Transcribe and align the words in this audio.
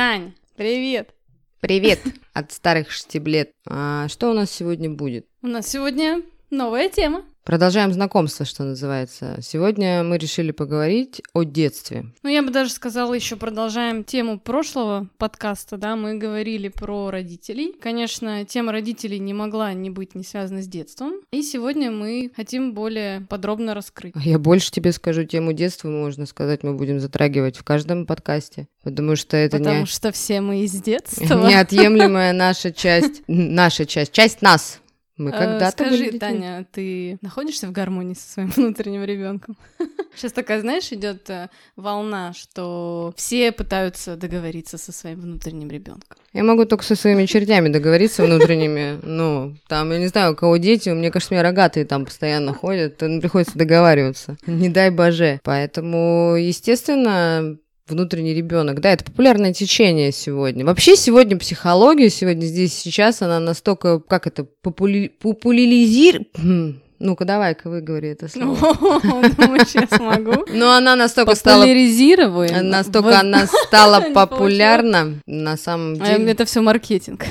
Тань, 0.00 0.32
привет! 0.56 1.10
Привет 1.60 2.00
от 2.32 2.52
старых 2.52 2.90
штиблет. 2.90 3.52
А 3.68 4.08
что 4.08 4.30
у 4.30 4.32
нас 4.32 4.50
сегодня 4.50 4.88
будет? 4.88 5.26
У 5.42 5.46
нас 5.46 5.68
сегодня 5.68 6.22
новая 6.48 6.88
тема. 6.88 7.22
Продолжаем 7.44 7.92
знакомство, 7.92 8.44
что 8.44 8.64
называется. 8.64 9.38
Сегодня 9.40 10.04
мы 10.04 10.18
решили 10.18 10.50
поговорить 10.50 11.22
о 11.32 11.42
детстве. 11.42 12.06
Ну, 12.22 12.28
я 12.28 12.42
бы 12.42 12.50
даже 12.50 12.70
сказала, 12.70 13.14
еще 13.14 13.36
продолжаем 13.36 14.04
тему 14.04 14.38
прошлого 14.38 15.08
подкаста, 15.16 15.78
да, 15.78 15.96
мы 15.96 16.18
говорили 16.18 16.68
про 16.68 17.10
родителей. 17.10 17.74
Конечно, 17.80 18.44
тема 18.44 18.72
родителей 18.72 19.18
не 19.18 19.32
могла 19.32 19.72
не 19.72 19.88
быть 19.88 20.14
не 20.14 20.22
связана 20.22 20.62
с 20.62 20.66
детством. 20.66 21.14
И 21.32 21.42
сегодня 21.42 21.90
мы 21.90 22.30
хотим 22.36 22.74
более 22.74 23.22
подробно 23.22 23.74
раскрыть. 23.74 24.14
Я 24.16 24.38
больше 24.38 24.70
тебе 24.70 24.92
скажу, 24.92 25.24
тему 25.24 25.54
детства, 25.54 25.88
можно 25.88 26.26
сказать, 26.26 26.62
мы 26.62 26.74
будем 26.74 27.00
затрагивать 27.00 27.56
в 27.56 27.64
каждом 27.64 28.04
подкасте. 28.04 28.68
Потому 28.84 29.16
что 29.16 29.36
это 29.36 29.58
Потому 29.58 29.80
не... 29.80 29.86
что 29.86 30.12
все 30.12 30.42
мы 30.42 30.62
из 30.64 30.72
детства. 30.82 31.24
неотъемлемая 31.48 32.32
наша 32.34 32.70
часть, 32.70 33.22
наша 33.26 33.86
часть, 33.86 34.12
часть 34.12 34.42
нас. 34.42 34.80
Мы 35.20 35.30
Э, 35.30 35.38
когда-то 35.38 35.84
Скажи, 35.84 36.04
были. 36.04 36.18
Таня, 36.18 36.66
ты 36.72 37.18
находишься 37.20 37.68
в 37.68 37.72
гармонии 37.72 38.14
со 38.14 38.32
своим 38.32 38.48
внутренним 38.56 39.04
ребенком? 39.04 39.56
Сейчас 40.16 40.32
такая, 40.40 40.60
знаешь, 40.60 40.90
идет 40.92 41.28
э, 41.28 41.50
волна, 41.76 42.32
что 42.32 43.12
все 43.16 43.52
пытаются 43.52 44.16
договориться 44.16 44.78
со 44.78 44.92
своим 44.92 45.20
внутренним 45.20 45.68
ребенком. 45.68 46.16
Я 46.32 46.42
могу 46.42 46.64
только 46.64 46.84
со 46.84 46.96
своими 46.96 47.26
чертями 47.26 47.68
договориться 47.68 48.24
внутренними. 48.24 48.98
Ну, 49.02 49.56
там, 49.68 49.92
я 49.92 49.98
не 49.98 50.06
знаю, 50.06 50.32
у 50.32 50.36
кого 50.36 50.56
дети, 50.56 50.88
мне 50.88 51.10
кажется, 51.10 51.34
у 51.34 51.36
меня 51.36 51.42
рогатые 51.42 51.84
там 51.84 52.06
постоянно 52.06 52.54
ходят, 52.54 52.96
приходится 52.96 53.58
договариваться. 53.58 54.38
Не 54.46 54.70
дай 54.70 54.90
боже. 54.90 55.40
Поэтому, 55.44 56.36
естественно, 56.36 57.58
внутренний 57.90 58.34
ребенок. 58.34 58.80
Да, 58.80 58.90
это 58.92 59.04
популярное 59.04 59.52
течение 59.52 60.12
сегодня. 60.12 60.64
Вообще 60.64 60.96
сегодня 60.96 61.36
психология, 61.36 62.10
сегодня 62.10 62.46
здесь 62.46 62.74
сейчас, 62.74 63.22
она 63.22 63.40
настолько, 63.40 64.00
как 64.00 64.26
это, 64.26 64.44
попули... 64.62 65.08
популяризир... 65.20 66.22
Ну-ка, 67.00 67.24
давай-ка 67.24 67.70
выговори 67.70 68.10
это 68.10 68.28
слово. 68.28 68.56
думаю, 69.38 69.64
сейчас 69.66 69.98
могу. 69.98 70.44
Но 70.52 70.74
она 70.74 70.96
настолько 70.96 71.34
стала... 71.34 71.62
Популяризируем. 71.62 72.68
Настолько 72.68 73.20
она 73.20 73.46
стала 73.66 74.02
популярна, 74.12 75.18
на 75.26 75.56
самом 75.56 75.94
А, 76.02 76.06
деле. 76.06 76.32
Это 76.32 76.44
все 76.44 76.60
маркетинг. 76.60 77.24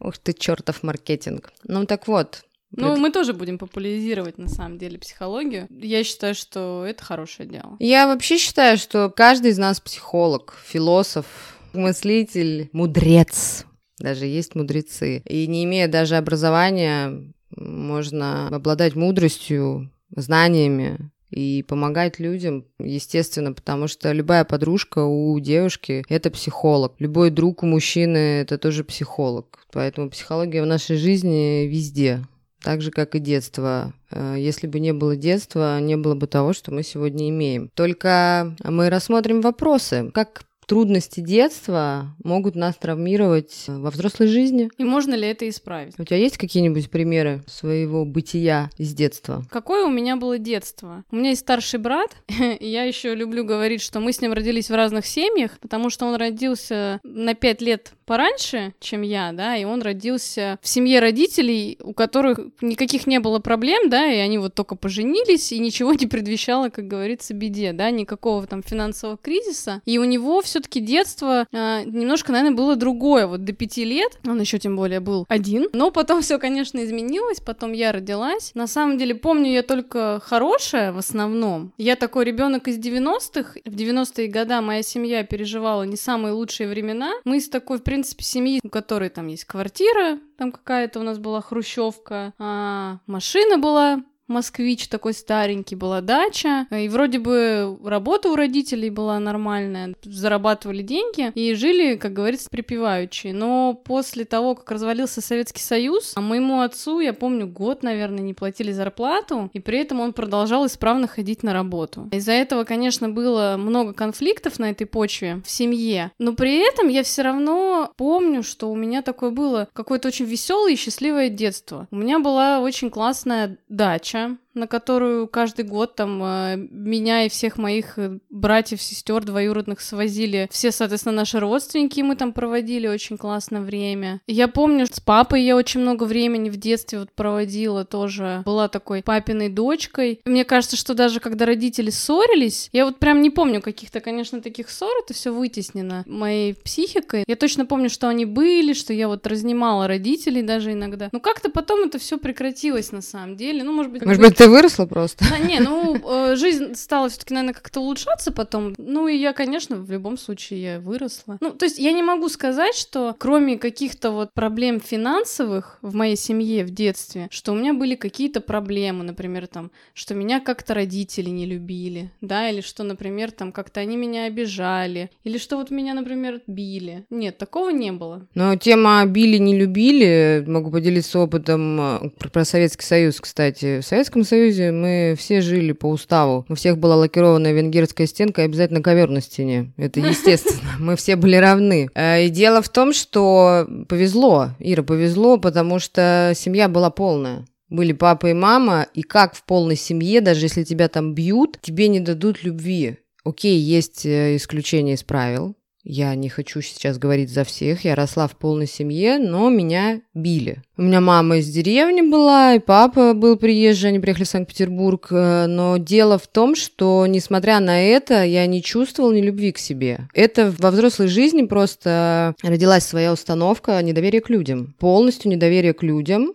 Ух 0.00 0.18
ты, 0.18 0.34
чертов 0.34 0.82
маркетинг. 0.82 1.50
Ну 1.64 1.86
так 1.86 2.06
вот. 2.06 2.42
Ну, 2.70 2.96
мы 2.96 3.10
тоже 3.10 3.32
будем 3.32 3.58
популяризировать, 3.58 4.38
на 4.38 4.48
самом 4.48 4.78
деле, 4.78 4.98
психологию. 4.98 5.66
Я 5.70 6.04
считаю, 6.04 6.34
что 6.34 6.84
это 6.86 7.02
хорошее 7.02 7.48
дело. 7.48 7.76
Я 7.78 8.06
вообще 8.06 8.38
считаю, 8.38 8.76
что 8.76 9.10
каждый 9.10 9.52
из 9.52 9.58
нас 9.58 9.80
психолог, 9.80 10.56
философ, 10.64 11.26
мыслитель, 11.72 12.68
мудрец. 12.72 13.64
Даже 13.98 14.26
есть 14.26 14.54
мудрецы. 14.54 15.22
И 15.24 15.46
не 15.46 15.64
имея 15.64 15.88
даже 15.88 16.16
образования, 16.16 17.32
можно 17.56 18.48
обладать 18.48 18.94
мудростью, 18.94 19.90
знаниями 20.14 21.10
и 21.30 21.62
помогать 21.62 22.18
людям, 22.18 22.64
естественно, 22.78 23.52
потому 23.52 23.88
что 23.88 24.12
любая 24.12 24.44
подружка 24.44 25.04
у 25.04 25.38
девушки– 25.40 26.04
это 26.08 26.30
психолог. 26.30 26.94
Любой 26.98 27.30
друг 27.30 27.62
у 27.62 27.66
мужчины– 27.66 28.40
это 28.42 28.56
тоже 28.56 28.84
психолог. 28.84 29.66
Поэтому 29.72 30.10
психология 30.10 30.62
в 30.62 30.66
нашей 30.66 30.96
жизни 30.96 31.66
везде. 31.66 32.24
Так 32.62 32.82
же, 32.82 32.90
как 32.90 33.14
и 33.14 33.18
детство. 33.18 33.92
Э, 34.10 34.36
Если 34.38 34.66
бы 34.66 34.80
не 34.80 34.92
было 34.92 35.16
детства, 35.16 35.80
не 35.80 35.96
было 35.96 36.14
бы 36.14 36.26
того, 36.26 36.52
что 36.52 36.72
мы 36.72 36.82
сегодня 36.82 37.28
имеем. 37.28 37.70
Только 37.74 38.56
мы 38.64 38.90
рассмотрим 38.90 39.40
вопросы. 39.40 40.10
Как 40.12 40.42
трудности 40.68 41.20
детства 41.20 42.14
могут 42.22 42.54
нас 42.54 42.76
травмировать 42.76 43.64
во 43.66 43.90
взрослой 43.90 44.28
жизни? 44.28 44.70
И 44.76 44.84
можно 44.84 45.14
ли 45.14 45.26
это 45.26 45.48
исправить? 45.48 45.94
У 45.98 46.04
тебя 46.04 46.18
есть 46.18 46.36
какие-нибудь 46.36 46.90
примеры 46.90 47.42
своего 47.46 48.04
бытия 48.04 48.70
из 48.76 48.92
детства? 48.92 49.42
Какое 49.50 49.86
у 49.86 49.90
меня 49.90 50.16
было 50.16 50.38
детство? 50.38 51.04
У 51.10 51.16
меня 51.16 51.30
есть 51.30 51.40
старший 51.40 51.80
брат, 51.80 52.10
и 52.60 52.68
я 52.68 52.84
еще 52.84 53.14
люблю 53.14 53.44
говорить, 53.44 53.80
что 53.80 53.98
мы 53.98 54.12
с 54.12 54.20
ним 54.20 54.34
родились 54.34 54.68
в 54.68 54.74
разных 54.74 55.06
семьях, 55.06 55.58
потому 55.60 55.88
что 55.88 56.04
он 56.04 56.16
родился 56.16 57.00
на 57.02 57.34
пять 57.34 57.62
лет 57.62 57.92
пораньше, 58.08 58.72
чем 58.80 59.02
я, 59.02 59.32
да, 59.32 59.54
и 59.54 59.64
он 59.64 59.82
родился 59.82 60.58
в 60.62 60.68
семье 60.68 60.98
родителей, 60.98 61.78
у 61.82 61.92
которых 61.92 62.40
никаких 62.62 63.06
не 63.06 63.20
было 63.20 63.38
проблем, 63.38 63.90
да, 63.90 64.10
и 64.10 64.16
они 64.16 64.38
вот 64.38 64.54
только 64.54 64.76
поженились, 64.76 65.52
и 65.52 65.58
ничего 65.58 65.92
не 65.92 66.06
предвещало, 66.06 66.70
как 66.70 66.88
говорится, 66.88 67.34
беде, 67.34 67.74
да, 67.74 67.90
никакого 67.90 68.46
там 68.46 68.62
финансового 68.62 69.18
кризиса. 69.18 69.82
И 69.84 69.98
у 69.98 70.04
него 70.04 70.40
все-таки 70.40 70.80
детство 70.80 71.46
а, 71.52 71.84
немножко, 71.84 72.32
наверное, 72.32 72.56
было 72.56 72.76
другое. 72.76 73.26
Вот 73.26 73.44
до 73.44 73.52
пяти 73.52 73.84
лет, 73.84 74.18
он 74.26 74.40
еще 74.40 74.58
тем 74.58 74.74
более 74.74 75.00
был 75.00 75.26
один, 75.28 75.68
но 75.74 75.90
потом 75.90 76.22
все, 76.22 76.38
конечно, 76.38 76.82
изменилось, 76.82 77.40
потом 77.40 77.72
я 77.72 77.92
родилась. 77.92 78.52
На 78.54 78.66
самом 78.66 78.96
деле, 78.96 79.14
помню 79.14 79.52
я 79.52 79.62
только 79.62 80.18
хорошее 80.24 80.92
в 80.92 80.98
основном. 80.98 81.72
Я 81.76 81.94
такой 81.94 82.24
ребенок 82.24 82.68
из 82.68 82.78
90-х. 82.78 83.60
В 83.66 83.74
90-е 83.74 84.28
годы 84.28 84.60
моя 84.62 84.82
семья 84.82 85.24
переживала 85.24 85.82
не 85.82 85.96
самые 85.96 86.32
лучшие 86.32 86.70
времена. 86.70 87.12
Мы 87.24 87.36
из 87.36 87.50
такой, 87.50 87.76
в 87.76 87.82
принципе, 87.82 87.97
семьи, 88.04 88.60
у 88.62 88.68
которой 88.68 89.08
там 89.08 89.26
есть 89.28 89.44
квартира, 89.44 90.18
там 90.36 90.52
какая-то 90.52 91.00
у 91.00 91.02
нас 91.02 91.18
была 91.18 91.40
хрущевка, 91.40 92.32
а, 92.38 92.98
машина 93.06 93.58
была 93.58 94.02
Москвич 94.28 94.88
такой 94.88 95.14
старенький, 95.14 95.74
была 95.74 96.00
дача, 96.00 96.66
и 96.70 96.88
вроде 96.88 97.18
бы 97.18 97.78
работа 97.84 98.30
у 98.30 98.36
родителей 98.36 98.90
была 98.90 99.18
нормальная, 99.18 99.94
зарабатывали 100.02 100.82
деньги 100.82 101.32
и 101.34 101.54
жили, 101.54 101.96
как 101.96 102.12
говорится, 102.12 102.48
припеваючи. 102.50 103.28
Но 103.28 103.74
после 103.74 104.24
того, 104.24 104.54
как 104.54 104.70
развалился 104.70 105.20
Советский 105.20 105.62
Союз, 105.62 106.12
а 106.14 106.20
моему 106.20 106.60
отцу, 106.60 107.00
я 107.00 107.12
помню, 107.12 107.46
год, 107.46 107.82
наверное, 107.82 108.20
не 108.20 108.34
платили 108.34 108.72
зарплату, 108.72 109.50
и 109.52 109.60
при 109.60 109.78
этом 109.78 110.00
он 110.00 110.12
продолжал 110.12 110.66
исправно 110.66 111.06
ходить 111.06 111.42
на 111.42 111.52
работу. 111.52 112.08
Из-за 112.12 112.32
этого, 112.32 112.64
конечно, 112.64 113.08
было 113.08 113.56
много 113.58 113.92
конфликтов 113.92 114.58
на 114.58 114.70
этой 114.70 114.86
почве 114.86 115.40
в 115.44 115.50
семье, 115.50 116.12
но 116.18 116.34
при 116.34 116.56
этом 116.68 116.88
я 116.88 117.02
все 117.02 117.22
равно 117.22 117.92
помню, 117.96 118.42
что 118.42 118.70
у 118.70 118.76
меня 118.76 119.02
такое 119.02 119.30
было 119.30 119.68
какое-то 119.72 120.08
очень 120.08 120.26
веселое 120.26 120.72
и 120.72 120.76
счастливое 120.76 121.28
детство. 121.28 121.88
У 121.90 121.96
меня 121.96 122.18
была 122.18 122.60
очень 122.60 122.90
классная 122.90 123.56
дача, 123.68 124.17
term 124.18 124.38
на 124.58 124.66
которую 124.66 125.28
каждый 125.28 125.64
год 125.64 125.94
там 125.94 126.22
э, 126.22 126.56
меня 126.56 127.24
и 127.24 127.28
всех 127.28 127.58
моих 127.58 127.98
э, 127.98 128.18
братьев, 128.30 128.82
сестер 128.82 129.24
двоюродных 129.24 129.80
свозили. 129.80 130.48
Все, 130.50 130.72
соответственно, 130.72 131.16
наши 131.16 131.40
родственники, 131.40 132.00
мы 132.00 132.16
там 132.16 132.32
проводили 132.32 132.86
очень 132.86 133.16
классное 133.16 133.60
время. 133.60 134.20
Я 134.26 134.48
помню, 134.48 134.86
с 134.86 135.00
папой 135.00 135.42
я 135.42 135.56
очень 135.56 135.80
много 135.80 136.04
времени 136.04 136.50
в 136.50 136.56
детстве 136.56 137.00
вот 137.00 137.12
проводила 137.12 137.84
тоже. 137.84 138.42
Была 138.44 138.68
такой 138.68 139.02
папиной 139.02 139.48
дочкой. 139.48 140.20
Мне 140.24 140.44
кажется, 140.44 140.76
что 140.76 140.94
даже 140.94 141.20
когда 141.20 141.46
родители 141.46 141.90
ссорились, 141.90 142.68
я 142.72 142.84
вот 142.84 142.98
прям 142.98 143.22
не 143.22 143.30
помню 143.30 143.62
каких-то, 143.62 144.00
конечно, 144.00 144.40
таких 144.40 144.70
ссор, 144.70 144.90
это 145.04 145.14
все 145.14 145.32
вытеснено 145.32 146.04
моей 146.06 146.54
психикой. 146.54 147.24
Я 147.26 147.36
точно 147.36 147.66
помню, 147.66 147.90
что 147.90 148.08
они 148.08 148.24
были, 148.24 148.72
что 148.72 148.92
я 148.92 149.08
вот 149.08 149.26
разнимала 149.26 149.86
родителей 149.86 150.42
даже 150.42 150.72
иногда. 150.72 151.08
Но 151.12 151.20
как-то 151.20 151.50
потом 151.50 151.86
это 151.86 151.98
все 151.98 152.18
прекратилось 152.18 152.92
на 152.92 153.02
самом 153.02 153.36
деле. 153.36 153.62
Ну, 153.62 153.72
может 153.72 153.92
быть, 153.92 154.04
Может 154.04 154.22
быть, 154.22 154.36
ты 154.36 154.47
выросла 154.48 154.86
просто? 154.86 155.24
да, 155.28 155.38
не, 155.38 155.60
ну, 155.60 155.96
э, 155.96 156.36
жизнь 156.36 156.74
стала 156.74 157.08
все 157.08 157.18
таки 157.18 157.34
наверное, 157.34 157.54
как-то 157.54 157.80
улучшаться 157.80 158.32
потом. 158.32 158.74
Ну, 158.78 159.08
и 159.08 159.16
я, 159.16 159.32
конечно, 159.32 159.76
в 159.76 159.90
любом 159.90 160.18
случае 160.18 160.62
я 160.62 160.80
выросла. 160.80 161.38
Ну, 161.40 161.50
то 161.50 161.64
есть 161.64 161.78
я 161.78 161.92
не 161.92 162.02
могу 162.02 162.28
сказать, 162.28 162.74
что 162.74 163.14
кроме 163.18 163.58
каких-то 163.58 164.10
вот 164.10 164.32
проблем 164.32 164.80
финансовых 164.80 165.78
в 165.82 165.94
моей 165.94 166.16
семье 166.16 166.64
в 166.64 166.70
детстве, 166.70 167.28
что 167.30 167.52
у 167.52 167.54
меня 167.54 167.74
были 167.74 167.94
какие-то 167.94 168.40
проблемы, 168.40 169.04
например, 169.04 169.46
там, 169.46 169.70
что 169.94 170.14
меня 170.14 170.40
как-то 170.40 170.74
родители 170.74 171.30
не 171.30 171.46
любили, 171.46 172.10
да, 172.20 172.48
или 172.48 172.60
что, 172.60 172.82
например, 172.82 173.30
там, 173.30 173.52
как-то 173.52 173.80
они 173.80 173.96
меня 173.96 174.24
обижали, 174.24 175.10
или 175.24 175.38
что 175.38 175.56
вот 175.56 175.70
меня, 175.70 175.94
например, 175.94 176.40
били. 176.46 177.04
Нет, 177.10 177.38
такого 177.38 177.70
не 177.70 177.92
было. 177.92 178.26
Но 178.34 178.56
тема 178.56 179.04
били, 179.06 179.38
не 179.38 179.56
любили, 179.58 180.44
могу 180.46 180.70
поделиться 180.70 181.18
опытом 181.18 181.80
э, 181.80 182.10
про, 182.18 182.28
про 182.28 182.44
Советский 182.44 182.84
Союз, 182.84 183.20
кстати. 183.20 183.80
В 183.80 183.86
Советском 183.86 184.24
Союзе 184.28 184.70
мы 184.70 185.14
все 185.18 185.40
жили 185.40 185.72
по 185.72 185.86
уставу. 185.86 186.44
У 186.48 186.54
всех 186.54 186.78
была 186.78 186.96
лакированная 186.96 187.52
венгерская 187.52 188.06
стенка 188.06 188.42
и 188.42 188.44
обязательно 188.44 188.82
ковер 188.82 189.08
на 189.10 189.20
стене. 189.20 189.72
Это 189.76 190.00
естественно. 190.08 190.72
Мы 190.78 190.96
все 190.96 191.16
были 191.16 191.36
равны. 191.36 191.88
Э, 191.94 192.24
И 192.24 192.28
дело 192.28 192.62
в 192.62 192.68
том, 192.68 192.92
что 192.92 193.66
повезло. 193.88 194.50
Ира, 194.58 194.82
повезло, 194.82 195.38
потому 195.38 195.78
что 195.78 196.32
семья 196.36 196.68
была 196.68 196.90
полная. 196.90 197.44
Были 197.70 197.92
папа 197.92 198.28
и 198.28 198.34
мама, 198.34 198.86
и 198.94 199.02
как 199.02 199.34
в 199.34 199.44
полной 199.44 199.76
семье, 199.76 200.20
даже 200.20 200.46
если 200.46 200.64
тебя 200.64 200.88
там 200.88 201.14
бьют, 201.14 201.58
тебе 201.60 201.88
не 201.88 202.00
дадут 202.00 202.42
любви. 202.42 202.96
Окей, 203.24 203.58
есть 203.58 204.06
э, 204.06 204.36
исключения 204.36 204.94
из 204.94 205.02
правил, 205.02 205.54
я 205.88 206.14
не 206.14 206.28
хочу 206.28 206.60
сейчас 206.60 206.98
говорить 206.98 207.30
за 207.30 207.44
всех, 207.44 207.84
я 207.84 207.94
росла 207.94 208.28
в 208.28 208.36
полной 208.36 208.66
семье, 208.66 209.18
но 209.18 209.48
меня 209.48 210.02
били. 210.12 210.62
У 210.76 210.82
меня 210.82 211.00
мама 211.00 211.38
из 211.38 211.48
деревни 211.48 212.02
была, 212.02 212.54
и 212.54 212.58
папа 212.58 213.14
был 213.14 213.36
приезжий, 213.36 213.88
они 213.88 213.98
приехали 213.98 214.24
в 214.24 214.28
Санкт-Петербург, 214.28 215.08
э, 215.10 215.46
но 215.46 215.78
дело 215.78 216.18
в 216.18 216.26
том, 216.26 216.54
что, 216.54 217.06
несмотря 217.06 217.58
на 217.60 217.82
это, 217.82 218.22
я 218.22 218.46
не 218.46 218.62
чувствовала 218.62 219.12
ни 219.12 219.22
любви 219.22 219.50
к 219.50 219.58
себе. 219.58 220.08
Это 220.12 220.54
во 220.58 220.70
взрослой 220.70 221.08
жизни 221.08 221.46
просто 221.46 222.34
родилась 222.42 222.84
своя 222.84 223.12
установка 223.12 223.82
недоверия 223.82 224.20
к 224.20 224.28
людям. 224.28 224.74
Полностью 224.78 225.30
недоверие 225.30 225.72
к 225.72 225.82
людям, 225.82 226.32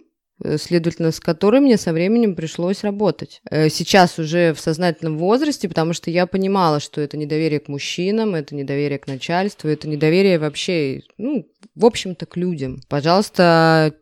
следовательно, 0.58 1.12
с 1.12 1.20
которой 1.20 1.62
мне 1.62 1.78
со 1.78 1.94
временем 1.94 2.36
пришлось 2.36 2.84
работать. 2.84 3.42
Э, 3.50 3.70
сейчас 3.70 4.20
уже 4.20 4.54
в 4.54 4.60
сознательном 4.60 5.18
возрасте, 5.18 5.70
потому 5.70 5.94
что 5.94 6.12
я 6.12 6.28
понимала, 6.28 6.80
что 6.80 7.02
это 7.02 7.18
недоверие 7.18 7.60
к 7.60 7.68
мужчинам, 7.68 8.36
это 8.36 8.56
недоверие 8.56 9.00
к 9.00 9.08
начальству, 9.08 9.70
это 9.70 9.88
недоверие 9.88 10.40
вообще, 10.40 11.02
ну, 11.18 11.48
в 11.76 11.86
общем-то, 11.86 12.26
к 12.26 12.38
людям. 12.38 12.82
Пожалуйста, 12.90 13.94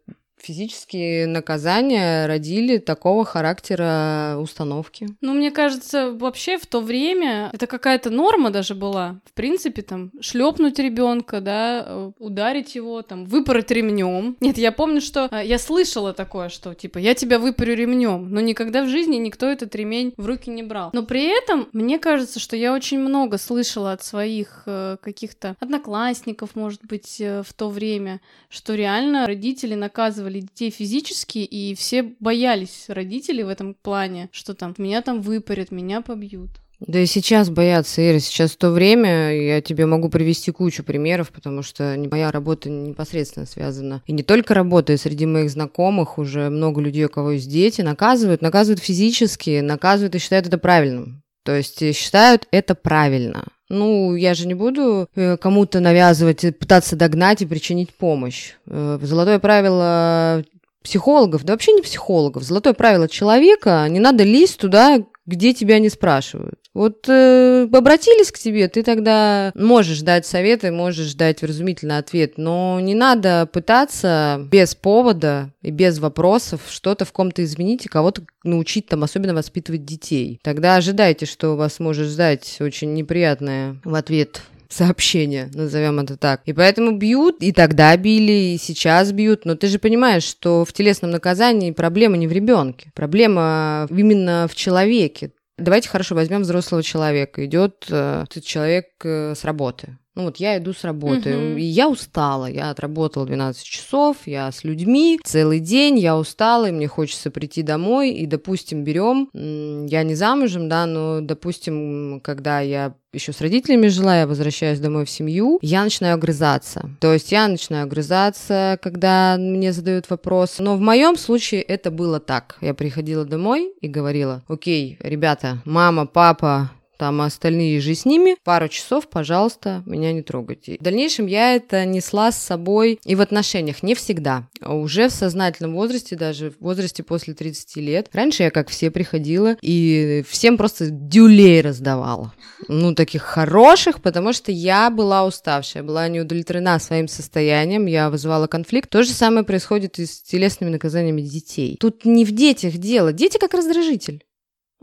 физические 0.41 1.27
наказания 1.27 2.25
родили 2.27 2.77
такого 2.77 3.25
характера 3.25 4.37
установки. 4.39 5.07
Ну, 5.21 5.33
мне 5.33 5.51
кажется, 5.51 6.11
вообще 6.11 6.57
в 6.57 6.65
то 6.65 6.81
время 6.81 7.49
это 7.53 7.67
какая-то 7.67 8.09
норма 8.09 8.49
даже 8.49 8.75
была. 8.75 9.19
В 9.25 9.33
принципе, 9.33 9.81
там, 9.81 10.11
шлепнуть 10.19 10.79
ребенка, 10.79 11.41
да, 11.41 11.83
э, 11.85 12.11
ударить 12.19 12.75
его, 12.75 13.01
там, 13.01 13.25
выпороть 13.25 13.71
ремнем. 13.71 14.37
Нет, 14.39 14.57
я 14.57 14.71
помню, 14.71 15.01
что 15.01 15.27
э, 15.31 15.45
я 15.45 15.57
слышала 15.57 16.13
такое, 16.13 16.49
что, 16.49 16.73
типа, 16.73 16.97
я 16.97 17.13
тебя 17.13 17.39
выпорю 17.39 17.75
ремнем, 17.75 18.29
но 18.31 18.41
никогда 18.41 18.83
в 18.83 18.89
жизни 18.89 19.17
никто 19.17 19.47
этот 19.47 19.75
ремень 19.75 20.13
в 20.17 20.25
руки 20.25 20.49
не 20.49 20.63
брал. 20.63 20.89
Но 20.93 21.03
при 21.03 21.25
этом, 21.25 21.69
мне 21.73 21.99
кажется, 21.99 22.39
что 22.39 22.55
я 22.55 22.73
очень 22.73 22.99
много 22.99 23.37
слышала 23.37 23.93
от 23.93 24.03
своих 24.03 24.63
э, 24.65 24.97
каких-то 25.01 25.55
одноклассников, 25.59 26.55
может 26.55 26.83
быть, 26.85 27.19
в 27.19 27.53
то 27.55 27.69
время, 27.69 28.21
что 28.49 28.75
реально 28.75 29.27
родители 29.27 29.75
наказывали 29.75 30.30
наказывали 30.31 30.41
детей 30.41 30.69
физически, 30.71 31.39
и 31.39 31.75
все 31.75 32.03
боялись 32.19 32.85
родителей 32.87 33.43
в 33.43 33.49
этом 33.49 33.73
плане, 33.73 34.29
что 34.31 34.53
там 34.53 34.73
меня 34.77 35.01
там 35.01 35.21
выпарят, 35.21 35.71
меня 35.71 36.01
побьют. 36.01 36.49
Да 36.79 36.99
и 36.99 37.05
сейчас 37.05 37.51
боятся, 37.51 38.01
Ира. 38.01 38.19
Сейчас 38.19 38.55
то 38.55 38.71
время 38.71 39.35
я 39.35 39.61
тебе 39.61 39.85
могу 39.85 40.09
привести 40.09 40.51
кучу 40.51 40.83
примеров, 40.83 41.29
потому 41.29 41.61
что 41.61 41.95
моя 42.11 42.31
работа 42.31 42.71
непосредственно 42.71 43.45
связана. 43.45 44.01
И 44.07 44.13
не 44.13 44.23
только 44.23 44.55
работа, 44.55 44.93
и 44.93 44.97
среди 44.97 45.27
моих 45.27 45.51
знакомых 45.51 46.17
уже 46.17 46.49
много 46.49 46.81
людей, 46.81 47.05
у 47.05 47.09
кого 47.09 47.31
есть 47.31 47.49
дети, 47.49 47.81
наказывают, 47.81 48.41
наказывают 48.41 48.79
физически, 48.79 49.59
наказывают 49.61 50.15
и 50.15 50.19
считают 50.19 50.47
это 50.47 50.57
правильным. 50.57 51.21
То 51.43 51.55
есть 51.55 51.95
считают 51.95 52.47
это 52.51 52.73
правильно. 52.73 53.45
Ну, 53.71 54.15
я 54.15 54.33
же 54.33 54.47
не 54.47 54.53
буду 54.53 55.07
э, 55.15 55.37
кому-то 55.37 55.79
навязывать, 55.79 56.41
пытаться 56.59 56.97
догнать 56.97 57.41
и 57.41 57.45
причинить 57.45 57.93
помощь. 57.93 58.55
Э, 58.67 58.99
золотое 59.01 59.39
правило 59.39 60.43
психологов, 60.83 61.45
да 61.45 61.53
вообще 61.53 61.71
не 61.71 61.81
психологов, 61.81 62.43
золотое 62.43 62.73
правило 62.73 63.07
человека, 63.07 63.85
не 63.87 63.99
надо 63.99 64.23
лезть 64.23 64.59
туда, 64.59 64.99
где 65.25 65.53
тебя 65.53 65.79
не 65.79 65.89
спрашивают. 65.89 66.59
Вот 66.73 67.07
э, 67.09 67.67
обратились 67.71 68.31
к 68.31 68.39
тебе, 68.39 68.67
ты 68.69 68.81
тогда 68.81 69.51
можешь 69.55 70.01
дать 70.01 70.25
советы, 70.25 70.71
можешь 70.71 71.13
дать 71.15 71.41
вразумительный 71.41 71.97
ответ, 71.97 72.37
но 72.37 72.79
не 72.79 72.95
надо 72.95 73.47
пытаться 73.51 74.41
без 74.49 74.73
повода 74.73 75.53
и 75.61 75.69
без 75.69 75.99
вопросов 75.99 76.61
что-то 76.69 77.03
в 77.05 77.11
ком-то 77.11 77.43
изменить 77.43 77.85
и 77.85 77.89
кого-то 77.89 78.23
научить 78.43 78.87
там 78.87 79.03
особенно 79.03 79.33
воспитывать 79.33 79.85
детей. 79.85 80.39
Тогда 80.43 80.77
ожидайте, 80.77 81.25
что 81.25 81.55
вас 81.55 81.79
может 81.79 82.07
ждать 82.07 82.57
очень 82.59 82.93
неприятное 82.93 83.77
в 83.83 83.93
ответ 83.95 84.41
сообщение, 84.71 85.49
назовем 85.53 85.99
это 85.99 86.17
так. 86.17 86.41
И 86.45 86.53
поэтому 86.53 86.97
бьют, 86.97 87.37
и 87.41 87.51
тогда 87.51 87.95
били, 87.97 88.53
и 88.53 88.57
сейчас 88.57 89.11
бьют. 89.11 89.45
Но 89.45 89.55
ты 89.55 89.67
же 89.67 89.79
понимаешь, 89.79 90.23
что 90.23 90.65
в 90.65 90.73
телесном 90.73 91.11
наказании 91.11 91.71
проблема 91.71 92.17
не 92.17 92.27
в 92.27 92.31
ребенке, 92.31 92.91
проблема 92.95 93.87
именно 93.89 94.47
в 94.49 94.55
человеке. 94.55 95.31
Давайте 95.57 95.89
хорошо 95.89 96.15
возьмем 96.15 96.41
взрослого 96.41 96.81
человека. 96.81 97.45
Идет 97.45 97.85
э, 97.89 98.25
человек 98.43 98.87
э, 99.03 99.35
с 99.35 99.43
работы. 99.43 99.97
Ну 100.21 100.27
вот 100.27 100.37
я 100.37 100.59
иду 100.59 100.71
с 100.71 100.83
работы, 100.83 101.35
угу. 101.35 101.57
и 101.57 101.63
я 101.63 101.89
устала, 101.89 102.45
я 102.45 102.69
отработала 102.69 103.25
12 103.25 103.63
часов, 103.63 104.17
я 104.27 104.51
с 104.51 104.63
людьми 104.63 105.19
целый 105.23 105.59
день, 105.59 105.97
я 105.97 106.15
устала, 106.15 106.69
и 106.69 106.71
мне 106.71 106.87
хочется 106.87 107.31
прийти 107.31 107.63
домой, 107.63 108.11
и, 108.11 108.27
допустим, 108.27 108.83
берем, 108.83 109.29
я 109.33 110.03
не 110.03 110.13
замужем, 110.13 110.69
да, 110.69 110.85
но, 110.85 111.21
допустим, 111.21 112.21
когда 112.23 112.59
я 112.59 112.93
еще 113.13 113.33
с 113.33 113.41
родителями 113.41 113.87
жила, 113.87 114.19
я 114.19 114.27
возвращаюсь 114.27 114.79
домой 114.79 115.05
в 115.05 115.09
семью, 115.09 115.57
я 115.63 115.83
начинаю 115.83 116.15
огрызаться. 116.15 116.91
То 116.99 117.11
есть 117.11 117.31
я 117.31 117.47
начинаю 117.47 117.85
огрызаться, 117.85 118.77
когда 118.79 119.37
мне 119.39 119.73
задают 119.73 120.07
вопрос. 120.09 120.59
Но 120.59 120.77
в 120.77 120.79
моем 120.79 121.17
случае 121.17 121.63
это 121.63 121.89
было 121.89 122.19
так. 122.19 122.57
Я 122.61 122.75
приходила 122.75 123.25
домой 123.25 123.73
и 123.81 123.87
говорила, 123.87 124.43
окей, 124.47 124.97
ребята, 125.01 125.61
мама, 125.65 126.05
папа, 126.05 126.71
там 127.01 127.19
а 127.19 127.25
остальные 127.25 127.81
же 127.81 127.95
с 127.95 128.05
ними, 128.05 128.35
пару 128.43 128.67
часов, 128.67 129.09
пожалуйста, 129.09 129.81
меня 129.87 130.13
не 130.13 130.21
трогайте. 130.21 130.77
В 130.79 130.83
дальнейшем 130.83 131.25
я 131.25 131.55
это 131.55 131.83
несла 131.83 132.31
с 132.31 132.37
собой 132.37 132.99
и 133.03 133.15
в 133.15 133.21
отношениях, 133.21 133.81
не 133.81 133.95
всегда, 133.95 134.47
а 134.61 134.75
уже 134.75 135.09
в 135.09 135.11
сознательном 135.11 135.73
возрасте, 135.73 136.15
даже 136.15 136.51
в 136.51 136.61
возрасте 136.61 137.01
после 137.01 137.33
30 137.33 137.75
лет. 137.77 138.07
Раньше 138.13 138.43
я, 138.43 138.51
как 138.51 138.69
все, 138.69 138.91
приходила 138.91 139.57
и 139.63 140.23
всем 140.29 140.57
просто 140.57 140.91
дюлей 140.91 141.61
раздавала. 141.61 142.35
Ну, 142.67 142.93
таких 142.93 143.23
хороших, 143.23 144.03
потому 144.03 144.31
что 144.31 144.51
я 144.51 144.91
была 144.91 145.25
уставшая, 145.25 145.81
была 145.81 146.07
не 146.07 146.21
удовлетворена 146.21 146.77
своим 146.77 147.07
состоянием, 147.07 147.87
я 147.87 148.11
вызывала 148.11 148.45
конфликт. 148.45 148.91
То 148.91 149.01
же 149.01 149.09
самое 149.09 149.43
происходит 149.43 149.97
и 149.97 150.05
с 150.05 150.21
телесными 150.21 150.69
наказаниями 150.69 151.21
детей. 151.21 151.77
Тут 151.79 152.05
не 152.05 152.25
в 152.25 152.31
детях 152.31 152.73
дело. 152.73 153.11
Дети 153.11 153.39
как 153.39 153.55
раздражитель. 153.55 154.23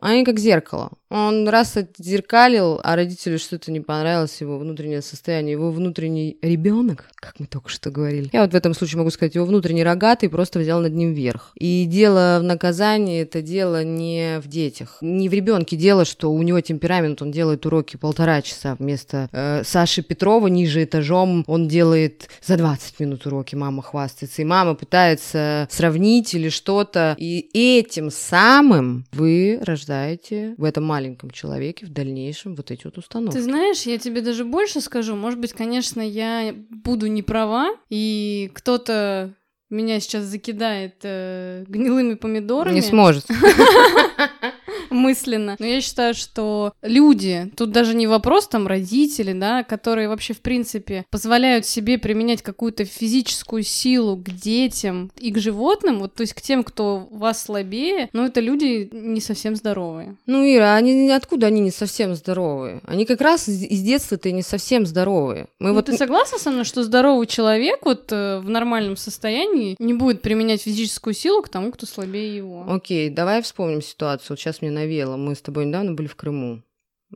Они 0.01 0.25
как 0.25 0.39
зеркало. 0.39 0.91
Он 1.11 1.49
раз 1.49 1.77
отзеркалил, 1.77 2.81
а 2.85 2.95
родителю 2.95 3.39
что-то 3.39 3.73
не 3.73 3.81
понравилось, 3.81 4.41
его 4.41 4.59
внутреннее 4.59 5.01
состояние, 5.01 5.53
его 5.53 5.71
внутренний 5.71 6.37
ребенок, 6.43 7.07
как 7.15 7.41
мы 7.41 7.47
только 7.47 7.71
что 7.71 7.91
говорили. 7.91 8.29
Я 8.33 8.43
вот 8.43 8.53
в 8.53 8.55
этом 8.55 8.75
случае 8.75 8.99
могу 8.99 9.11
сказать, 9.11 9.35
его 9.35 9.47
внутренний 9.47 9.83
рогатый 9.83 10.29
просто 10.29 10.59
взял 10.59 10.81
над 10.81 10.93
ним 10.93 11.15
верх. 11.15 11.53
И 11.55 11.87
дело 11.87 12.39
в 12.41 12.45
наказании, 12.45 13.23
это 13.23 13.41
дело 13.41 13.83
не 13.85 14.39
в 14.41 14.49
детях, 14.49 14.99
не 15.01 15.31
в 15.31 15.33
ребенке 15.33 15.77
дело, 15.77 16.05
что 16.05 16.31
у 16.31 16.43
него 16.43 16.61
темперамент, 16.61 17.23
он 17.23 17.31
делает 17.31 17.65
уроки 17.65 17.97
полтора 17.97 18.43
часа 18.43 18.77
вместо 18.79 19.29
э, 19.33 19.63
Саши 19.65 20.03
Петрова 20.03 20.49
ниже 20.49 20.85
этажом, 20.85 21.43
он 21.47 21.69
делает 21.69 22.29
за 22.45 22.59
20 22.59 23.01
минут 23.01 23.27
уроки, 23.27 23.55
мама 23.55 23.83
хвастается, 23.83 24.43
и 24.43 24.45
мама 24.45 24.75
пытается 24.75 25.67
сравнить 25.71 26.35
или 26.35 26.51
что-то, 26.51 27.17
и 27.19 27.49
этим 27.55 28.11
самым 28.11 29.07
вы 29.13 29.59
рождаете 29.89 30.55
в 30.59 30.65
этом 30.65 30.85
маленьком 30.85 31.31
человеке 31.31 31.87
в 31.87 31.91
дальнейшем 31.91 32.55
вот 32.55 32.71
эти 32.71 32.85
вот 32.85 32.99
установки. 32.99 33.37
Ты 33.37 33.43
знаешь, 33.43 33.83
я 33.83 33.99
тебе 33.99 34.21
даже 34.21 34.45
больше 34.45 34.81
скажу. 34.81 35.17
Может 35.17 35.41
быть, 35.41 35.53
конечно, 35.53 36.01
я 36.01 36.55
буду 36.71 37.07
не 37.07 37.23
права, 37.23 37.71
и 37.89 38.51
кто-то 38.55 39.35
меня 39.71 40.01
сейчас 40.01 40.25
закидает 40.25 40.97
э, 41.03 41.65
гнилыми 41.69 42.15
помидорами. 42.15 42.75
Не 42.75 42.83
сможет. 42.83 43.27
мысленно. 44.95 45.57
Но 45.59 45.67
я 45.67 45.81
считаю, 45.81 46.15
что 46.15 46.73
люди, 46.83 47.51
тут 47.57 47.71
даже 47.71 47.95
не 47.95 48.07
вопрос 48.07 48.49
там 48.49 48.67
родители, 48.67 49.33
да, 49.33 49.63
которые 49.63 50.09
вообще 50.09 50.35
в 50.35 50.41
принципе 50.41 51.05
позволяют 51.11 51.67
себе 51.67 51.99
применять 51.99 52.43
какую-то 52.43 52.85
физическую 52.85 53.63
силу 53.63 54.17
к 54.17 54.31
детям 54.31 55.11
и 55.19 55.31
к 55.33 55.39
животным, 55.39 55.99
вот 56.01 56.15
то 56.15 56.23
есть 56.23 56.35
к 56.35 56.41
тем, 56.41 56.65
кто 56.65 57.07
вас 57.11 57.43
слабее, 57.43 58.09
но 58.13 58.27
это 58.27 58.41
люди 58.41 58.89
не 58.93 59.21
совсем 59.21 59.57
здоровые. 59.57 60.17
Ну, 60.27 60.45
Ира, 60.45 60.75
они 60.75 61.11
откуда 61.11 61.49
они 61.49 61.61
не 61.61 61.71
совсем 61.71 62.15
здоровые? 62.15 62.81
Они 62.87 63.05
как 63.05 63.21
раз 63.21 63.49
из 63.49 63.83
детства-то 63.83 64.31
не 64.33 64.43
совсем 64.43 64.87
здоровые. 64.87 65.49
Мы 65.59 65.69
ну, 65.69 65.75
вот... 65.75 65.87
Ты 65.87 65.97
согласна 65.97 66.39
со 66.39 66.51
мной, 66.51 66.65
что 66.65 66.83
здоровый 66.83 67.27
человек 67.27 67.85
вот 67.85 68.13
э, 68.13 68.41
в 68.41 68.49
нормальном 68.49 68.97
состоянии 68.97 69.77
не 69.79 69.95
будет 69.95 70.23
применять 70.23 70.63
физическую 70.63 71.15
силу 71.15 71.43
к 71.43 71.49
тому, 71.49 71.73
кто 71.73 71.87
слабее 71.87 72.37
его? 72.37 72.65
Окей, 72.69 73.11
давай 73.11 73.43
вспомним 73.43 73.83
ситуацию. 73.83 74.29
Вот 74.31 74.41
сейчас 74.41 74.63
мне 74.63 74.71
навеяло. 74.79 75.17
Мы 75.17 75.35
с 75.35 75.43
тобой 75.43 75.67
недавно 75.67 75.95
были 75.95 76.07
в 76.07 76.17
Крыму. 76.17 76.63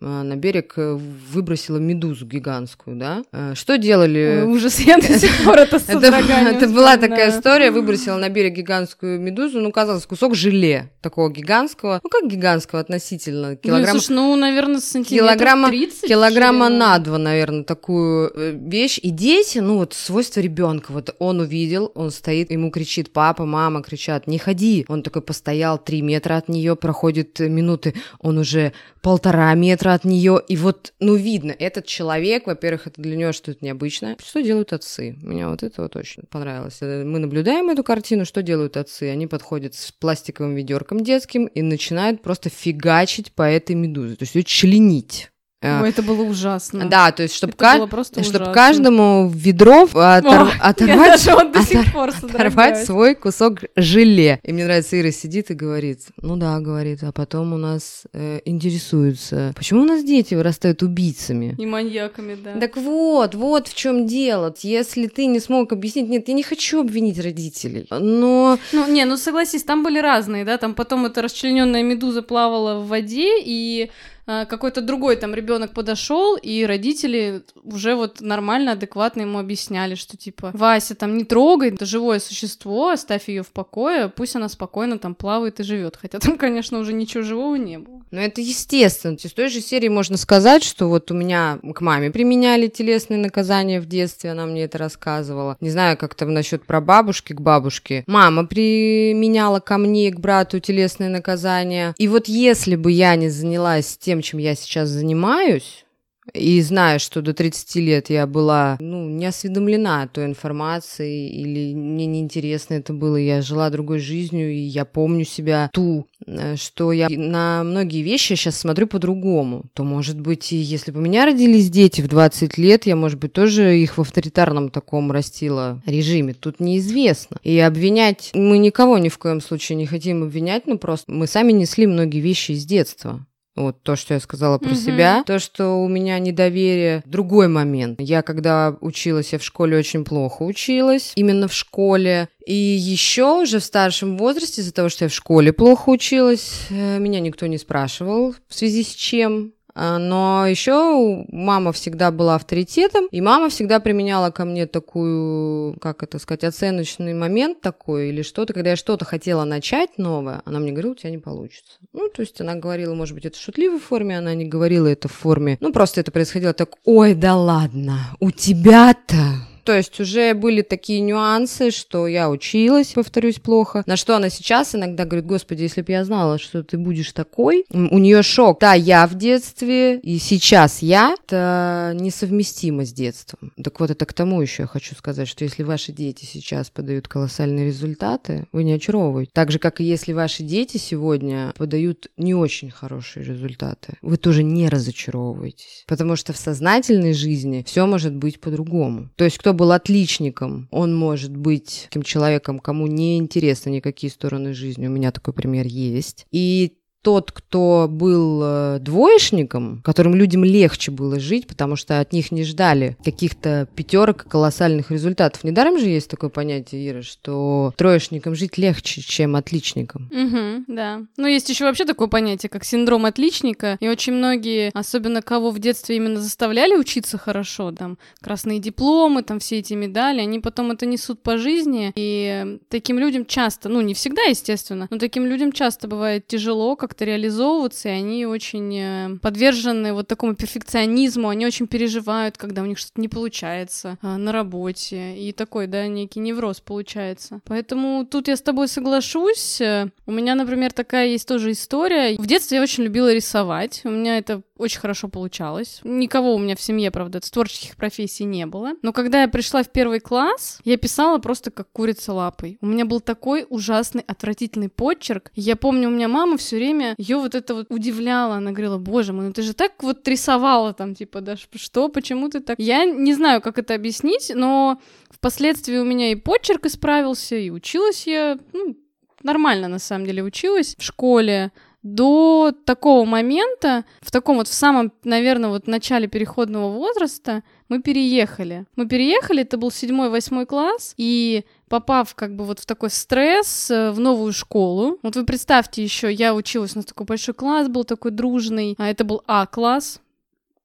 А, 0.01 0.23
на 0.23 0.37
берег 0.37 0.73
э, 0.77 0.95
выбросила 0.95 1.77
медузу 1.77 2.25
гигантскую, 2.25 2.97
да? 2.97 3.25
А, 3.31 3.55
что 3.55 3.77
делали? 3.77 4.43
Ой, 4.43 4.53
ужас, 4.53 4.81
я 4.81 4.97
до 4.97 5.19
сих 5.19 5.45
пор 5.45 5.59
это 5.59 5.77
Это 5.87 6.69
была 6.69 6.97
такая 6.97 7.31
история, 7.31 7.71
выбросила 7.71 8.17
на 8.17 8.31
берег 8.31 8.55
гигантскую 8.55 9.21
медузу, 9.21 9.61
ну, 9.61 9.71
казалось, 9.71 10.07
кусок 10.07 10.35
желе 10.35 10.91
такого 11.03 11.31
гигантского, 11.31 12.01
ну, 12.03 12.09
как 12.09 12.27
гигантского 12.27 12.81
относительно, 12.81 13.55
килограмм... 13.57 13.95
Ну, 13.95 14.01
слушай, 14.01 14.17
ну, 14.17 14.35
наверное, 14.35 14.81
сантиметров 14.81 15.29
килограмма, 15.29 15.69
30 15.69 16.09
Килограмма 16.09 16.69
на 16.71 16.99
два, 16.99 17.19
наверное, 17.19 17.65
такую 17.65 18.33
э, 18.35 18.53
вещь. 18.53 18.99
И 19.03 19.11
дети, 19.11 19.59
ну, 19.59 19.77
вот 19.77 19.93
свойство 19.93 20.41
ребенка, 20.41 20.93
вот 20.93 21.15
он 21.19 21.41
увидел, 21.41 21.93
он 21.95 22.11
стоит, 22.11 22.51
ему 22.51 22.71
кричит 22.71 23.13
папа, 23.13 23.45
мама, 23.45 23.83
кричат, 23.83 24.27
не 24.27 24.39
ходи. 24.39 24.87
Он 24.89 25.03
такой 25.03 25.21
постоял 25.21 25.77
три 25.77 26.01
метра 26.01 26.37
от 26.37 26.49
нее, 26.49 26.77
проходит 26.77 27.41
минуты, 27.41 27.95
он 28.21 28.39
уже 28.39 28.73
полтора 29.03 29.53
метра 29.55 29.82
метра 29.83 29.95
от 29.95 30.05
нее, 30.05 30.41
и 30.47 30.57
вот, 30.57 30.93
ну, 31.01 31.17
видно, 31.17 31.55
этот 31.59 31.87
человек, 31.87 32.47
во-первых, 32.47 32.87
это 32.87 33.03
для 33.03 33.17
нее 33.17 33.33
что-то 33.33 33.65
необычное. 33.65 34.17
Что 34.25 34.41
делают 34.41 34.73
отцы? 34.73 35.17
Меня 35.23 35.49
вот 35.49 35.63
это 35.63 35.83
вот 35.83 35.97
очень 35.97 36.23
понравилось. 36.31 36.79
Э, 36.81 37.05
мы 37.05 37.19
наблюдаем 37.19 37.69
эту 37.69 37.83
картину, 37.83 38.25
что 38.25 38.43
делают 38.43 38.77
отцы? 38.77 39.11
Они 39.11 39.27
подходят 39.27 39.75
с 39.75 39.91
пластиковым 39.91 40.55
ведерком 40.55 41.03
детским 41.03 41.47
и 41.47 41.63
начинают 41.63 42.23
просто 42.23 42.49
фигачить 42.49 43.33
по 43.33 43.43
этой 43.43 43.75
медузе, 43.75 44.15
то 44.15 44.23
есть 44.23 44.37
ее 44.37 44.45
членить. 44.45 45.32
Э, 45.63 45.81
Ой, 45.83 45.91
это 45.91 46.03
было 46.03 46.23
ужасно. 46.23 46.89
Да, 46.89 47.13
то 47.13 47.23
есть, 47.23 47.35
чтобы, 47.37 47.53
ка- 47.53 47.79
чтобы 48.23 48.53
каждому 48.53 49.31
ведро 49.33 49.85
отор- 49.85 50.49
О, 50.49 50.51
оторвать, 50.61 51.27
отор- 51.27 52.13
оторвать 52.25 52.85
свой 52.85 53.15
кусок 53.15 53.61
желе. 53.77 54.41
И 54.43 54.53
мне 54.53 54.65
нравится, 54.65 55.01
Ира 55.01 55.13
сидит 55.13 55.51
и 55.51 55.55
говорит, 55.55 56.01
ну 56.21 56.37
да, 56.37 56.59
говорит, 56.59 57.05
а 57.05 57.13
потом 57.13 57.53
у 57.53 57.57
нас 57.59 58.03
э, 58.13 58.41
интересуются, 58.45 59.53
почему 59.55 59.83
у 59.83 59.85
нас 59.85 60.03
дети 60.05 60.35
вырастают 60.35 60.83
убийцами? 60.83 61.55
И 61.59 61.65
маньяками, 61.67 62.35
да. 62.43 62.59
Так 62.59 62.77
вот, 62.77 63.35
вот 63.35 63.69
в 63.69 63.75
чем 63.75 64.07
дело. 64.07 64.53
Если 64.63 65.07
ты 65.07 65.27
не 65.27 65.39
смог 65.41 65.73
объяснить, 65.73 66.09
нет, 66.09 66.27
я 66.29 66.35
не 66.35 66.43
хочу 66.43 66.81
обвинить 66.81 67.19
родителей, 67.21 67.87
но... 67.91 68.59
Ну, 68.73 68.87
не, 68.89 69.05
ну 69.05 69.17
согласись, 69.17 69.63
там 69.63 69.83
были 69.85 69.99
разные, 70.01 70.45
да, 70.45 70.59
там 70.59 70.75
потом 70.75 71.07
эта 71.07 71.23
расчлененная 71.23 71.83
медуза 71.85 72.23
плавала 72.23 72.81
в 72.81 72.89
воде, 72.89 73.41
и 73.45 73.91
какой-то 74.27 74.81
другой 74.81 75.17
там 75.17 75.35
ребенок 75.35 75.73
подошел, 75.73 76.37
и 76.37 76.65
родители 76.65 77.43
уже 77.63 77.95
вот 77.95 78.21
нормально, 78.21 78.73
адекватно 78.73 79.23
ему 79.23 79.39
объясняли, 79.39 79.95
что 79.95 80.17
типа 80.17 80.51
Вася 80.55 80.95
там 80.95 81.17
не 81.17 81.25
трогай, 81.25 81.71
это 81.71 81.87
живое 81.87 82.21
существо, 82.21 82.91
оставь 82.91 83.29
ее 83.29 83.43
в 83.43 83.51
покое, 83.53 84.09
пусть 84.09 84.37
она 84.37 84.49
спокойно 84.49 84.99
там 84.99 85.15
плавает 85.15 85.61
и 85.61 85.65
живет. 85.65 85.97
Хотя 86.01 86.19
там, 86.19 86.39
конечно, 86.39 86.79
уже 86.79 86.93
ничего 86.93 87.23
живого 87.23 87.57
не 87.57 87.79
было. 87.79 88.03
Но 88.13 88.21
это 88.21 88.41
естественно. 88.43 89.17
Из 89.23 89.33
той 89.33 89.49
же 89.49 89.61
серии 89.61 89.89
можно 89.89 90.17
сказать, 90.19 90.63
что 90.63 90.89
вот 90.89 91.11
у 91.11 91.15
меня 91.15 91.59
к 91.75 91.81
маме 91.81 92.11
применяли 92.11 92.69
телесные 92.69 93.19
наказания 93.19 93.81
в 93.81 93.87
детстве, 93.87 94.31
она 94.31 94.45
мне 94.45 94.65
это 94.65 94.79
рассказывала. 94.79 95.57
Не 95.61 95.71
знаю, 95.71 95.97
как 95.97 96.15
там 96.15 96.35
насчет 96.35 96.65
прабабушки 96.65 97.33
к 97.33 97.41
бабушке. 97.41 98.05
Мама 98.07 98.45
применяла 98.45 99.61
ко 99.61 99.79
мне, 99.79 100.11
к 100.11 100.21
брату 100.21 100.61
телесные 100.61 101.09
наказания. 101.09 101.95
И 101.97 102.07
вот 102.07 102.29
если 102.29 102.77
бы 102.77 102.93
я 102.93 103.17
не 103.17 103.31
занялась 103.31 103.97
тем, 103.97 104.12
чем 104.21 104.39
я 104.39 104.55
сейчас 104.55 104.91
занимаюсь, 104.91 105.85
и 106.33 106.61
зная, 106.63 106.99
что 107.01 107.21
до 107.21 107.35
30 107.35 107.77
лет 107.77 108.11
я 108.11 108.29
была, 108.29 108.77
ну, 108.81 109.09
не 109.09 109.27
осведомлена 109.27 110.07
той 110.07 110.27
информацией, 110.27 111.29
или 111.29 111.75
мне 111.75 112.07
неинтересно 112.07 112.75
это 112.75 112.93
было, 112.93 113.17
я 113.17 113.43
жила 113.43 113.71
другой 113.71 113.99
жизнью, 113.99 114.53
и 114.53 114.59
я 114.59 114.85
помню 114.85 115.25
себя 115.25 115.69
ту, 115.73 116.07
э, 116.25 116.55
что 116.57 116.93
я 116.93 117.09
на 117.11 117.65
многие 117.65 118.03
вещи 118.03 118.35
сейчас 118.35 118.57
смотрю 118.57 118.87
по-другому, 118.87 119.65
то, 119.75 119.83
может 119.83 120.21
быть, 120.21 120.53
и 120.53 120.57
если 120.57 120.93
бы 120.93 121.01
у 121.01 121.03
меня 121.03 121.27
родились 121.27 121.69
дети 121.71 122.01
в 122.01 122.09
20 122.09 122.57
лет, 122.57 122.87
я, 122.87 122.95
может 122.95 123.19
быть, 123.19 123.33
тоже 123.33 123.79
их 123.79 123.99
в 123.99 124.01
авторитарном 124.01 124.71
таком 124.71 125.11
растила 125.11 125.83
режиме. 125.87 126.35
Тут 126.35 126.61
неизвестно. 126.61 127.39
И 127.43 127.59
обвинять 127.59 128.31
мы 128.33 128.59
никого 128.59 128.99
ни 128.99 129.09
в 129.09 129.19
коем 129.19 129.41
случае 129.41 129.77
не 129.77 129.87
хотим 129.87 130.23
обвинять, 130.23 130.69
но 130.69 130.79
просто 130.79 131.11
мы 131.11 131.27
сами 131.27 131.51
несли 131.51 131.87
многие 131.87 132.21
вещи 132.21 132.53
из 132.53 132.65
детства. 132.65 133.27
Вот 133.55 133.83
то, 133.83 133.97
что 133.97 134.15
я 134.15 134.21
сказала 134.21 134.59
про 134.59 134.71
угу. 134.71 134.77
себя. 134.77 135.23
То, 135.27 135.39
что 135.39 135.83
у 135.83 135.89
меня 135.89 136.19
недоверие. 136.19 137.03
Другой 137.05 137.49
момент. 137.49 138.01
Я, 138.01 138.23
когда 138.23 138.77
училась, 138.81 139.33
я 139.33 139.39
в 139.39 139.45
школе 139.45 139.77
очень 139.77 140.05
плохо 140.05 140.43
училась. 140.43 141.13
Именно 141.17 141.49
в 141.49 141.53
школе. 141.53 142.29
И 142.47 142.55
еще 142.55 143.43
уже 143.43 143.59
в 143.59 143.65
старшем 143.65 144.17
возрасте, 144.17 144.63
из-за 144.63 144.73
того, 144.73 144.89
что 144.89 145.05
я 145.05 145.09
в 145.09 145.15
школе 145.15 145.53
плохо 145.53 145.91
училась, 145.91 146.67
э, 146.71 146.99
меня 146.99 147.21
никто 147.21 147.47
не 147.47 147.59
спрашивал, 147.59 148.35
в 148.49 148.55
связи 148.55 148.83
с 148.83 148.89
чем. 148.89 149.53
А, 149.75 149.99
но 149.99 150.47
еще 150.47 151.25
мама 151.29 151.73
всегда 151.73 152.11
была 152.11 152.35
авторитетом, 152.35 153.07
и 153.11 153.21
мама 153.21 153.49
всегда 153.49 153.81
применяла 153.81 154.31
ко 154.31 154.45
мне 154.45 154.67
такую, 154.67 155.79
как 155.81 156.03
это 156.03 156.19
сказать, 156.19 156.45
оценочный 156.45 157.15
момент 157.15 157.61
такой 157.61 158.11
или 158.11 158.23
что-то, 158.23 158.53
когда 158.53 158.71
я 158.71 158.77
что-то 158.77 159.05
хотела 159.05 159.45
начать 159.45 159.99
новое, 159.99 160.43
она 160.45 160.59
мне 160.59 160.73
говорила, 160.73 160.93
у 160.93 160.97
тебя 160.97 161.11
не 161.11 161.19
получится. 161.19 161.73
Ну, 161.93 162.09
то 162.09 162.23
есть 162.23 162.41
она 162.41 162.55
говорила, 162.55 162.95
может 162.95 163.15
быть, 163.15 163.25
это 163.25 163.39
в 163.39 163.41
шутливой 163.41 163.81
форме, 163.81 164.19
она 164.19 164.35
не 164.35 164.45
говорила 164.45 164.87
это 164.87 165.09
в 165.09 165.13
форме, 165.13 165.57
ну, 165.61 165.73
просто 165.73 166.01
это 166.01 166.11
происходило 166.11 166.53
так, 166.53 166.77
ой, 166.85 167.15
да 167.15 167.37
ладно, 167.37 167.99
у 168.21 168.31
тебя-то 168.31 169.17
то 169.65 169.77
есть 169.77 169.99
уже 170.01 170.35
были 170.35 170.63
такие 170.63 171.01
нюансы, 171.01 171.71
что 171.71 172.07
я 172.07 172.31
училась, 172.31 172.93
повторюсь, 172.93 173.39
плохо. 173.39 173.83
На 173.87 173.97
что 173.97 174.17
она 174.17 174.31
сейчас 174.31 174.75
иногда 174.75 175.05
говорит, 175.05 175.27
господи, 175.27 175.63
если 175.63 175.83
бы 175.83 175.93
я 175.93 176.05
знала, 176.05 176.39
что 176.39 176.63
ты 176.63 176.79
будешь 176.79 177.13
такой. 177.13 177.65
У 177.71 177.99
нее 177.99 178.23
шок. 178.23 178.61
Да, 178.61 178.75
я 178.75 179.07
в 179.07 179.15
детстве, 179.15 179.99
и 179.99 180.19
сейчас 180.19 180.83
я. 180.83 181.15
Это 181.25 181.93
несовместимо 181.95 182.85
с 182.85 182.93
детством. 182.93 183.53
Так 183.63 183.81
вот, 183.81 183.91
это 183.91 184.05
к 184.07 184.13
тому 184.13 184.41
еще 184.41 184.65
я 184.65 184.67
хочу 184.67 184.95
сказать, 184.95 185.29
что 185.29 185.45
если 185.45 185.63
ваши 185.63 185.93
дети 185.93 186.25
сейчас 186.25 186.71
подают 186.71 187.09
колоссальные 187.09 187.67
результаты, 187.67 188.47
вы 188.53 188.65
не 188.65 188.73
очаровываете. 188.73 189.31
Так 189.35 189.51
же, 189.51 189.59
как 189.59 189.81
и 189.81 189.85
если 189.85 190.13
ваши 190.13 190.43
дети 190.43 190.77
сегодня 190.77 191.53
подают 191.57 192.09
не 192.17 192.35
очень 192.35 192.71
хорошие 192.71 193.25
результаты, 193.25 193.95
вы 194.03 194.17
тоже 194.17 194.43
не 194.43 194.69
разочаровываетесь. 194.69 195.85
Потому 195.87 196.17
что 196.17 196.33
в 196.33 196.37
сознательной 196.37 197.13
жизни 197.13 197.65
все 197.67 197.87
может 197.87 198.15
быть 198.15 198.41
по-другому. 198.41 199.11
То 199.17 199.25
есть 199.25 199.39
кто 199.39 199.52
был 199.53 199.73
отличником, 199.73 200.69
он 200.71 200.95
может 200.95 201.37
быть 201.37 201.87
таким 201.89 202.03
человеком, 202.03 202.59
кому 202.59 202.87
не 202.87 203.19
интересны 203.19 203.71
никакие 203.71 204.11
стороны 204.11 204.55
жизни. 204.55 204.87
У 204.87 204.91
меня 204.91 205.13
такой 205.13 205.35
пример 205.35 205.67
есть. 205.67 206.27
И 206.31 206.75
тот, 207.03 207.33
кто 207.33 207.89
был 207.91 208.41
э, 208.43 208.79
двоечником, 208.81 209.83
которым 209.85 210.15
людям 210.15 210.45
легче 210.45 210.91
было 210.91 211.19
жить, 211.19 211.47
потому 211.47 211.77
что 211.77 212.01
от 212.01 212.13
них 212.13 212.31
не 212.31 212.45
ждали 212.45 212.97
каких-то 213.05 213.69
пятерок 213.75 214.25
колоссальных 214.29 214.91
результатов. 214.91 215.43
Недаром 215.45 215.79
же 215.79 215.87
есть 215.89 216.09
такое 216.09 216.31
понятие, 216.31 216.89
Ира, 216.89 217.03
что 217.03 217.75
троечникам 217.77 218.35
жить 218.35 218.57
легче, 218.57 219.03
чем 219.03 219.35
отличникам. 219.35 220.09
Угу, 220.13 220.65
да. 220.69 221.03
Ну, 221.17 221.27
есть 221.27 221.49
еще 221.49 221.65
вообще 221.65 221.85
такое 221.85 222.09
понятие, 222.09 222.49
как 222.51 222.65
синдром 222.65 223.05
отличника, 223.05 223.77
и 223.81 223.89
очень 223.89 224.13
многие, 224.13 224.71
особенно 224.73 225.23
кого 225.23 225.51
в 225.51 225.59
детстве 225.59 225.97
именно 225.97 226.21
заставляли 226.21 226.77
учиться 226.77 227.19
хорошо, 227.19 227.73
там, 227.73 227.99
красные 228.21 228.61
дипломы, 228.61 229.23
там, 229.23 229.41
все 229.41 229.59
эти 229.59 229.75
медали, 229.75 230.21
они 230.21 230.39
потом 230.39 230.71
это 230.71 230.87
несут 230.87 231.23
по 231.23 231.37
жизни, 231.37 231.93
и 231.97 232.59
таким 232.69 232.99
людям 232.99 233.27
часто, 233.27 233.69
ну, 233.69 233.81
не 233.81 233.95
всегда, 233.95 234.23
естественно, 234.23 234.87
но 234.89 234.99
таким 234.99 235.27
людям 235.27 235.51
часто 235.51 235.89
бывает 235.89 236.29
тяжело, 236.29 236.77
как 236.77 236.92
как-то 236.93 237.07
реализовываться, 237.07 237.89
и 237.89 237.93
они 237.93 238.27
очень 238.27 238.79
э, 238.79 239.17
подвержены 239.23 239.95
вот 239.95 240.09
такому 240.09 240.35
перфекционизму, 240.35 241.31
они 241.31 241.47
очень 241.47 241.67
переживают, 241.67 242.37
когда 242.37 242.61
у 242.61 242.67
них 242.67 242.77
что-то 242.77 243.01
не 243.01 243.09
получается 243.09 243.97
э, 244.03 244.17
на 244.17 244.31
работе, 244.31 245.17
и 245.17 245.33
такой, 245.33 245.69
да, 245.69 245.87
некий 245.87 246.21
невроз 246.21 246.61
получается. 246.61 247.41
Поэтому 247.47 248.05
тут 248.05 248.29
я 248.29 248.37
с 248.37 248.43
тобой 248.43 248.69
соглашусь. 248.69 249.63
У 250.05 250.13
меня, 250.13 250.35
например, 250.35 250.75
такая 250.75 251.07
есть 251.07 251.27
тоже 251.27 251.53
история. 251.53 252.15
В 252.19 252.27
детстве 252.27 252.59
я 252.59 252.63
очень 252.63 252.85
любила 252.85 253.11
рисовать, 253.11 253.81
у 253.85 253.91
меня 253.91 254.19
это 254.19 254.43
очень 254.63 254.81
хорошо 254.81 255.09
получалось. 255.09 255.81
Никого 255.85 256.35
у 256.35 256.39
меня 256.39 256.57
в 256.57 256.61
семье, 256.61 256.91
правда, 256.91 257.21
с 257.23 257.31
творческих 257.31 257.77
профессий 257.77 258.25
не 258.25 258.47
было. 258.47 258.73
Но 258.83 258.93
когда 258.93 259.23
я 259.23 259.29
пришла 259.29 259.63
в 259.63 259.71
первый 259.71 260.01
класс, 260.01 260.61
я 260.65 260.77
писала 260.77 261.19
просто 261.19 261.51
как 261.51 261.71
курица 261.73 262.13
лапой. 262.13 262.59
У 262.61 262.67
меня 262.67 262.85
был 262.85 263.01
такой 263.01 263.47
ужасный, 263.49 264.03
отвратительный 264.07 264.69
почерк. 264.69 265.31
Я 265.35 265.57
помню, 265.57 265.89
у 265.89 265.93
меня 265.93 266.09
мама 266.09 266.37
все 266.37 266.57
время 266.57 266.95
ее 266.99 267.17
вот 267.17 267.35
это 267.35 267.55
вот 267.55 267.67
удивляла. 267.71 268.37
Она 268.37 268.53
говорила, 268.53 268.79
боже 268.79 269.13
мой, 269.13 269.27
ну 269.27 269.33
ты 269.33 269.43
же 269.43 269.53
так 269.53 269.83
вот 269.83 270.07
рисовала 270.07 270.73
там, 270.73 270.95
типа, 270.95 271.21
да 271.21 271.37
что, 271.37 271.89
почему 271.89 272.29
ты 272.29 272.41
так... 272.41 272.59
Я 272.59 272.85
не 272.85 273.15
знаю, 273.15 273.41
как 273.41 273.59
это 273.59 273.75
объяснить, 273.75 274.33
но 274.35 274.81
впоследствии 275.11 275.79
у 275.79 275.85
меня 275.85 276.13
и 276.13 276.15
почерк 276.15 276.67
исправился, 276.67 277.37
и 277.37 277.51
училась 277.51 278.07
я, 278.07 278.39
ну, 278.53 278.77
нормально 279.23 279.69
на 279.69 279.79
самом 279.79 280.07
деле 280.07 280.23
училась 280.23 280.77
в 280.79 280.83
школе 280.83 281.53
до 281.83 282.53
такого 282.65 283.05
момента, 283.05 283.85
в 284.01 284.11
таком 284.11 284.37
вот 284.37 284.49
в 284.49 284.55
самом, 284.55 284.93
наверное, 285.05 285.51
вот 285.51 285.67
начале 285.67 286.07
переходного 286.07 286.71
возраста, 286.71 287.43
мы 287.69 287.83
переехали. 287.83 288.67
Мы 288.77 288.87
переехали, 288.87 289.43
это 289.43 289.57
был 289.57 289.71
седьмой-восьмой 289.71 290.47
класс, 290.47 290.95
и 290.97 291.45
попав 291.69 292.15
как 292.15 292.37
бы 292.37 292.45
вот 292.45 292.61
в 292.61 292.67
такой 292.67 292.91
стресс 292.91 293.71
э, 293.71 293.91
в 293.91 293.99
новую 293.99 294.33
школу. 294.33 294.99
Вот 295.03 295.17
вы 295.17 295.25
представьте 295.25 295.83
еще, 295.83 296.13
я 296.13 296.35
училась, 296.35 296.75
у 296.75 296.79
нас 296.79 296.85
такой 296.85 297.07
большой 297.07 297.35
класс 297.35 297.69
был 297.69 297.85
такой 297.85 298.11
дружный, 298.11 298.75
а 298.79 298.89
это 298.89 299.05
был 299.05 299.23
А-класс, 299.27 300.01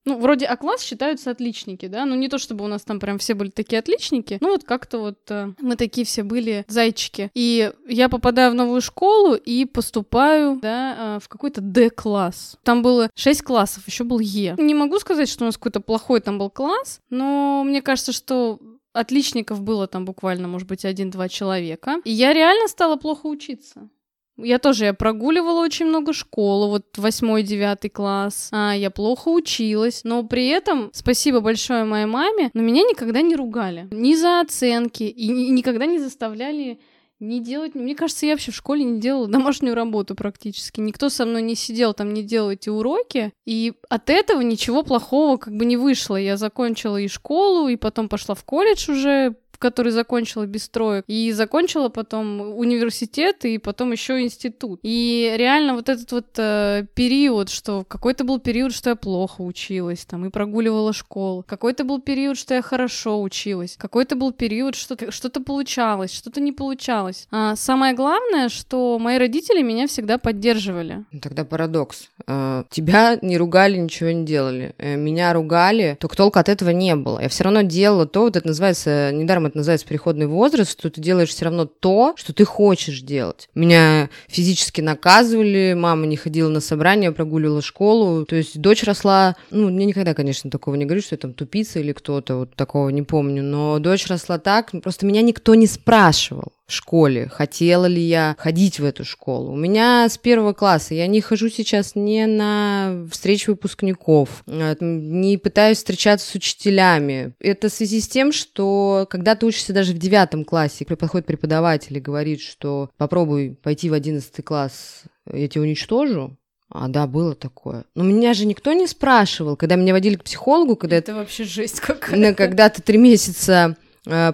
ну, 0.07 0.17
вроде 0.19 0.45
А-класс 0.45 0.81
считаются 0.81 1.31
отличники, 1.31 1.87
да, 1.87 2.05
ну 2.05 2.15
не 2.15 2.29
то 2.29 2.37
чтобы 2.37 2.63
у 2.63 2.67
нас 2.67 2.83
там 2.83 2.99
прям 2.99 3.17
все 3.17 3.33
были 3.33 3.49
такие 3.49 3.79
отличники, 3.79 4.37
ну 4.39 4.51
вот 4.51 4.63
как-то 4.63 4.99
вот 4.99 5.19
э, 5.29 5.51
мы 5.59 5.75
такие 5.75 6.05
все 6.05 6.23
были 6.23 6.63
зайчики. 6.69 7.29
И 7.33 7.71
я 7.87 8.07
попадаю 8.07 8.51
в 8.51 8.55
новую 8.55 8.81
школу 8.81 9.35
и 9.35 9.65
поступаю, 9.65 10.59
да, 10.61 11.17
э, 11.17 11.19
в 11.21 11.27
какой-то 11.27 11.59
Д-класс. 11.59 12.57
Там 12.63 12.81
было 12.81 13.09
6 13.15 13.41
классов, 13.41 13.85
еще 13.85 14.05
был 14.05 14.19
Е. 14.19 14.55
Не 14.57 14.73
могу 14.73 14.97
сказать, 14.99 15.27
что 15.27 15.43
у 15.43 15.47
нас 15.47 15.57
какой-то 15.57 15.81
плохой 15.81 16.21
там 16.21 16.39
был 16.39 16.49
класс, 16.49 17.01
но 17.09 17.63
мне 17.65 17.81
кажется, 17.81 18.13
что 18.13 18.59
отличников 18.93 19.61
было 19.61 19.87
там 19.87 20.05
буквально, 20.05 20.47
может 20.47 20.67
быть, 20.67 20.85
один-два 20.85 21.29
человека. 21.29 21.97
И 22.05 22.11
я 22.11 22.33
реально 22.33 22.67
стала 22.67 22.95
плохо 22.95 23.27
учиться. 23.27 23.89
Я 24.37 24.59
тоже, 24.59 24.85
я 24.85 24.93
прогуливала 24.93 25.61
очень 25.61 25.87
много 25.87 26.13
школы, 26.13 26.69
вот 26.69 26.85
восьмой, 26.97 27.43
девятый 27.43 27.89
класс. 27.89 28.49
А, 28.51 28.73
я 28.75 28.91
плохо 28.91 29.29
училась, 29.29 30.01
но 30.03 30.23
при 30.23 30.47
этом, 30.47 30.89
спасибо 30.93 31.39
большое 31.39 31.85
моей 31.85 32.05
маме, 32.05 32.51
но 32.53 32.61
меня 32.61 32.83
никогда 32.83 33.21
не 33.21 33.35
ругали. 33.35 33.87
Ни 33.91 34.15
за 34.15 34.41
оценки, 34.41 35.03
и 35.03 35.27
никогда 35.29 35.85
не 35.85 35.99
заставляли 35.99 36.79
не 37.19 37.39
делать... 37.39 37.73
Мне 37.75 37.95
кажется, 37.95 38.25
я 38.25 38.33
вообще 38.33 38.51
в 38.51 38.55
школе 38.55 38.83
не 38.83 38.99
делала 38.99 39.27
домашнюю 39.27 39.75
работу 39.75 40.15
практически. 40.15 40.79
Никто 40.79 41.09
со 41.09 41.25
мной 41.25 41.41
не 41.41 41.55
сидел 41.55 41.93
там, 41.93 42.13
не 42.13 42.23
делал 42.23 42.51
эти 42.51 42.69
уроки. 42.69 43.33
И 43.45 43.73
от 43.89 44.09
этого 44.09 44.41
ничего 44.41 44.83
плохого 44.83 45.37
как 45.37 45.55
бы 45.55 45.65
не 45.65 45.77
вышло. 45.77 46.15
Я 46.15 46.37
закончила 46.37 46.97
и 46.97 47.07
школу, 47.07 47.67
и 47.69 47.75
потом 47.75 48.07
пошла 48.09 48.35
в 48.35 48.43
колледж 48.43 48.91
уже 48.91 49.35
который 49.59 49.91
закончила 49.91 50.45
без 50.45 50.69
троек, 50.69 51.03
и 51.07 51.31
закончила 51.31 51.89
потом 51.89 52.57
университет, 52.57 53.45
и 53.45 53.57
потом 53.57 53.91
еще 53.91 54.21
институт. 54.21 54.79
И 54.83 55.33
реально 55.37 55.73
вот 55.75 55.89
этот 55.89 56.11
вот 56.11 56.27
э, 56.37 56.85
период, 56.93 57.49
что 57.49 57.83
какой-то 57.87 58.23
был 58.23 58.39
период, 58.39 58.73
что 58.73 58.91
я 58.91 58.95
плохо 58.95 59.41
училась, 59.41 60.05
там, 60.05 60.25
и 60.25 60.29
прогуливала 60.29 60.93
школу, 60.93 61.43
какой-то 61.47 61.83
был 61.83 62.01
период, 62.01 62.37
что 62.37 62.53
я 62.53 62.61
хорошо 62.61 63.21
училась, 63.21 63.75
какой-то 63.77 64.15
был 64.15 64.31
период, 64.31 64.75
что 64.75 65.11
что-то 65.11 65.41
получалось, 65.41 66.13
что-то 66.13 66.41
не 66.41 66.51
получалось. 66.51 67.27
А 67.31 67.55
самое 67.55 67.93
главное, 67.93 68.49
что 68.49 68.99
мои 68.99 69.17
родители 69.17 69.61
меня 69.61 69.87
всегда 69.87 70.17
поддерживали. 70.17 71.05
Тогда 71.21 71.45
парадокс. 71.45 72.09
Э, 72.27 72.63
тебя 72.69 73.17
не 73.21 73.37
ругали, 73.37 73.77
ничего 73.77 74.11
не 74.11 74.25
делали. 74.25 74.75
Э, 74.77 74.95
меня 74.95 75.33
ругали, 75.33 75.97
только 75.99 76.15
толка 76.15 76.39
от 76.39 76.49
этого 76.49 76.69
не 76.69 76.95
было. 76.95 77.19
Я 77.21 77.29
все 77.29 77.43
равно 77.43 77.61
делала 77.61 78.05
то, 78.05 78.21
вот 78.21 78.35
это 78.35 78.47
называется, 78.47 79.11
недаром 79.11 79.46
это 79.47 79.57
называется 79.57 79.87
переходный 79.87 80.27
возраст, 80.27 80.71
что 80.71 80.89
ты 80.89 81.01
делаешь 81.01 81.29
все 81.29 81.45
равно 81.45 81.65
то, 81.65 82.13
что 82.15 82.33
ты 82.33 82.45
хочешь 82.45 83.01
делать. 83.01 83.49
Меня 83.55 84.09
физически 84.27 84.81
наказывали, 84.81 85.75
мама 85.77 86.05
не 86.05 86.17
ходила 86.17 86.49
на 86.49 86.59
собрания, 86.59 87.11
прогуливала 87.11 87.61
школу. 87.61 88.25
То 88.25 88.35
есть 88.35 88.59
дочь 88.59 88.83
росла, 88.83 89.35
ну, 89.51 89.69
мне 89.69 89.85
никогда, 89.85 90.13
конечно, 90.13 90.49
такого 90.49 90.75
не 90.75 90.85
говорю, 90.85 91.01
что 91.01 91.15
я 91.15 91.19
там 91.19 91.33
тупица 91.33 91.79
или 91.79 91.91
кто-то, 91.91 92.35
вот 92.35 92.55
такого 92.55 92.89
не 92.89 93.01
помню, 93.01 93.43
но 93.43 93.79
дочь 93.79 94.07
росла 94.07 94.37
так, 94.37 94.71
просто 94.83 95.05
меня 95.05 95.21
никто 95.21 95.55
не 95.55 95.67
спрашивал 95.67 96.51
в 96.67 96.73
школе, 96.73 97.29
хотела 97.29 97.85
ли 97.85 98.01
я 98.01 98.35
ходить 98.37 98.79
в 98.79 98.85
эту 98.85 99.05
школу. 99.05 99.53
У 99.53 99.55
меня 99.55 100.07
с 100.09 100.17
первого 100.17 100.51
класса, 100.51 100.93
я 100.93 101.07
не 101.07 101.21
хожу 101.21 101.49
сейчас 101.49 101.95
не 101.95 102.27
на 102.27 103.05
встречи 103.09 103.49
выпускников, 103.49 104.43
э, 104.47 104.75
не 104.81 105.37
пытаюсь 105.37 105.77
встречаться 105.77 106.29
с 106.29 106.35
учителями. 106.35 107.33
Это 107.39 107.69
в 107.69 107.73
связи 107.73 108.01
с 108.01 108.07
тем, 108.07 108.33
что 108.33 109.07
когда 109.09 109.35
ты 109.35 109.45
учишься 109.45 109.71
даже 109.71 109.93
в 109.93 109.97
девятом 109.97 110.43
классе, 110.43 110.85
подходит 110.85 111.25
преподаватель 111.25 111.97
и 111.97 112.01
говорит, 112.01 112.41
что 112.41 112.89
попробуй 112.97 113.57
пойти 113.63 113.89
в 113.89 113.93
одиннадцатый 113.93 114.43
класс, 114.43 115.03
я 115.31 115.47
тебя 115.47 115.61
уничтожу, 115.61 116.37
а, 116.69 116.89
да, 116.89 117.07
было 117.07 117.33
такое. 117.33 117.85
Но 117.95 118.03
меня 118.03 118.33
же 118.33 118.45
никто 118.45 118.73
не 118.73 118.87
спрашивал, 118.87 119.55
когда 119.55 119.75
меня 119.75 119.93
водили 119.93 120.15
к 120.15 120.23
психологу, 120.25 120.75
когда... 120.75 120.97
Это 120.97 121.15
вообще 121.15 121.45
жесть 121.45 121.79
какая-то. 121.79 122.33
Когда 122.33 122.69
ты 122.69 122.81
три 122.81 122.97
месяца 122.97 123.77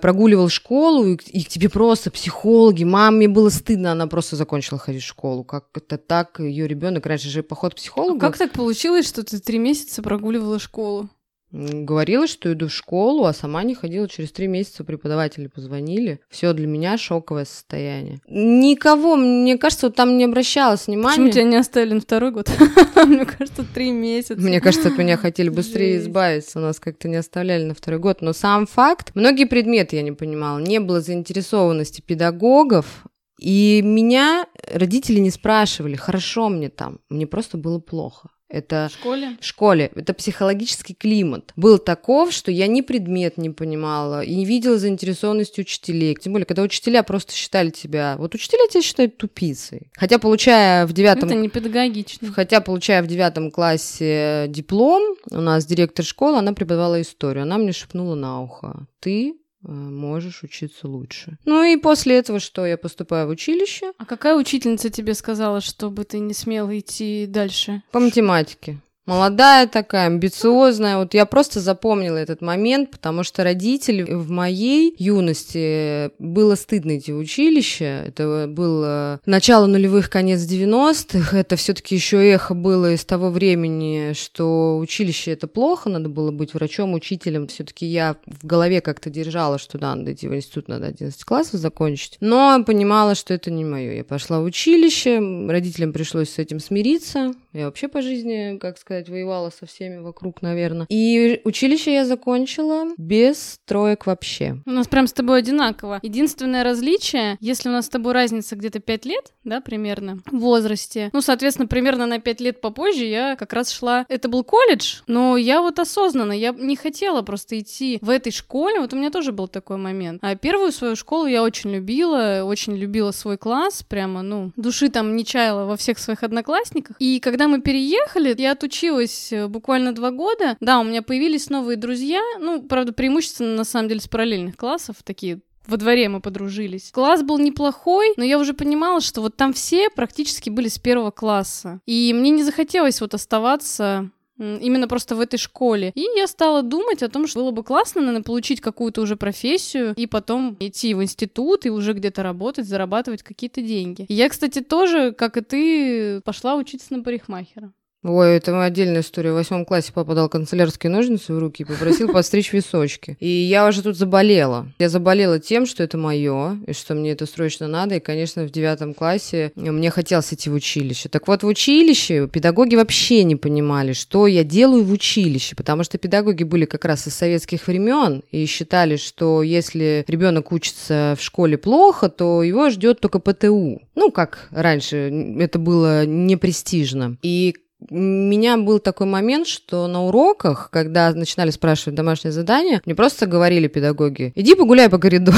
прогуливал 0.01 0.49
школу, 0.49 1.07
и, 1.07 1.15
и 1.15 1.43
тебе 1.43 1.69
просто 1.69 2.11
психологи, 2.11 2.83
маме 2.83 3.27
было 3.27 3.49
стыдно, 3.49 3.91
она 3.91 4.07
просто 4.07 4.35
закончила 4.35 4.79
ходить 4.79 5.03
в 5.03 5.07
школу. 5.07 5.43
Как 5.43 5.65
это 5.73 5.97
так, 5.97 6.39
ее 6.39 6.67
ребенок 6.67 7.05
раньше 7.05 7.29
же 7.29 7.43
поход 7.43 7.73
к 7.73 7.77
психологу. 7.77 8.17
А 8.17 8.19
как 8.19 8.37
так 8.37 8.51
получилось, 8.51 9.07
что 9.07 9.23
ты 9.23 9.39
три 9.39 9.57
месяца 9.59 10.01
прогуливала 10.01 10.59
школу? 10.59 11.09
Говорила, 11.53 12.25
что 12.25 12.51
иду 12.51 12.67
в 12.67 12.73
школу, 12.73 13.25
а 13.25 13.33
сама 13.33 13.61
не 13.63 13.75
ходила. 13.75 14.09
Через 14.09 14.31
три 14.31 14.47
месяца 14.47 14.83
преподаватели 14.83 15.45
позвонили. 15.45 16.19
Все 16.27 16.51
для 16.53 16.65
меня 16.65 16.97
шоковое 16.97 17.45
состояние. 17.45 18.21
Никого, 18.27 19.15
мне 19.15 19.59
кажется, 19.59 19.87
вот 19.87 19.95
там 19.95 20.17
не 20.17 20.23
обращалась 20.23 20.87
внимания. 20.87 21.15
Почему 21.15 21.29
тебя 21.29 21.43
не 21.43 21.57
оставили 21.57 21.93
на 21.93 22.01
второй 22.01 22.31
год? 22.31 22.49
Мне 23.05 23.25
кажется, 23.25 23.63
три 23.71 23.91
месяца. 23.91 24.41
Мне 24.41 24.59
кажется, 24.59 24.87
от 24.87 24.97
меня 24.97 25.15
хотели 25.15 25.49
быстрее 25.63 25.99
избавиться. 25.99 26.57
У 26.57 26.63
нас 26.63 26.79
как-то 26.79 27.07
не 27.07 27.17
оставляли 27.17 27.65
на 27.65 27.75
второй 27.75 27.99
год. 27.99 28.21
Но 28.21 28.33
сам 28.33 28.65
факт, 28.65 29.11
многие 29.13 29.45
предметы 29.45 29.97
я 29.97 30.01
не 30.01 30.11
понимала. 30.11 30.57
Не 30.57 30.79
было 30.79 31.01
заинтересованности 31.01 32.01
педагогов, 32.01 33.05
и 33.39 33.81
меня 33.83 34.47
родители 34.73 35.19
не 35.19 35.29
спрашивали, 35.29 35.95
хорошо 35.95 36.49
мне 36.49 36.69
там, 36.69 36.99
мне 37.09 37.27
просто 37.27 37.57
было 37.57 37.79
плохо. 37.79 38.29
Это 38.53 38.87
в 38.91 38.93
школе? 38.93 39.37
В 39.41 39.45
школе. 39.45 39.91
Это 39.95 40.13
психологический 40.13 40.93
климат. 40.93 41.51
Был 41.55 41.79
таков, 41.79 42.31
что 42.31 42.51
я 42.51 42.67
ни 42.67 42.81
предмет 42.81 43.37
не 43.39 43.49
понимала 43.49 44.21
и 44.21 44.35
не 44.35 44.45
видела 44.45 44.77
заинтересованности 44.77 45.61
учителей. 45.61 46.15
Тем 46.15 46.33
более, 46.33 46.45
когда 46.45 46.61
учителя 46.61 47.01
просто 47.01 47.33
считали 47.33 47.71
тебя... 47.71 48.15
Вот 48.19 48.35
учителя 48.35 48.67
тебя 48.69 48.83
считают 48.83 49.17
тупицей. 49.17 49.91
Хотя, 49.95 50.19
получая 50.19 50.85
в 50.85 50.93
девятом... 50.93 51.29
Это 51.29 51.37
не 51.39 51.49
педагогично. 51.49 52.31
Хотя, 52.31 52.61
получая 52.61 53.01
в 53.01 53.07
девятом 53.07 53.49
классе 53.49 54.45
диплом, 54.49 55.15
у 55.31 55.41
нас 55.41 55.65
директор 55.65 56.05
школы, 56.05 56.37
она 56.37 56.53
преподавала 56.53 57.01
историю. 57.01 57.43
Она 57.43 57.57
мне 57.57 57.71
шепнула 57.71 58.13
на 58.13 58.41
ухо. 58.41 58.85
Ты 58.99 59.33
Э, 59.33 59.42
можешь 59.63 60.43
учиться 60.43 60.87
лучше. 60.87 61.37
Ну 61.45 61.63
и 61.63 61.77
после 61.77 62.17
этого 62.17 62.39
что? 62.39 62.65
Я 62.65 62.77
поступаю 62.77 63.27
в 63.27 63.31
училище. 63.31 63.93
А 63.97 64.05
какая 64.05 64.35
учительница 64.35 64.89
тебе 64.89 65.13
сказала, 65.13 65.61
чтобы 65.61 66.03
ты 66.03 66.19
не 66.19 66.33
смела 66.33 66.77
идти 66.77 67.25
дальше? 67.27 67.81
По 67.91 67.99
математике. 67.99 68.79
Молодая 69.05 69.67
такая, 69.67 70.07
амбициозная. 70.07 70.97
Вот 70.97 71.13
я 71.13 71.25
просто 71.25 71.59
запомнила 71.59 72.15
этот 72.15 72.41
момент, 72.41 72.89
потому 72.89 73.23
что 73.23 73.43
родители 73.43 74.03
в 74.03 74.29
моей 74.31 74.95
юности 74.97 76.11
было 76.19 76.55
стыдно 76.55 76.97
идти 76.97 77.11
в 77.11 77.17
училище. 77.17 78.05
Это 78.07 78.45
было 78.47 79.19
начало 79.25 79.65
нулевых, 79.65 80.09
конец 80.09 80.39
90-х. 80.41 81.37
Это 81.37 81.57
все-таки 81.57 81.95
еще 81.95 82.17
эхо 82.25 82.53
было 82.53 82.93
из 82.93 83.03
того 83.03 83.29
времени, 83.29 84.13
что 84.13 84.77
училище 84.77 85.31
это 85.31 85.47
плохо, 85.47 85.89
надо 85.89 86.07
было 86.07 86.31
быть 86.31 86.53
врачом, 86.53 86.93
учителем. 86.93 87.47
Все-таки 87.47 87.85
я 87.85 88.15
в 88.25 88.45
голове 88.45 88.79
как-то 88.79 89.09
держала, 89.09 89.59
что 89.59 89.77
да, 89.77 89.95
надо 89.95 90.13
идти 90.13 90.29
в 90.29 90.35
институт, 90.35 90.69
надо 90.69 90.87
11 90.87 91.21
классов 91.25 91.59
закончить. 91.59 92.15
Но 92.21 92.63
понимала, 92.65 93.15
что 93.15 93.33
это 93.33 93.51
не 93.51 93.65
мое. 93.65 93.95
Я 93.95 94.03
пошла 94.05 94.39
в 94.39 94.45
училище, 94.45 95.19
родителям 95.49 95.91
пришлось 95.91 96.29
с 96.29 96.39
этим 96.39 96.61
смириться. 96.61 97.33
Я 97.51 97.65
вообще 97.65 97.87
по 97.87 98.01
жизни, 98.01 98.57
как 98.59 98.79
сказать, 98.79 98.92
сказать, 98.93 99.09
воевала 99.09 99.49
со 99.49 99.65
всеми 99.65 99.97
вокруг, 99.97 100.43
наверное. 100.43 100.85
И 100.89 101.41
училище 101.45 101.93
я 101.93 102.05
закончила 102.05 102.85
без 102.97 103.59
троек 103.65 104.05
вообще. 104.05 104.57
У 104.67 104.71
нас 104.71 104.87
прям 104.87 105.07
с 105.07 105.13
тобой 105.13 105.39
одинаково. 105.39 105.99
Единственное 106.03 106.63
различие, 106.63 107.37
если 107.39 107.69
у 107.69 107.71
нас 107.71 107.87
с 107.87 107.89
тобой 107.89 108.13
разница 108.13 108.55
где-то 108.55 108.79
5 108.79 109.05
лет, 109.05 109.33
да, 109.43 109.61
примерно, 109.61 110.19
в 110.29 110.37
возрасте, 110.37 111.09
ну, 111.11 111.21
соответственно, 111.21 111.67
примерно 111.67 112.05
на 112.05 112.19
5 112.19 112.41
лет 112.41 112.61
попозже 112.61 113.05
я 113.05 113.35
как 113.35 113.53
раз 113.53 113.71
шла... 113.71 114.05
Это 114.09 114.29
был 114.29 114.43
колледж, 114.43 115.01
но 115.07 115.37
я 115.37 115.61
вот 115.61 115.79
осознанно, 115.79 116.33
я 116.33 116.51
не 116.51 116.75
хотела 116.75 117.23
просто 117.23 117.59
идти 117.59 117.97
в 118.01 118.11
этой 118.11 118.31
школе, 118.31 118.79
вот 118.79 118.93
у 118.93 118.95
меня 118.95 119.09
тоже 119.09 119.31
был 119.31 119.47
такой 119.47 119.77
момент. 119.77 120.19
А 120.23 120.35
первую 120.35 120.71
свою 120.71 120.95
школу 120.95 121.25
я 121.25 121.41
очень 121.41 121.71
любила, 121.71 122.43
очень 122.45 122.75
любила 122.75 123.09
свой 123.11 123.37
класс, 123.37 123.83
прямо, 123.89 124.21
ну, 124.21 124.51
души 124.55 124.89
там 124.89 125.15
не 125.15 125.25
чаяла 125.25 125.65
во 125.65 125.77
всех 125.77 125.97
своих 125.97 126.21
одноклассниках. 126.21 126.95
И 126.99 127.19
когда 127.19 127.47
мы 127.47 127.59
переехали, 127.59 128.35
я 128.37 128.51
отучилась 128.51 128.82
училась 128.83 129.31
э, 129.31 129.47
буквально 129.47 129.93
два 129.93 130.11
года, 130.11 130.57
да, 130.59 130.79
у 130.79 130.83
меня 130.83 131.01
появились 131.01 131.49
новые 131.49 131.77
друзья, 131.77 132.21
ну, 132.39 132.61
правда, 132.61 132.91
преимущественно, 132.91 133.55
на 133.55 133.63
самом 133.63 133.87
деле, 133.87 134.01
с 134.01 134.07
параллельных 134.07 134.57
классов, 134.57 134.97
такие 135.03 135.39
во 135.65 135.77
дворе 135.77 136.09
мы 136.09 136.19
подружились. 136.19 136.91
Класс 136.91 137.23
был 137.23 137.37
неплохой, 137.39 138.13
но 138.17 138.25
я 138.25 138.37
уже 138.37 138.53
понимала, 138.53 138.99
что 138.99 139.21
вот 139.21 139.37
там 139.37 139.53
все 139.53 139.89
практически 139.89 140.49
были 140.49 140.67
с 140.67 140.77
первого 140.77 141.11
класса. 141.11 141.79
И 141.85 142.13
мне 142.13 142.31
не 142.31 142.43
захотелось 142.43 142.99
вот 142.99 143.13
оставаться 143.13 144.09
именно 144.37 144.89
просто 144.89 145.15
в 145.15 145.21
этой 145.21 145.37
школе. 145.37 145.93
И 145.95 146.05
я 146.17 146.27
стала 146.27 146.63
думать 146.63 147.01
о 147.01 147.07
том, 147.07 147.27
что 147.27 147.39
было 147.39 147.51
бы 147.51 147.63
классно, 147.63 148.01
наверное, 148.01 148.23
получить 148.23 148.59
какую-то 148.59 148.99
уже 149.01 149.15
профессию 149.15 149.93
и 149.95 150.05
потом 150.05 150.57
идти 150.59 150.93
в 150.93 151.01
институт 151.01 151.65
и 151.65 151.69
уже 151.69 151.93
где-то 151.93 152.23
работать, 152.23 152.67
зарабатывать 152.67 153.23
какие-то 153.23 153.61
деньги. 153.61 154.05
Я, 154.09 154.27
кстати, 154.27 154.59
тоже, 154.59 155.13
как 155.13 155.37
и 155.37 155.41
ты, 155.41 156.21
пошла 156.25 156.55
учиться 156.55 156.93
на 156.93 157.03
парикмахера. 157.03 157.71
Ой, 158.03 158.35
это 158.35 158.63
отдельная 158.63 159.01
история. 159.01 159.31
В 159.31 159.35
восьмом 159.35 159.63
классе 159.63 159.91
папа 159.93 160.13
дал 160.13 160.27
канцелярские 160.27 160.91
ножницы 160.91 161.33
в 161.33 161.39
руки 161.39 161.63
и 161.63 161.65
попросил 161.65 162.11
подстричь 162.11 162.51
височки. 162.51 163.15
И 163.19 163.27
я 163.27 163.65
уже 163.65 163.81
тут 163.81 163.95
заболела. 163.95 164.67
Я 164.77 164.89
заболела 164.89 165.39
тем, 165.39 165.65
что 165.65 165.83
это 165.83 165.97
мое, 165.97 166.57
и 166.67 166.73
что 166.73 166.95
мне 166.95 167.11
это 167.11 167.25
срочно 167.25 167.67
надо. 167.67 167.95
И, 167.95 167.99
конечно, 168.01 168.43
в 168.43 168.51
девятом 168.51 168.93
классе 168.93 169.53
мне 169.55 169.89
хотелось 169.89 170.33
идти 170.33 170.49
в 170.49 170.53
училище. 170.53 171.07
Так 171.07 171.27
вот, 171.29 171.43
в 171.43 171.47
училище 171.47 172.27
педагоги 172.27 172.75
вообще 172.75 173.23
не 173.23 173.37
понимали, 173.37 173.93
что 173.93 174.27
я 174.27 174.43
делаю 174.43 174.83
в 174.83 174.91
училище, 174.91 175.55
потому 175.55 175.85
что 175.85 175.97
педагоги 175.97 176.43
были 176.43 176.65
как 176.65 176.83
раз 176.83 177.07
из 177.07 177.15
советских 177.15 177.65
времен 177.67 178.23
и 178.31 178.45
считали, 178.45 178.97
что 178.97 179.43
если 179.43 180.03
ребенок 180.07 180.51
учится 180.51 181.15
в 181.17 181.23
школе 181.23 181.57
плохо, 181.57 182.09
то 182.09 182.43
его 182.43 182.69
ждет 182.69 182.99
только 182.99 183.19
ПТУ. 183.19 183.81
Ну, 183.95 184.11
как 184.11 184.49
раньше, 184.51 185.37
это 185.39 185.57
было 185.57 186.05
непрестижно. 186.05 187.17
И 187.21 187.55
у 187.89 187.97
меня 187.97 188.57
был 188.57 188.79
такой 188.79 189.07
момент, 189.07 189.47
что 189.47 189.87
на 189.87 190.03
уроках, 190.03 190.69
когда 190.71 191.13
начинали 191.13 191.51
спрашивать 191.51 191.95
домашнее 191.95 192.31
задание, 192.31 192.81
мне 192.85 192.95
просто 192.95 193.25
говорили 193.25 193.67
педагоги, 193.67 194.31
иди 194.35 194.55
погуляй 194.55 194.89
по 194.89 194.97
коридору. 194.97 195.37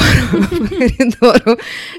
По 1.20 1.56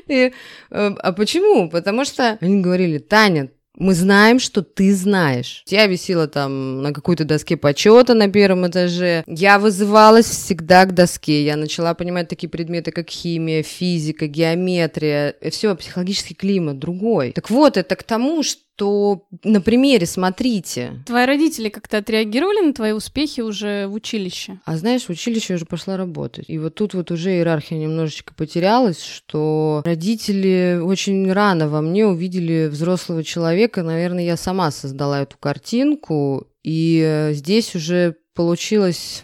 э, 0.10 0.32
А 0.70 1.12
почему? 1.12 1.70
Потому 1.70 2.06
что 2.06 2.38
они 2.42 2.62
говорили, 2.62 2.98
Таня, 2.98 3.50
мы 3.78 3.94
знаем, 3.94 4.40
что 4.40 4.64
ты 4.64 4.94
знаешь. 4.94 5.64
Я 5.68 5.86
висела 5.86 6.28
там 6.28 6.82
на 6.82 6.94
какой-то 6.94 7.26
доске 7.26 7.58
почета 7.58 8.16
на 8.16 8.28
первом 8.28 8.68
этаже. 8.68 9.24
Я 9.28 9.60
вызывалась 9.60 10.26
всегда 10.26 10.86
к 10.86 10.96
доске. 10.96 11.46
Я 11.46 11.56
начала 11.56 11.94
понимать 11.94 12.28
такие 12.28 12.50
предметы, 12.50 12.92
как 12.92 13.10
химия, 13.10 13.62
физика, 13.62 14.26
геометрия. 14.26 15.36
Все, 15.52 15.76
психологический 15.76 16.34
климат 16.34 16.80
другой. 16.80 17.32
Так 17.34 17.52
вот, 17.52 17.78
это 17.78 17.96
к 17.96 18.04
тому, 18.04 18.42
что 18.42 18.62
то 18.78 19.24
на 19.44 19.60
примере 19.60 20.06
смотрите. 20.06 21.04
Твои 21.06 21.26
родители 21.26 21.70
как-то 21.70 21.98
отреагировали 21.98 22.68
на 22.68 22.74
твои 22.74 22.92
успехи 22.92 23.42
уже 23.42 23.88
в 23.88 23.94
училище? 23.94 24.60
А 24.66 24.78
знаешь, 24.78 25.06
в 25.06 25.10
училище 25.10 25.56
уже 25.56 25.66
пошла 25.66 25.98
работать. 25.98 26.46
И 26.48 26.60
вот 26.60 26.76
тут 26.76 26.94
вот 26.94 27.12
уже 27.12 27.32
иерархия 27.32 27.78
немножечко 27.78 28.34
потерялась, 28.36 29.02
что 29.02 29.82
родители 29.84 30.80
очень 30.82 31.32
рано 31.34 31.68
во 31.68 31.82
мне 31.82 32.06
увидели 32.06 32.68
взрослого 32.68 33.24
человека. 33.24 33.82
Наверное, 33.82 34.24
я 34.24 34.38
сама 34.38 34.70
создала 34.70 35.24
эту 35.24 35.38
картинку. 35.38 36.48
И 36.63 37.02
э, 37.04 37.34
здесь 37.34 37.76
уже 37.76 38.16
получилось 38.36 39.24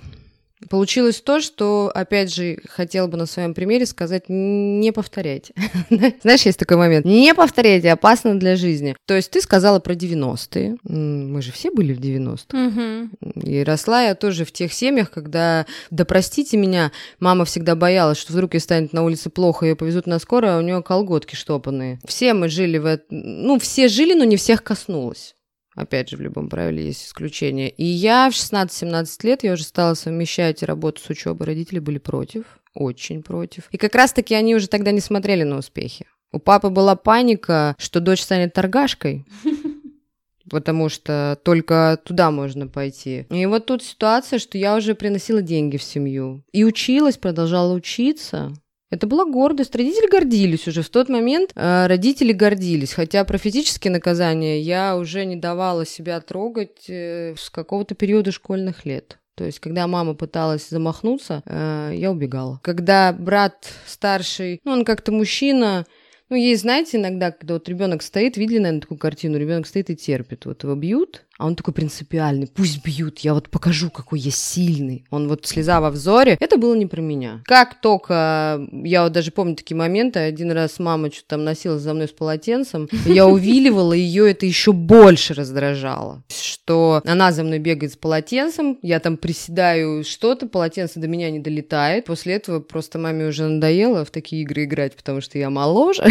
Получилось 0.70 1.22
то, 1.22 1.42
что, 1.42 1.92
опять 1.94 2.34
же, 2.34 2.58
хотела 2.70 3.08
бы 3.08 3.18
на 3.18 3.26
своем 3.26 3.54
примере 3.54 3.86
сказать, 3.86 4.26
не 4.28 4.92
повторяйте. 4.92 5.54
Знаешь, 6.22 6.42
есть 6.42 6.60
такой 6.60 6.78
момент. 6.78 7.06
Не 7.06 7.34
повторяйте, 7.34 7.92
опасно 7.92 8.40
для 8.40 8.56
жизни. 8.56 8.96
То 9.06 9.16
есть 9.16 9.32
ты 9.32 9.42
сказала 9.42 9.80
про 9.80 9.94
90-е. 9.94 10.78
Мы 10.84 11.42
же 11.42 11.52
все 11.52 11.72
были 11.72 11.94
в 11.94 12.00
90-х. 12.00 13.10
И 13.44 13.64
росла 13.64 14.04
я 14.04 14.16
тоже 14.16 14.46
в 14.46 14.52
тех 14.52 14.74
семьях, 14.74 15.12
когда, 15.12 15.66
да 15.90 16.06
простите 16.06 16.58
меня, 16.58 16.92
мама 17.20 17.46
всегда 17.46 17.76
боялась, 17.76 18.18
что 18.18 18.34
вдруг 18.34 18.54
ей 18.54 18.60
станет 18.60 18.94
на 18.94 19.04
улице 19.04 19.30
плохо, 19.30 19.66
ее 19.66 19.76
повезут 19.76 20.08
на 20.08 20.20
скорую, 20.20 20.56
а 20.56 20.58
у 20.58 20.62
нее 20.62 20.82
колготки 20.82 21.36
штопанные. 21.36 22.00
Все 22.06 22.34
мы 22.34 22.50
жили 22.50 22.78
в... 22.78 23.00
Ну, 23.10 23.60
все 23.60 23.88
жили, 23.88 24.14
но 24.14 24.24
не 24.24 24.38
всех 24.38 24.64
коснулось. 24.64 25.36
Опять 25.76 26.10
же, 26.10 26.18
в 26.18 26.22
любом 26.22 26.50
правиле 26.50 26.86
есть 26.86 27.06
исключения. 27.06 27.70
И 27.70 27.84
я 27.84 28.30
в 28.30 28.34
16-17 28.34 29.08
лет, 29.24 29.44
я 29.44 29.54
уже 29.54 29.64
стала 29.64 29.96
совмещать 29.96 30.62
работу 30.64 31.02
с 31.02 31.10
учебой. 31.10 31.48
Родители 31.48 31.80
были 31.80 31.98
против, 31.98 32.44
очень 32.76 33.24
против. 33.24 33.68
И 33.72 33.78
как 33.78 33.96
раз-таки 33.96 34.36
они 34.36 34.56
уже 34.56 34.68
тогда 34.68 34.92
не 34.92 35.00
смотрели 35.00 35.44
на 35.44 35.58
успехи. 35.58 36.06
У 36.32 36.40
папы 36.40 36.70
была 36.70 36.96
паника, 36.96 37.76
что 37.78 38.00
дочь 38.00 38.22
станет 38.22 38.54
торгашкой, 38.54 39.26
потому 40.50 40.90
что 40.90 41.40
только 41.44 42.00
туда 42.04 42.32
можно 42.32 42.68
пойти. 42.68 43.26
И 43.30 43.46
вот 43.46 43.68
тут 43.68 43.84
ситуация, 43.84 44.40
что 44.40 44.58
я 44.58 44.76
уже 44.76 44.96
приносила 44.96 45.42
деньги 45.42 45.78
в 45.78 45.84
семью. 45.84 46.44
И 46.52 46.64
училась, 46.64 47.18
продолжала 47.18 47.74
учиться. 47.74 48.52
Это 48.94 49.08
была 49.08 49.26
гордость. 49.26 49.76
Родители 49.76 50.08
гордились 50.08 50.68
уже. 50.68 50.84
В 50.84 50.90
тот 50.90 51.10
момент 51.10 51.52
э, 51.56 51.88
родители 51.88 52.32
гордились. 52.32 52.94
Хотя 52.94 53.24
про 53.24 53.40
физические 53.40 53.92
наказания 53.92 54.62
я 54.62 54.96
уже 54.96 55.26
не 55.26 55.36
давала 55.36 55.84
себя 55.84 56.22
трогать 56.22 56.88
э, 56.88 57.34
с 57.36 57.50
какого-то 57.50 57.96
периода 57.96 58.32
школьных 58.32 58.86
лет. 58.86 59.18
То 59.34 59.46
есть, 59.46 59.60
когда 59.60 59.88
мама 59.88 60.14
пыталась 60.14 60.70
замахнуться, 60.70 61.42
э, 61.48 61.94
я 61.96 62.12
убегала. 62.12 62.60
Когда 62.62 63.12
брат 63.14 63.68
старший, 63.88 64.62
ну, 64.64 64.74
он 64.74 64.86
как-то 64.86 65.12
мужчина, 65.12 65.88
ну, 66.30 66.36
есть, 66.36 66.62
знаете, 66.62 66.98
иногда, 66.98 67.32
когда 67.32 67.56
вот 67.56 67.68
ребенок 67.68 68.04
стоит, 68.04 68.38
видели, 68.38 68.60
наверное, 68.60 68.82
такую 68.82 69.00
картину, 69.00 69.40
ребенок 69.40 69.66
стоит 69.66 69.90
и 69.90 69.96
терпит. 69.96 70.46
Вот 70.46 70.64
его 70.64 70.76
бьют, 70.76 71.26
а 71.44 71.46
он 71.46 71.58
такой 71.58 71.74
принципиальный, 71.74 72.48
пусть 72.48 72.82
бьют, 72.86 73.20
я 73.20 73.34
вот 73.34 73.50
покажу, 73.50 73.90
какой 73.90 74.20
я 74.20 74.32
сильный. 74.32 75.04
Он 75.10 75.28
вот 75.28 75.46
слеза 75.46 75.82
во 75.82 75.90
взоре. 75.90 76.38
Это 76.40 76.56
было 76.56 76.74
не 76.74 76.86
про 76.86 77.02
меня. 77.02 77.42
Как 77.44 77.82
только, 77.82 78.66
я 78.72 79.04
вот 79.04 79.12
даже 79.12 79.32
помню 79.32 79.58
такие 79.58 79.76
моменты, 79.76 80.20
один 80.20 80.54
раз 80.54 80.80
мама 80.80 81.12
что-то 81.12 81.28
там 81.28 81.44
носила 81.44 81.78
за 81.80 81.94
мной 81.94 82.08
с 82.08 82.12
полотенцем, 82.12 82.88
я 83.06 83.28
увиливала, 83.28 83.92
ее 83.92 84.32
это 84.32 84.46
еще 84.46 84.72
больше 84.72 85.34
раздражало. 85.34 86.24
Что 86.30 87.02
она 87.06 87.34
за 87.34 87.44
мной 87.44 87.60
бегает 87.60 87.92
с 87.92 87.98
полотенцем, 87.98 88.80
я 88.82 89.02
там 89.02 89.18
приседаю 89.18 90.06
что-то, 90.06 90.48
полотенце 90.48 91.02
до 91.02 91.10
меня 91.10 91.30
не 91.30 91.40
долетает. 91.40 92.06
После 92.06 92.36
этого 92.36 92.62
просто 92.62 93.00
маме 93.00 93.28
уже 93.28 93.46
надоело 93.50 94.06
в 94.06 94.12
такие 94.12 94.44
игры 94.44 94.64
играть, 94.64 94.96
потому 94.96 95.20
что 95.20 95.38
я 95.38 95.50
моложе. 95.50 96.04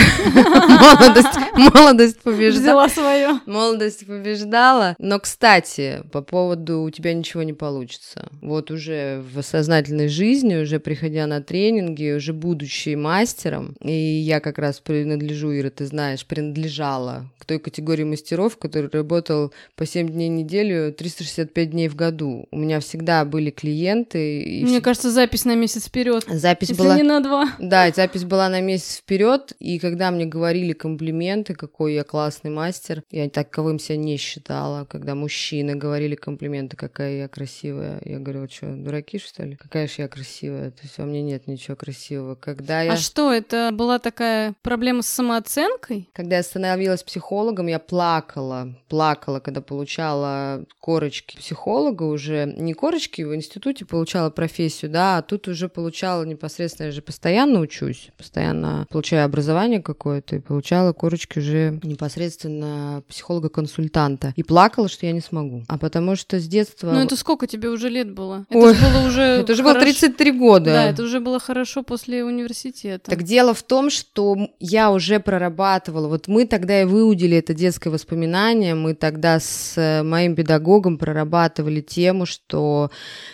Молодость 1.57 2.21
побеждала. 2.21 2.61
Взяла 2.61 2.89
свое. 2.91 3.41
Молодость 3.47 4.07
побеждала. 4.07 4.95
Но, 4.99 5.22
кстати, 5.23 6.03
по 6.13 6.21
поводу 6.21 6.83
«у 6.83 6.91
тебя 6.91 7.15
ничего 7.15 7.43
не 7.43 7.53
получится». 7.53 8.29
Вот 8.41 8.71
уже 8.71 9.23
в 9.33 9.43
сознательной 9.43 10.09
жизни, 10.09 10.57
уже 10.57 10.81
приходя 10.81 11.27
на 11.27 11.41
тренинги, 11.41 12.13
уже 12.13 12.33
будучи 12.33 12.95
мастером, 12.95 13.77
и 13.81 13.93
я 13.93 14.41
как 14.41 14.59
раз 14.59 14.81
принадлежу, 14.81 15.57
Ира, 15.57 15.71
ты 15.71 15.87
знаешь, 15.87 16.27
принадлежала 16.27 17.31
к 17.39 17.45
той 17.45 17.59
категории 17.59 18.05
мастеров, 18.05 18.57
который 18.57 18.89
работал 18.91 19.53
по 19.77 19.87
7 19.87 20.09
дней 20.09 20.31
в 20.31 20.33
неделю, 20.33 20.93
365 20.93 21.71
дней 21.71 21.89
в 21.89 21.97
году. 21.97 22.47
У 22.51 22.59
меня 22.59 22.81
всегда 22.81 23.25
были 23.25 23.51
клиенты. 23.51 24.43
И 24.43 24.65
Мне 24.65 24.81
кажется, 24.81 25.11
запись 25.11 25.45
на 25.45 25.55
месяц 25.55 25.87
вперед. 25.87 26.25
Запись 26.29 26.71
Если 26.71 26.83
была... 26.83 26.97
не 26.97 27.03
на 27.03 27.21
два. 27.21 27.49
Да, 27.59 27.91
запись 27.91 28.25
была 28.25 28.49
на 28.49 28.61
месяц 28.61 28.99
вперед, 28.99 29.53
и 29.59 29.79
когда 29.79 30.11
мне 30.11 30.25
говорили 30.25 30.73
комплименты, 30.73 31.55
какой 31.55 31.95
я 31.95 32.05
классный 32.05 32.51
мастер, 32.51 33.03
я 33.11 33.29
таковым 33.29 33.79
себя 33.79 33.97
не 33.97 34.17
считала, 34.17 34.85
когда 35.03 35.17
мужчины 35.17 35.75
говорили 35.75 36.15
комплименты, 36.15 36.77
какая 36.77 37.17
я 37.17 37.29
красивая. 37.29 38.01
Я 38.05 38.21
говорю, 38.21 38.49
что, 38.49 38.73
дураки, 38.73 39.19
что 39.19 39.43
ли? 39.43 39.57
Какая 39.57 39.89
же 39.89 39.95
я 39.99 40.07
красивая? 40.07 40.71
То 40.71 40.83
есть 40.85 40.97
во 40.97 41.07
мне 41.07 41.23
нет 41.23 41.49
ничего 41.49 41.75
красивого. 41.75 42.37
Когда 42.37 42.83
я... 42.83 42.93
А 42.93 42.97
что, 42.97 43.33
это 43.33 43.71
была 43.73 43.99
такая 43.99 44.55
проблема 44.63 45.03
с 45.03 45.09
самооценкой? 45.09 46.09
Когда 46.13 46.37
я 46.37 46.45
становилась 46.45 47.03
психологом, 47.03 47.67
я 47.67 47.81
плакала. 47.81 48.77
Плакала, 48.89 49.41
когда 49.41 49.61
получала 49.61 50.67
корочки 50.79 51.37
психолога 51.37 52.05
уже. 52.05 52.55
Не 52.57 52.73
корочки, 52.73 53.23
в 53.23 53.35
институте 53.35 53.85
получала 53.85 54.31
профессию, 54.31 54.89
да, 54.89 55.19
а 55.19 55.23
тут 55.23 55.49
уже 55.49 55.69
получала 55.69 56.23
непосредственно, 56.23 56.87
я 56.87 56.93
же 56.93 57.03
постоянно 57.03 57.59
учусь, 57.59 58.11
постоянно 58.17 58.87
получаю 58.89 59.25
образование 59.25 59.83
какое-то, 59.83 60.37
и 60.37 60.39
получала 60.39 60.93
корочки 60.93 61.41
уже 61.41 61.81
непосредственно 61.83 63.03
психолога-консультанта. 63.09 64.33
И 64.37 64.45
плакала, 64.45 64.89
что 64.93 65.07
я 65.07 65.13
не 65.13 65.21
смогу. 65.21 65.65
А 65.69 65.79
потому 65.79 66.17
что 66.17 66.39
с 66.39 66.47
детства... 66.47 66.93
Ну 66.93 67.01
это 67.01 67.17
сколько 67.17 67.47
тебе 67.47 67.69
уже 67.69 67.89
лет 67.89 68.13
было? 68.13 68.47
Ой, 68.51 68.73
это 68.75 68.81
же 68.81 68.93
было 68.93 69.07
уже 69.09 69.23
Это 69.23 69.55
же 69.55 69.63
было 69.63 69.75
33 69.81 70.33
года. 70.33 70.65
Да, 70.67 70.85
это 70.85 71.03
уже 71.03 71.21
было 71.21 71.41
хорошо 71.41 71.83
после 71.83 72.25
университета. 72.25 73.11
Так 73.11 73.23
дело 73.23 73.55
в 73.55 73.63
том, 73.63 73.91
что 73.91 74.37
я 74.61 74.93
уже 74.93 75.19
прорабатывала. 75.19 76.09
Вот 76.09 76.29
мы 76.29 76.47
тогда 76.47 76.83
и 76.83 76.85
выудили 76.85 77.37
это 77.37 77.55
детское 77.55 77.91
воспоминание. 77.91 78.75
Мы 78.75 78.95
тогда 78.95 79.41
с 79.41 79.75
э, 79.77 80.03
моим 80.03 80.37
педагогом 80.37 80.99
прорабатывали 80.99 81.81
тему, 81.81 82.27
что 82.27 82.91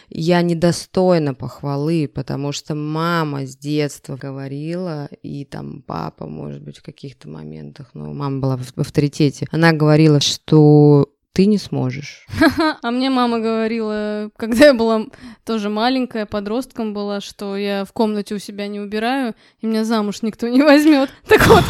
я 0.08 0.42
недостойна 0.42 1.34
похвалы, 1.34 2.08
потому 2.12 2.52
что 2.52 2.74
мама 2.74 3.46
с 3.46 3.56
детства 3.56 4.16
говорила, 4.16 5.08
и 5.22 5.44
там 5.44 5.82
папа, 5.82 6.26
может 6.26 6.62
быть, 6.62 6.78
в 6.78 6.82
каких-то 6.82 7.28
моментах, 7.28 7.90
но 7.94 8.12
мама 8.12 8.40
была 8.40 8.56
в 8.56 8.78
авторитете, 8.78 9.46
она 9.50 9.72
говорила, 9.72 10.20
что 10.20 11.10
ты 11.38 11.46
не 11.46 11.58
сможешь. 11.58 12.26
А 12.82 12.90
мне 12.90 13.10
мама 13.10 13.38
говорила, 13.38 14.28
когда 14.36 14.66
я 14.66 14.74
была 14.74 15.06
тоже 15.44 15.68
маленькая, 15.68 16.26
подростком 16.26 16.92
была, 16.92 17.20
что 17.20 17.56
я 17.56 17.84
в 17.84 17.92
комнате 17.92 18.34
у 18.34 18.40
себя 18.40 18.66
не 18.66 18.80
убираю, 18.80 19.36
и 19.60 19.66
меня 19.66 19.84
замуж 19.84 20.22
никто 20.22 20.48
не 20.48 20.62
возьмет. 20.62 21.10
Так 21.28 21.46
вот, 21.46 21.62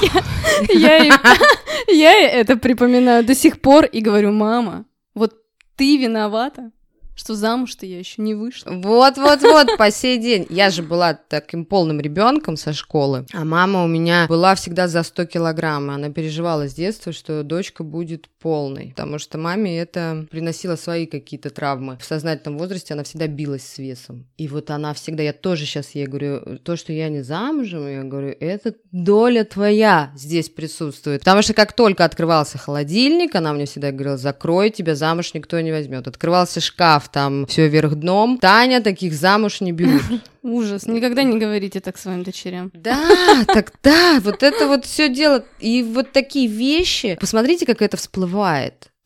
я, 0.72 0.96
я, 0.96 1.20
я 1.88 2.31
это 2.31 2.57
припоминаю 2.57 3.26
до 3.26 3.35
сих 3.35 3.61
пор 3.61 3.85
и 3.85 4.00
говорю, 4.00 4.33
мама, 4.33 4.87
вот 5.14 5.35
ты 5.76 5.98
виновата, 5.98 6.70
что 7.18 7.35
замуж-то 7.35 7.85
я 7.85 7.98
еще 7.98 8.22
не 8.22 8.35
вышла. 8.35 8.70
Вот-вот-вот, 8.70 9.76
по 9.76 9.90
сей 9.90 10.18
день. 10.18 10.46
Я 10.50 10.70
же 10.70 10.83
была 10.83 11.14
таким 11.14 11.64
полным 11.64 12.00
ребенком 12.00 12.57
со 12.57 12.72
школы, 12.72 13.26
а 13.35 13.44
мама 13.44 13.83
у 13.85 13.88
меня 13.88 14.26
была 14.28 14.54
всегда 14.54 14.87
за 14.87 15.02
100 15.02 15.26
килограмм. 15.26 15.90
Она 15.90 16.11
переживала 16.11 16.68
с 16.68 16.74
детства, 16.74 17.12
что 17.12 17.42
дочка 17.42 17.83
будет 17.83 18.28
полной, 18.40 18.90
потому 18.96 19.18
что 19.18 19.38
маме 19.38 19.79
это 19.79 20.27
приносило 20.31 20.77
свои 20.77 21.07
какие-то 21.07 21.51
травмы. 21.51 21.98
В 22.01 22.05
сознательном 22.05 22.59
возрасте 22.59 22.94
она 22.94 23.05
всегда 23.05 23.27
билась 23.27 23.64
с 23.64 23.79
весом. 23.79 24.27
И 24.37 24.48
вот 24.48 24.70
она 24.70 24.94
всегда, 24.94 25.22
я 25.22 25.33
тоже 25.33 25.66
сейчас 25.66 25.90
ей 25.90 26.07
говорю, 26.07 26.59
то, 26.62 26.77
что 26.77 26.92
я 26.92 27.09
не 27.09 27.22
замужем, 27.22 27.88
я 27.88 28.03
говорю, 28.03 28.35
это 28.38 28.74
доля 28.92 29.44
твоя 29.44 30.12
здесь 30.16 30.48
присутствует. 30.48 31.20
Потому 31.20 31.42
что 31.42 31.55
как 31.55 31.72
только 31.72 32.05
открывался 32.05 32.59
холодильник, 32.59 33.35
она 33.35 33.53
мне 33.53 33.66
всегда 33.66 33.90
говорила, 33.92 34.16
закрой, 34.16 34.70
тебя 34.70 34.94
замуж 34.94 35.35
никто 35.35 35.61
не 35.61 35.72
возьмет. 35.72 36.07
Открывался 36.07 36.61
шкаф, 36.61 37.09
там 37.11 37.46
все 37.46 37.68
вверх 37.68 37.94
дном. 37.96 38.38
Таня 38.38 38.81
таких 38.83 39.14
замуж 39.14 39.61
не 39.61 39.72
берут. 39.72 40.03
Ужас. 40.42 40.87
Никогда 40.87 41.24
не 41.24 41.38
говорите 41.38 41.81
так 41.81 41.98
своим 41.98 42.22
дочерям. 42.22 42.70
Да, 42.72 43.44
так 43.46 43.72
да, 43.83 44.20
вот 44.22 44.42
это 44.42 44.68
вот 44.68 44.85
все 44.85 45.09
дело. 45.09 45.44
И 45.59 45.83
вот 45.83 46.12
такие 46.12 46.46
вещи, 46.46 47.18
посмотрите, 47.20 47.66
как 47.66 47.83
это 47.83 47.96
всплывает. 47.96 48.27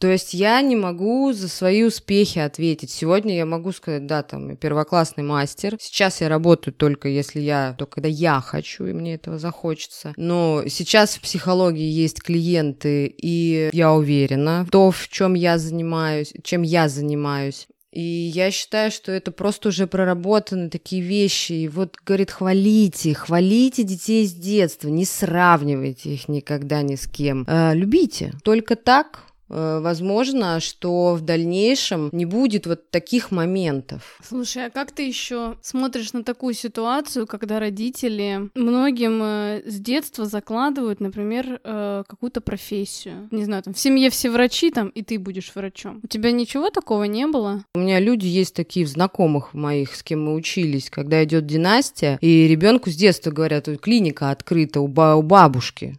То 0.03 0.09
есть 0.09 0.35
я 0.35 0.61
не 0.63 0.75
могу 0.75 1.33
за 1.33 1.47
свои 1.47 1.85
успехи 1.85 2.41
ответить. 2.41 2.91
Сегодня 2.91 3.37
я 3.37 3.47
могу 3.47 3.71
сказать, 3.71 4.05
да, 4.05 4.25
там, 4.25 4.51
я 4.51 4.57
первоклассный 4.57 5.23
мастер. 5.23 5.77
Сейчас 5.81 6.21
я 6.21 6.29
работаю 6.29 6.75
только 6.75 7.07
если 7.07 7.39
я, 7.39 7.77
только 7.79 7.95
когда 7.95 8.09
я 8.09 8.41
хочу, 8.41 8.87
и 8.87 8.93
мне 8.93 9.15
этого 9.15 9.39
захочется. 9.39 10.13
Но 10.17 10.65
сейчас 10.67 11.15
в 11.15 11.21
психологии 11.21 11.89
есть 11.89 12.21
клиенты, 12.21 13.07
и 13.07 13.71
я 13.73 13.93
уверена 13.93 14.67
то, 14.73 14.91
в 14.91 15.09
чем 15.09 15.35
я 15.35 15.57
занимаюсь, 15.57 16.33
чем 16.43 16.63
я 16.63 16.89
занимаюсь. 16.89 17.69
И 17.93 18.01
я 18.01 18.51
считаю, 18.51 18.91
что 18.91 19.13
это 19.13 19.33
просто 19.33 19.69
уже 19.69 19.87
проработаны 19.87 20.71
такие 20.71 21.03
вещи. 21.03 21.53
И 21.53 21.69
вот, 21.69 21.97
говорит, 22.05 22.31
хвалите, 22.31 23.15
хвалите 23.15 23.83
детей 23.83 24.27
с 24.27 24.33
детства, 24.33 24.89
не 24.89 25.05
сравнивайте 25.05 26.15
их 26.15 26.29
никогда 26.29 26.81
ни 26.83 26.97
с 26.97 27.07
кем. 27.07 27.45
Э, 27.47 27.75
любите. 27.75 28.33
Только 28.43 28.77
так 28.77 29.25
возможно, 29.53 30.61
что 30.61 31.15
в 31.15 31.21
дальнейшем 31.21 32.09
не 32.13 32.25
будет 32.25 32.67
вот 32.67 32.91
таких 32.91 33.31
моментов. 33.31 34.19
Слушай, 34.27 34.67
а 34.67 34.71
как 34.71 34.93
ты 34.93 35.07
еще 35.07 35.57
смотришь 35.63 36.13
на 36.13 36.25
такую 36.25 36.55
ситуацию, 36.55 37.27
когда 37.27 37.61
родители 37.61 38.51
многим 38.55 39.21
э, 39.23 39.63
с 39.67 39.79
детства 39.79 40.27
закладывают, 40.27 41.01
например, 41.01 41.61
э, 41.63 42.05
какую-то 42.07 42.41
профессию? 42.41 43.29
Не 43.31 43.45
знаю, 43.45 43.63
там 43.63 43.75
в 43.75 43.79
семье 43.79 44.11
все 44.11 44.31
врачи, 44.31 44.71
там, 44.71 44.89
и 44.89 45.03
ты 45.03 45.19
будешь 45.19 45.53
врачом. 45.55 46.01
У 46.03 46.07
тебя 46.07 46.33
ничего 46.33 46.71
такого 46.71 47.05
не 47.05 47.27
было? 47.27 47.65
У 47.75 47.79
меня 47.79 48.01
люди 48.01 48.27
есть 48.27 48.55
такие 48.55 48.87
в 48.87 48.89
знакомых 48.89 49.55
моих, 49.55 49.95
с 49.95 50.03
кем 50.03 50.25
мы 50.25 50.35
учились, 50.35 50.91
когда 50.91 51.23
идет 51.25 51.47
династия, 51.47 52.19
и 52.21 52.47
ребенку 52.49 52.91
с 52.91 52.95
детства 52.95 53.31
говорят, 53.31 53.69
клиника 53.81 54.31
открыта 54.31 54.81
у, 54.81 54.89
ба- 54.89 55.15
у 55.15 55.23
бабушки 55.23 55.99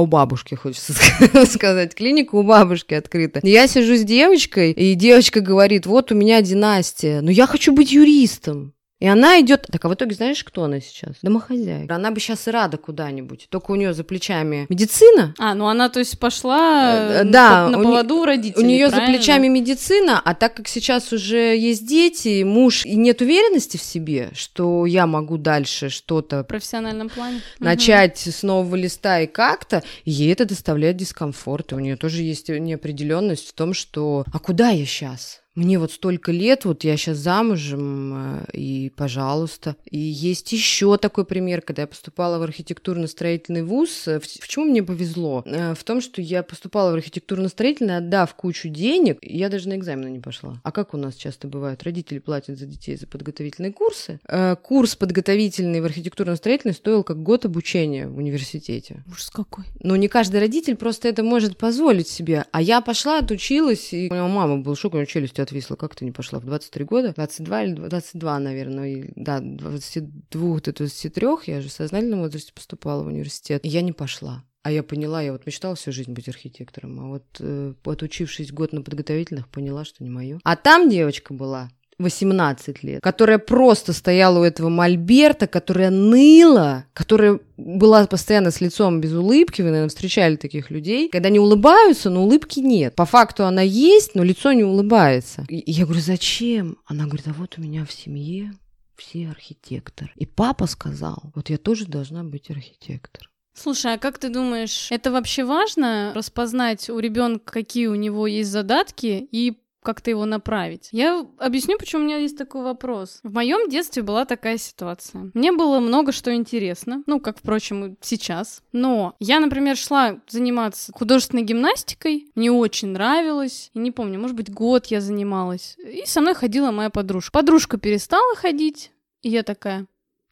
у 0.00 0.06
бабушки, 0.06 0.54
хочется 0.54 0.92
сказать, 1.46 1.94
клиника 1.94 2.34
у 2.34 2.42
бабушки 2.42 2.94
открыта. 2.94 3.40
Я 3.42 3.66
сижу 3.66 3.96
с 3.96 4.04
девочкой, 4.04 4.72
и 4.72 4.94
девочка 4.94 5.40
говорит, 5.40 5.86
вот 5.86 6.12
у 6.12 6.14
меня 6.14 6.42
династия, 6.42 7.20
но 7.20 7.30
я 7.30 7.46
хочу 7.46 7.72
быть 7.72 7.92
юристом. 7.92 8.74
И 9.02 9.06
она 9.08 9.40
идет. 9.40 9.66
Так, 9.68 9.84
а 9.84 9.88
в 9.88 9.94
итоге 9.94 10.14
знаешь, 10.14 10.44
кто 10.44 10.62
она 10.62 10.78
сейчас? 10.78 11.16
Домохозяйка. 11.22 11.92
Она 11.92 12.12
бы 12.12 12.20
сейчас 12.20 12.46
и 12.46 12.52
рада 12.52 12.76
куда-нибудь. 12.76 13.48
Только 13.50 13.72
у 13.72 13.74
нее 13.74 13.94
за 13.94 14.04
плечами 14.04 14.66
медицина. 14.68 15.34
А, 15.40 15.56
ну 15.56 15.66
она, 15.66 15.88
то 15.88 15.98
есть, 15.98 16.20
пошла 16.20 16.94
э, 16.94 17.24
да, 17.24 17.68
на 17.68 17.78
поводу 17.82 18.18
у 18.18 18.24
родителей. 18.24 18.64
У 18.64 18.64
нее 18.64 18.90
за 18.90 19.00
плечами 19.00 19.48
медицина, 19.48 20.22
а 20.24 20.34
так 20.34 20.54
как 20.54 20.68
сейчас 20.68 21.12
уже 21.12 21.56
есть 21.56 21.84
дети, 21.84 22.44
муж, 22.44 22.86
и 22.86 22.94
нет 22.94 23.20
уверенности 23.22 23.76
в 23.76 23.82
себе, 23.82 24.30
что 24.34 24.86
я 24.86 25.08
могу 25.08 25.36
дальше 25.36 25.88
что-то... 25.88 26.44
В 26.44 26.46
профессиональном 26.46 27.08
плане. 27.08 27.40
Начать 27.58 28.22
угу. 28.24 28.30
с 28.30 28.44
нового 28.44 28.76
листа 28.76 29.18
и 29.18 29.26
как-то, 29.26 29.82
ей 30.04 30.32
это 30.32 30.44
доставляет 30.44 30.96
дискомфорт. 30.96 31.72
И 31.72 31.74
у 31.74 31.80
нее 31.80 31.96
тоже 31.96 32.22
есть 32.22 32.50
неопределенность 32.50 33.48
в 33.48 33.52
том, 33.54 33.74
что 33.74 34.24
а 34.32 34.38
куда 34.38 34.68
я 34.68 34.86
сейчас? 34.86 35.41
Мне 35.54 35.78
вот 35.78 35.92
столько 35.92 36.32
лет, 36.32 36.64
вот 36.64 36.82
я 36.82 36.96
сейчас 36.96 37.18
замужем, 37.18 38.14
э, 38.14 38.44
и 38.54 38.90
пожалуйста. 38.96 39.76
И 39.90 39.98
есть 39.98 40.50
еще 40.50 40.96
такой 40.96 41.26
пример, 41.26 41.60
когда 41.60 41.82
я 41.82 41.86
поступала 41.86 42.38
в 42.38 42.42
архитектурно-строительный 42.42 43.62
вуз. 43.62 44.08
Э, 44.08 44.18
в, 44.18 44.24
в 44.24 44.48
чем 44.48 44.68
мне 44.68 44.82
повезло? 44.82 45.42
Э, 45.44 45.74
в 45.74 45.84
том, 45.84 46.00
что 46.00 46.22
я 46.22 46.42
поступала 46.42 46.92
в 46.92 46.94
архитектурно-строительный, 46.94 47.98
отдав 47.98 48.34
кучу 48.34 48.70
денег, 48.70 49.18
я 49.20 49.50
даже 49.50 49.68
на 49.68 49.76
экзамены 49.76 50.08
не 50.08 50.20
пошла. 50.20 50.58
А 50.62 50.72
как 50.72 50.94
у 50.94 50.96
нас 50.96 51.16
часто 51.16 51.48
бывает? 51.48 51.82
Родители 51.82 52.18
платят 52.18 52.58
за 52.58 52.64
детей 52.64 52.96
за 52.96 53.06
подготовительные 53.06 53.72
курсы. 53.72 54.20
Курс 54.62 54.96
подготовительный 54.96 55.82
в 55.82 55.84
архитектурно-строительный 55.84 56.72
стоил 56.72 57.04
как 57.04 57.22
год 57.22 57.44
обучения 57.44 58.08
в 58.08 58.16
университете. 58.16 59.04
Ужас 59.06 59.28
какой. 59.28 59.64
Но 59.80 59.96
не 59.96 60.08
каждый 60.08 60.40
родитель 60.40 60.76
просто 60.76 61.08
это 61.08 61.22
может 61.22 61.58
позволить 61.58 62.08
себе. 62.08 62.46
А 62.52 62.62
я 62.62 62.80
пошла, 62.80 63.18
отучилась, 63.18 63.92
и 63.92 64.08
у 64.10 64.14
меня 64.14 64.26
мама 64.28 64.56
был 64.56 64.74
шок, 64.76 64.94
у 64.94 64.96
нее 64.96 65.06
челюсть 65.06 65.41
отвисла. 65.42 65.76
Как 65.76 65.94
ты 65.94 66.04
не 66.04 66.12
пошла? 66.12 66.38
В 66.40 66.44
23 66.44 66.84
года? 66.84 67.12
22 67.14 67.64
или 67.64 67.74
22, 67.74 68.38
наверное. 68.38 69.12
Да, 69.16 69.40
22 69.40 70.60
до 70.60 70.72
23 70.72 71.28
я 71.46 71.60
же 71.60 71.68
в 71.68 71.72
сознательном 71.72 72.20
возрасте 72.20 72.52
поступала 72.52 73.02
в 73.02 73.06
университет. 73.06 73.64
И 73.64 73.68
я 73.68 73.82
не 73.82 73.92
пошла. 73.92 74.44
А 74.62 74.70
я 74.70 74.84
поняла, 74.84 75.20
я 75.20 75.32
вот 75.32 75.44
мечтала 75.44 75.74
всю 75.74 75.90
жизнь 75.90 76.12
быть 76.12 76.28
архитектором, 76.28 77.00
а 77.00 77.08
вот 77.08 77.24
э, 77.40 77.74
отучившись 77.84 78.52
год 78.52 78.72
на 78.72 78.82
подготовительных, 78.82 79.48
поняла, 79.48 79.84
что 79.84 80.04
не 80.04 80.10
мое. 80.10 80.38
А 80.44 80.54
там 80.54 80.88
девочка 80.88 81.34
была, 81.34 81.68
18 82.02 82.82
лет, 82.82 83.00
которая 83.02 83.38
просто 83.38 83.92
стояла 83.92 84.40
у 84.40 84.42
этого 84.42 84.68
мольберта, 84.68 85.46
которая 85.46 85.90
ныла, 85.90 86.86
которая 86.92 87.40
была 87.56 88.06
постоянно 88.06 88.50
с 88.50 88.60
лицом 88.60 89.00
без 89.00 89.12
улыбки, 89.12 89.62
вы, 89.62 89.68
наверное, 89.68 89.88
встречали 89.88 90.36
таких 90.36 90.70
людей, 90.70 91.08
когда 91.08 91.28
они 91.28 91.38
улыбаются, 91.38 92.10
но 92.10 92.24
улыбки 92.24 92.60
нет. 92.60 92.94
По 92.94 93.06
факту 93.06 93.44
она 93.44 93.62
есть, 93.62 94.14
но 94.14 94.22
лицо 94.22 94.52
не 94.52 94.64
улыбается. 94.64 95.44
И 95.48 95.70
я 95.70 95.84
говорю, 95.84 96.00
зачем? 96.00 96.76
Она 96.86 97.06
говорит, 97.06 97.28
а 97.28 97.32
вот 97.32 97.58
у 97.58 97.62
меня 97.62 97.84
в 97.84 97.92
семье 97.92 98.52
все 98.96 99.28
архитектор. 99.28 100.12
И 100.16 100.26
папа 100.26 100.66
сказал, 100.66 101.22
вот 101.34 101.50
я 101.50 101.58
тоже 101.58 101.86
должна 101.86 102.24
быть 102.24 102.50
архитектор. 102.50 103.28
Слушай, 103.54 103.94
а 103.94 103.98
как 103.98 104.18
ты 104.18 104.30
думаешь, 104.30 104.88
это 104.90 105.10
вообще 105.10 105.44
важно 105.44 106.12
распознать 106.14 106.88
у 106.88 106.98
ребенка, 106.98 107.52
какие 107.52 107.86
у 107.86 107.94
него 107.94 108.26
есть 108.26 108.50
задатки, 108.50 109.28
и 109.30 109.58
как-то 109.82 110.10
его 110.10 110.24
направить. 110.24 110.88
Я 110.92 111.26
объясню, 111.38 111.78
почему 111.78 112.02
у 112.02 112.04
меня 112.04 112.16
есть 112.16 112.38
такой 112.38 112.62
вопрос. 112.62 113.20
В 113.22 113.32
моем 113.32 113.68
детстве 113.68 114.02
была 114.02 114.24
такая 114.24 114.58
ситуация. 114.58 115.30
Мне 115.34 115.52
было 115.52 115.80
много 115.80 116.12
что 116.12 116.34
интересно, 116.34 117.02
ну, 117.06 117.20
как, 117.20 117.38
впрочем, 117.38 117.96
сейчас. 118.00 118.62
Но 118.72 119.14
я, 119.18 119.40
например, 119.40 119.76
шла 119.76 120.20
заниматься 120.28 120.92
художественной 120.92 121.42
гимнастикой, 121.42 122.28
мне 122.34 122.50
очень 122.50 122.88
нравилось. 122.88 123.70
Не 123.74 123.90
помню, 123.90 124.20
может 124.20 124.36
быть, 124.36 124.52
год 124.52 124.86
я 124.86 125.00
занималась. 125.00 125.76
И 125.78 126.04
со 126.06 126.20
мной 126.20 126.34
ходила 126.34 126.70
моя 126.70 126.90
подружка. 126.90 127.32
Подружка 127.32 127.78
перестала 127.78 128.36
ходить, 128.36 128.92
и 129.22 129.30
я 129.30 129.42
такая, 129.42 129.86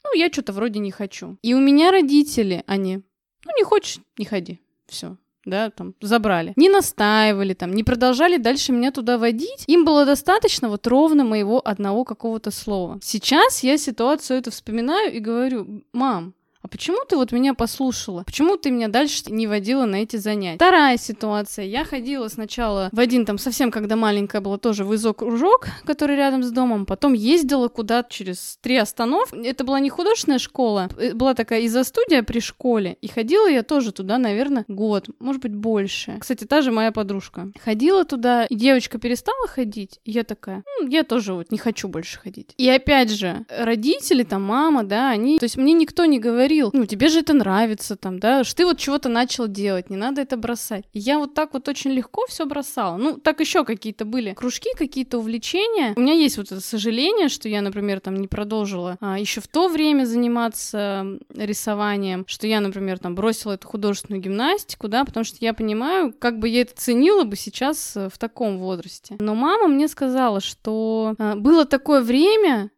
ну, 0.04 0.14
я 0.14 0.30
что-то 0.30 0.52
вроде 0.52 0.78
не 0.78 0.90
хочу. 0.90 1.38
И 1.42 1.54
у 1.54 1.60
меня 1.60 1.90
родители, 1.90 2.62
они, 2.66 3.00
ну, 3.44 3.50
не 3.56 3.64
хочешь, 3.64 3.98
не 4.18 4.24
ходи. 4.24 4.60
Все, 4.86 5.16
да, 5.44 5.70
там, 5.70 5.94
забрали. 6.00 6.52
Не 6.56 6.68
настаивали 6.68 7.54
там, 7.54 7.72
не 7.72 7.84
продолжали 7.84 8.36
дальше 8.36 8.72
меня 8.72 8.90
туда 8.90 9.18
водить. 9.18 9.64
Им 9.66 9.84
было 9.84 10.04
достаточно 10.04 10.68
вот 10.68 10.86
ровно 10.86 11.24
моего 11.24 11.60
одного 11.66 12.04
какого-то 12.04 12.50
слова. 12.50 12.98
Сейчас 13.02 13.62
я 13.62 13.78
ситуацию 13.78 14.38
эту 14.38 14.50
вспоминаю 14.50 15.12
и 15.12 15.18
говорю, 15.18 15.84
мам, 15.92 16.34
а 16.62 16.68
почему 16.68 16.98
ты 17.08 17.16
вот 17.16 17.32
меня 17.32 17.54
послушала? 17.54 18.22
Почему 18.24 18.56
ты 18.56 18.70
меня 18.70 18.88
дальше 18.88 19.22
не 19.28 19.46
водила 19.46 19.86
на 19.86 19.96
эти 19.96 20.16
занятия? 20.16 20.56
Вторая 20.56 20.98
ситуация. 20.98 21.64
Я 21.64 21.84
ходила 21.84 22.28
сначала 22.28 22.90
в 22.92 23.00
один 23.00 23.24
там 23.24 23.38
совсем, 23.38 23.70
когда 23.70 23.96
маленькая 23.96 24.42
была, 24.42 24.58
тоже 24.58 24.84
в 24.84 24.92
изо-кружок, 24.92 25.68
который 25.84 26.16
рядом 26.16 26.42
с 26.42 26.50
домом. 26.50 26.84
Потом 26.84 27.14
ездила 27.14 27.68
куда-то 27.68 28.12
через 28.12 28.58
три 28.60 28.76
остановки. 28.76 29.34
Это 29.36 29.64
была 29.64 29.80
не 29.80 29.88
художественная 29.88 30.38
школа, 30.38 30.90
э, 30.98 31.14
была 31.14 31.32
такая 31.32 31.60
изо-студия 31.60 32.22
при 32.22 32.40
школе. 32.40 32.98
И 33.00 33.08
ходила 33.08 33.48
я 33.48 33.62
тоже 33.62 33.92
туда, 33.92 34.18
наверное, 34.18 34.66
год, 34.68 35.08
может 35.18 35.40
быть, 35.40 35.54
больше. 35.54 36.18
Кстати, 36.20 36.44
та 36.44 36.60
же 36.60 36.72
моя 36.72 36.92
подружка. 36.92 37.50
Ходила 37.64 38.04
туда, 38.04 38.44
и 38.44 38.54
девочка 38.54 38.98
перестала 38.98 39.48
ходить. 39.48 40.00
Я 40.04 40.24
такая, 40.24 40.62
ну, 40.78 40.88
я 40.88 41.04
тоже 41.04 41.32
вот 41.32 41.50
не 41.50 41.58
хочу 41.58 41.88
больше 41.88 42.18
ходить. 42.18 42.52
И 42.58 42.68
опять 42.68 43.10
же, 43.10 43.46
родители, 43.48 44.24
там, 44.24 44.42
мама, 44.42 44.82
да, 44.82 45.08
они... 45.08 45.38
То 45.38 45.44
есть 45.44 45.56
мне 45.56 45.72
никто 45.72 46.04
не 46.04 46.18
говорит, 46.18 46.49
говорил, 46.50 46.70
ну, 46.72 46.86
тебе 46.86 47.08
же 47.08 47.20
это 47.20 47.32
нравится, 47.32 47.96
там, 47.96 48.18
да, 48.18 48.44
что 48.44 48.56
ты 48.56 48.64
вот 48.64 48.78
чего-то 48.78 49.08
начал 49.08 49.48
делать, 49.48 49.90
не 49.90 49.96
надо 49.96 50.20
это 50.22 50.36
бросать. 50.36 50.84
И 50.92 50.98
я 50.98 51.18
вот 51.18 51.34
так 51.34 51.54
вот 51.54 51.68
очень 51.68 51.90
легко 51.90 52.24
все 52.28 52.46
бросала. 52.46 52.96
Ну, 52.96 53.16
так 53.18 53.40
еще 53.40 53.64
какие-то 53.64 54.04
были 54.04 54.34
кружки, 54.34 54.70
какие-то 54.76 55.18
увлечения. 55.18 55.94
У 55.96 56.00
меня 56.00 56.14
есть 56.14 56.36
вот 56.38 56.46
это 56.46 56.60
сожаление, 56.60 57.28
что 57.28 57.48
я, 57.48 57.62
например, 57.62 58.00
там 58.00 58.16
не 58.16 58.28
продолжила 58.28 58.96
а, 59.00 59.18
еще 59.18 59.40
в 59.40 59.48
то 59.48 59.68
время 59.68 60.04
заниматься 60.04 61.06
рисованием, 61.34 62.24
что 62.26 62.46
я, 62.46 62.60
например, 62.60 62.98
там 62.98 63.14
бросила 63.14 63.52
эту 63.52 63.68
художественную 63.68 64.22
гимнастику, 64.22 64.88
да, 64.88 65.04
потому 65.04 65.24
что 65.24 65.38
я 65.40 65.54
понимаю, 65.54 66.12
как 66.12 66.38
бы 66.38 66.48
я 66.48 66.62
это 66.62 66.74
ценила 66.74 67.24
бы 67.24 67.36
сейчас 67.36 67.96
э, 67.96 68.08
в 68.08 68.18
таком 68.18 68.58
возрасте. 68.58 69.16
Но 69.20 69.34
мама 69.34 69.68
мне 69.68 69.88
сказала, 69.88 70.40
что 70.40 71.14
а, 71.18 71.36
было 71.36 71.64
такое 71.64 72.02
время, 72.02 72.70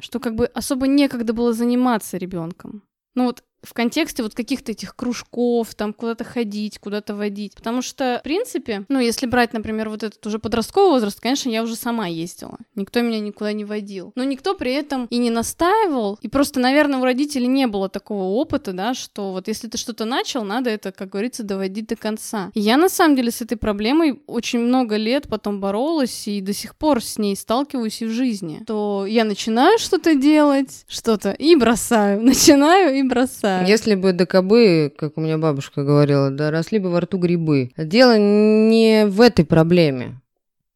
что 0.00 0.20
как 0.20 0.34
бы 0.34 0.46
особо 0.46 0.86
некогда 0.86 1.32
было 1.32 1.52
заниматься 1.52 2.16
ребенком. 2.16 2.82
Ну 3.18 3.24
вот 3.24 3.42
в 3.62 3.74
контексте 3.74 4.22
вот 4.22 4.34
каких-то 4.34 4.72
этих 4.72 4.94
кружков, 4.94 5.74
там 5.74 5.92
куда-то 5.92 6.24
ходить, 6.24 6.78
куда-то 6.78 7.14
водить. 7.14 7.54
Потому 7.54 7.82
что, 7.82 8.18
в 8.20 8.22
принципе, 8.22 8.84
ну, 8.88 9.00
если 9.00 9.26
брать, 9.26 9.52
например, 9.52 9.88
вот 9.88 10.02
этот 10.02 10.24
уже 10.26 10.38
подростковый 10.38 10.90
возраст, 10.90 11.20
конечно, 11.20 11.50
я 11.50 11.62
уже 11.62 11.76
сама 11.76 12.06
ездила. 12.06 12.58
Никто 12.74 13.00
меня 13.00 13.20
никуда 13.20 13.52
не 13.52 13.64
водил. 13.64 14.12
Но 14.14 14.24
никто 14.24 14.54
при 14.54 14.72
этом 14.72 15.06
и 15.06 15.18
не 15.18 15.30
настаивал. 15.30 16.18
И 16.22 16.28
просто, 16.28 16.60
наверное, 16.60 17.00
у 17.00 17.04
родителей 17.04 17.48
не 17.48 17.66
было 17.66 17.88
такого 17.88 18.24
опыта, 18.24 18.72
да, 18.72 18.94
что 18.94 19.32
вот 19.32 19.48
если 19.48 19.68
ты 19.68 19.76
что-то 19.76 20.04
начал, 20.04 20.44
надо 20.44 20.70
это, 20.70 20.92
как 20.92 21.10
говорится, 21.10 21.42
доводить 21.42 21.88
до 21.88 21.96
конца. 21.96 22.50
И 22.54 22.60
я, 22.60 22.76
на 22.76 22.88
самом 22.88 23.16
деле, 23.16 23.30
с 23.30 23.42
этой 23.42 23.56
проблемой 23.56 24.22
очень 24.26 24.60
много 24.60 24.96
лет 24.96 25.28
потом 25.28 25.60
боролась 25.60 26.28
и 26.28 26.40
до 26.40 26.52
сих 26.52 26.76
пор 26.76 27.02
с 27.02 27.18
ней 27.18 27.34
сталкиваюсь 27.34 28.02
и 28.02 28.06
в 28.06 28.10
жизни. 28.10 28.62
То 28.66 29.04
я 29.06 29.24
начинаю 29.24 29.78
что-то 29.78 30.14
делать, 30.14 30.84
что-то 30.86 31.32
и 31.32 31.56
бросаю, 31.56 32.22
начинаю 32.22 32.96
и 32.96 33.02
бросаю 33.02 33.47
просто. 33.56 33.70
Если 33.70 33.94
бы 33.94 34.12
ДКБ, 34.12 34.96
как 34.98 35.16
у 35.16 35.20
меня 35.20 35.38
бабушка 35.38 35.84
говорила, 35.84 36.30
да, 36.30 36.50
росли 36.50 36.78
бы 36.78 36.90
во 36.90 37.00
рту 37.00 37.18
грибы. 37.18 37.72
Дело 37.76 38.16
не 38.18 39.06
в 39.06 39.20
этой 39.20 39.44
проблеме 39.44 40.20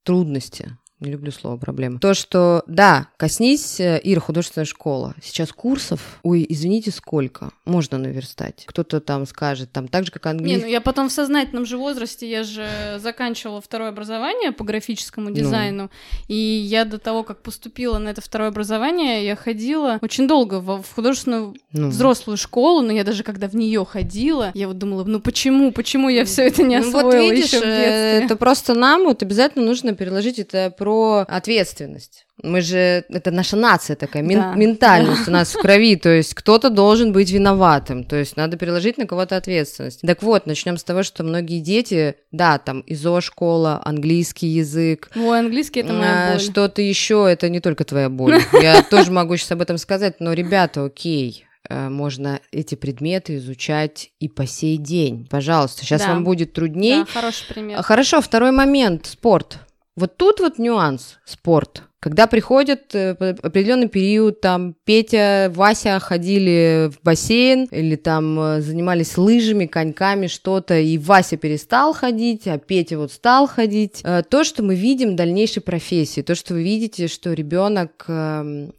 трудности. 0.02 0.76
Не 1.02 1.10
люблю 1.10 1.32
слово 1.32 1.56
проблема. 1.56 1.98
То, 1.98 2.14
что, 2.14 2.62
да, 2.68 3.08
коснись, 3.16 3.80
э, 3.80 4.00
Ира, 4.04 4.20
художественная 4.20 4.66
школа. 4.66 5.14
Сейчас 5.20 5.52
курсов, 5.52 6.20
ой, 6.22 6.46
извините, 6.48 6.92
сколько? 6.92 7.50
Можно 7.64 7.98
наверстать. 7.98 8.62
Кто-то 8.66 9.00
там 9.00 9.26
скажет, 9.26 9.72
там 9.72 9.88
так 9.88 10.04
же, 10.04 10.12
как 10.12 10.26
английский. 10.26 10.60
Не, 10.60 10.64
ну 10.64 10.70
я 10.70 10.80
потом 10.80 11.08
в 11.08 11.12
сознательном 11.12 11.66
же 11.66 11.76
возрасте, 11.76 12.30
я 12.30 12.44
же 12.44 12.68
заканчивала 12.98 13.60
второе 13.60 13.88
образование 13.88 14.52
по 14.52 14.62
графическому 14.62 15.30
ну. 15.30 15.34
дизайну, 15.34 15.82
ну. 15.82 15.90
и 16.28 16.36
я 16.36 16.84
до 16.84 16.98
того, 16.98 17.24
как 17.24 17.42
поступила 17.42 17.98
на 17.98 18.08
это 18.10 18.20
второе 18.20 18.50
образование, 18.50 19.26
я 19.26 19.34
ходила 19.34 19.98
очень 20.02 20.28
долго 20.28 20.60
в, 20.60 20.82
в 20.82 20.94
художественную 20.94 21.56
ну. 21.72 21.88
взрослую 21.88 22.36
школу, 22.36 22.80
но 22.80 22.92
я 22.92 23.02
даже 23.02 23.24
когда 23.24 23.48
в 23.48 23.56
нее 23.56 23.84
ходила, 23.84 24.52
я 24.54 24.68
вот 24.68 24.78
думала, 24.78 25.02
ну 25.02 25.18
почему, 25.18 25.72
почему 25.72 26.08
я 26.08 26.24
все 26.24 26.46
это 26.46 26.62
не 26.62 26.76
освоила 26.76 27.10
ну, 27.10 27.22
вот 27.22 27.32
видишь, 27.32 27.46
еще 27.46 27.58
в 27.58 27.62
детстве? 27.62 28.24
это 28.24 28.36
просто 28.36 28.74
нам 28.74 29.02
вот 29.02 29.24
обязательно 29.24 29.64
нужно 29.64 29.96
переложить 29.96 30.38
это 30.38 30.70
про 30.70 30.91
про 30.92 31.24
ответственность. 31.28 32.26
Мы 32.42 32.60
же, 32.60 33.04
это 33.08 33.30
наша 33.30 33.56
нация 33.56 33.96
такая, 33.96 34.22
мен, 34.22 34.40
да. 34.40 34.54
ментальность 34.54 35.28
у 35.28 35.30
нас 35.30 35.54
в 35.54 35.58
крови, 35.58 35.96
то 35.96 36.08
есть 36.10 36.34
кто-то 36.34 36.70
должен 36.70 37.12
быть 37.12 37.30
виноватым, 37.30 38.04
то 38.04 38.16
есть 38.16 38.36
надо 38.36 38.56
переложить 38.56 38.98
на 38.98 39.06
кого-то 39.06 39.36
ответственность. 39.36 40.00
Так 40.02 40.22
вот, 40.22 40.46
начнем 40.46 40.76
с 40.76 40.84
того, 40.84 41.02
что 41.02 41.24
многие 41.24 41.60
дети, 41.60 42.16
да, 42.30 42.58
там 42.58 42.80
ИЗО 42.86 43.20
школа, 43.20 43.80
английский 43.84 44.48
язык. 44.48 45.10
Ой, 45.14 45.38
английский 45.38 45.80
это 45.80 45.92
моя 45.92 46.32
боль. 46.32 46.40
Что-то 46.40 46.82
еще, 46.82 47.26
это 47.30 47.48
не 47.48 47.60
только 47.60 47.84
твоя 47.84 48.08
боль. 48.08 48.40
Я 48.60 48.82
тоже 48.82 49.12
могу 49.12 49.36
сейчас 49.36 49.52
об 49.52 49.62
этом 49.62 49.78
сказать, 49.78 50.16
но, 50.18 50.32
ребята, 50.32 50.84
окей, 50.84 51.46
э, 51.68 51.88
можно 51.88 52.40
эти 52.50 52.74
предметы 52.74 53.36
изучать 53.36 54.10
и 54.18 54.28
по 54.28 54.46
сей 54.46 54.78
день. 54.78 55.26
Пожалуйста, 55.30 55.84
сейчас 55.84 56.02
да. 56.02 56.08
вам 56.08 56.24
будет 56.24 56.52
трудней. 56.52 57.04
Да, 57.04 57.20
хороший 57.20 57.46
пример. 57.46 57.82
Хорошо, 57.82 58.20
второй 58.20 58.50
момент, 58.50 59.06
спорт. 59.06 59.60
Вот 59.96 60.16
тут 60.16 60.40
вот 60.40 60.58
нюанс 60.58 61.18
спорт. 61.24 61.82
Когда 62.02 62.26
приходит 62.26 62.96
э, 62.96 63.10
определенный 63.10 63.88
период, 63.88 64.40
там 64.40 64.74
Петя, 64.84 65.52
Вася 65.54 66.00
ходили 66.00 66.90
в 66.90 67.00
бассейн 67.04 67.68
или 67.70 67.94
там 67.94 68.40
э, 68.40 68.60
занимались 68.60 69.16
лыжами, 69.16 69.66
коньками, 69.66 70.26
что-то, 70.26 70.76
и 70.76 70.98
Вася 70.98 71.36
перестал 71.36 71.92
ходить, 71.92 72.48
а 72.48 72.58
Петя 72.58 72.98
вот 72.98 73.12
стал 73.12 73.46
ходить. 73.46 74.00
Э, 74.02 74.24
то, 74.28 74.42
что 74.42 74.64
мы 74.64 74.74
видим 74.74 75.12
в 75.12 75.14
дальнейшей 75.14 75.62
профессии, 75.62 76.22
то, 76.22 76.34
что 76.34 76.54
вы 76.54 76.64
видите, 76.64 77.06
что 77.06 77.34
ребенок 77.34 78.04
эм, 78.08 78.72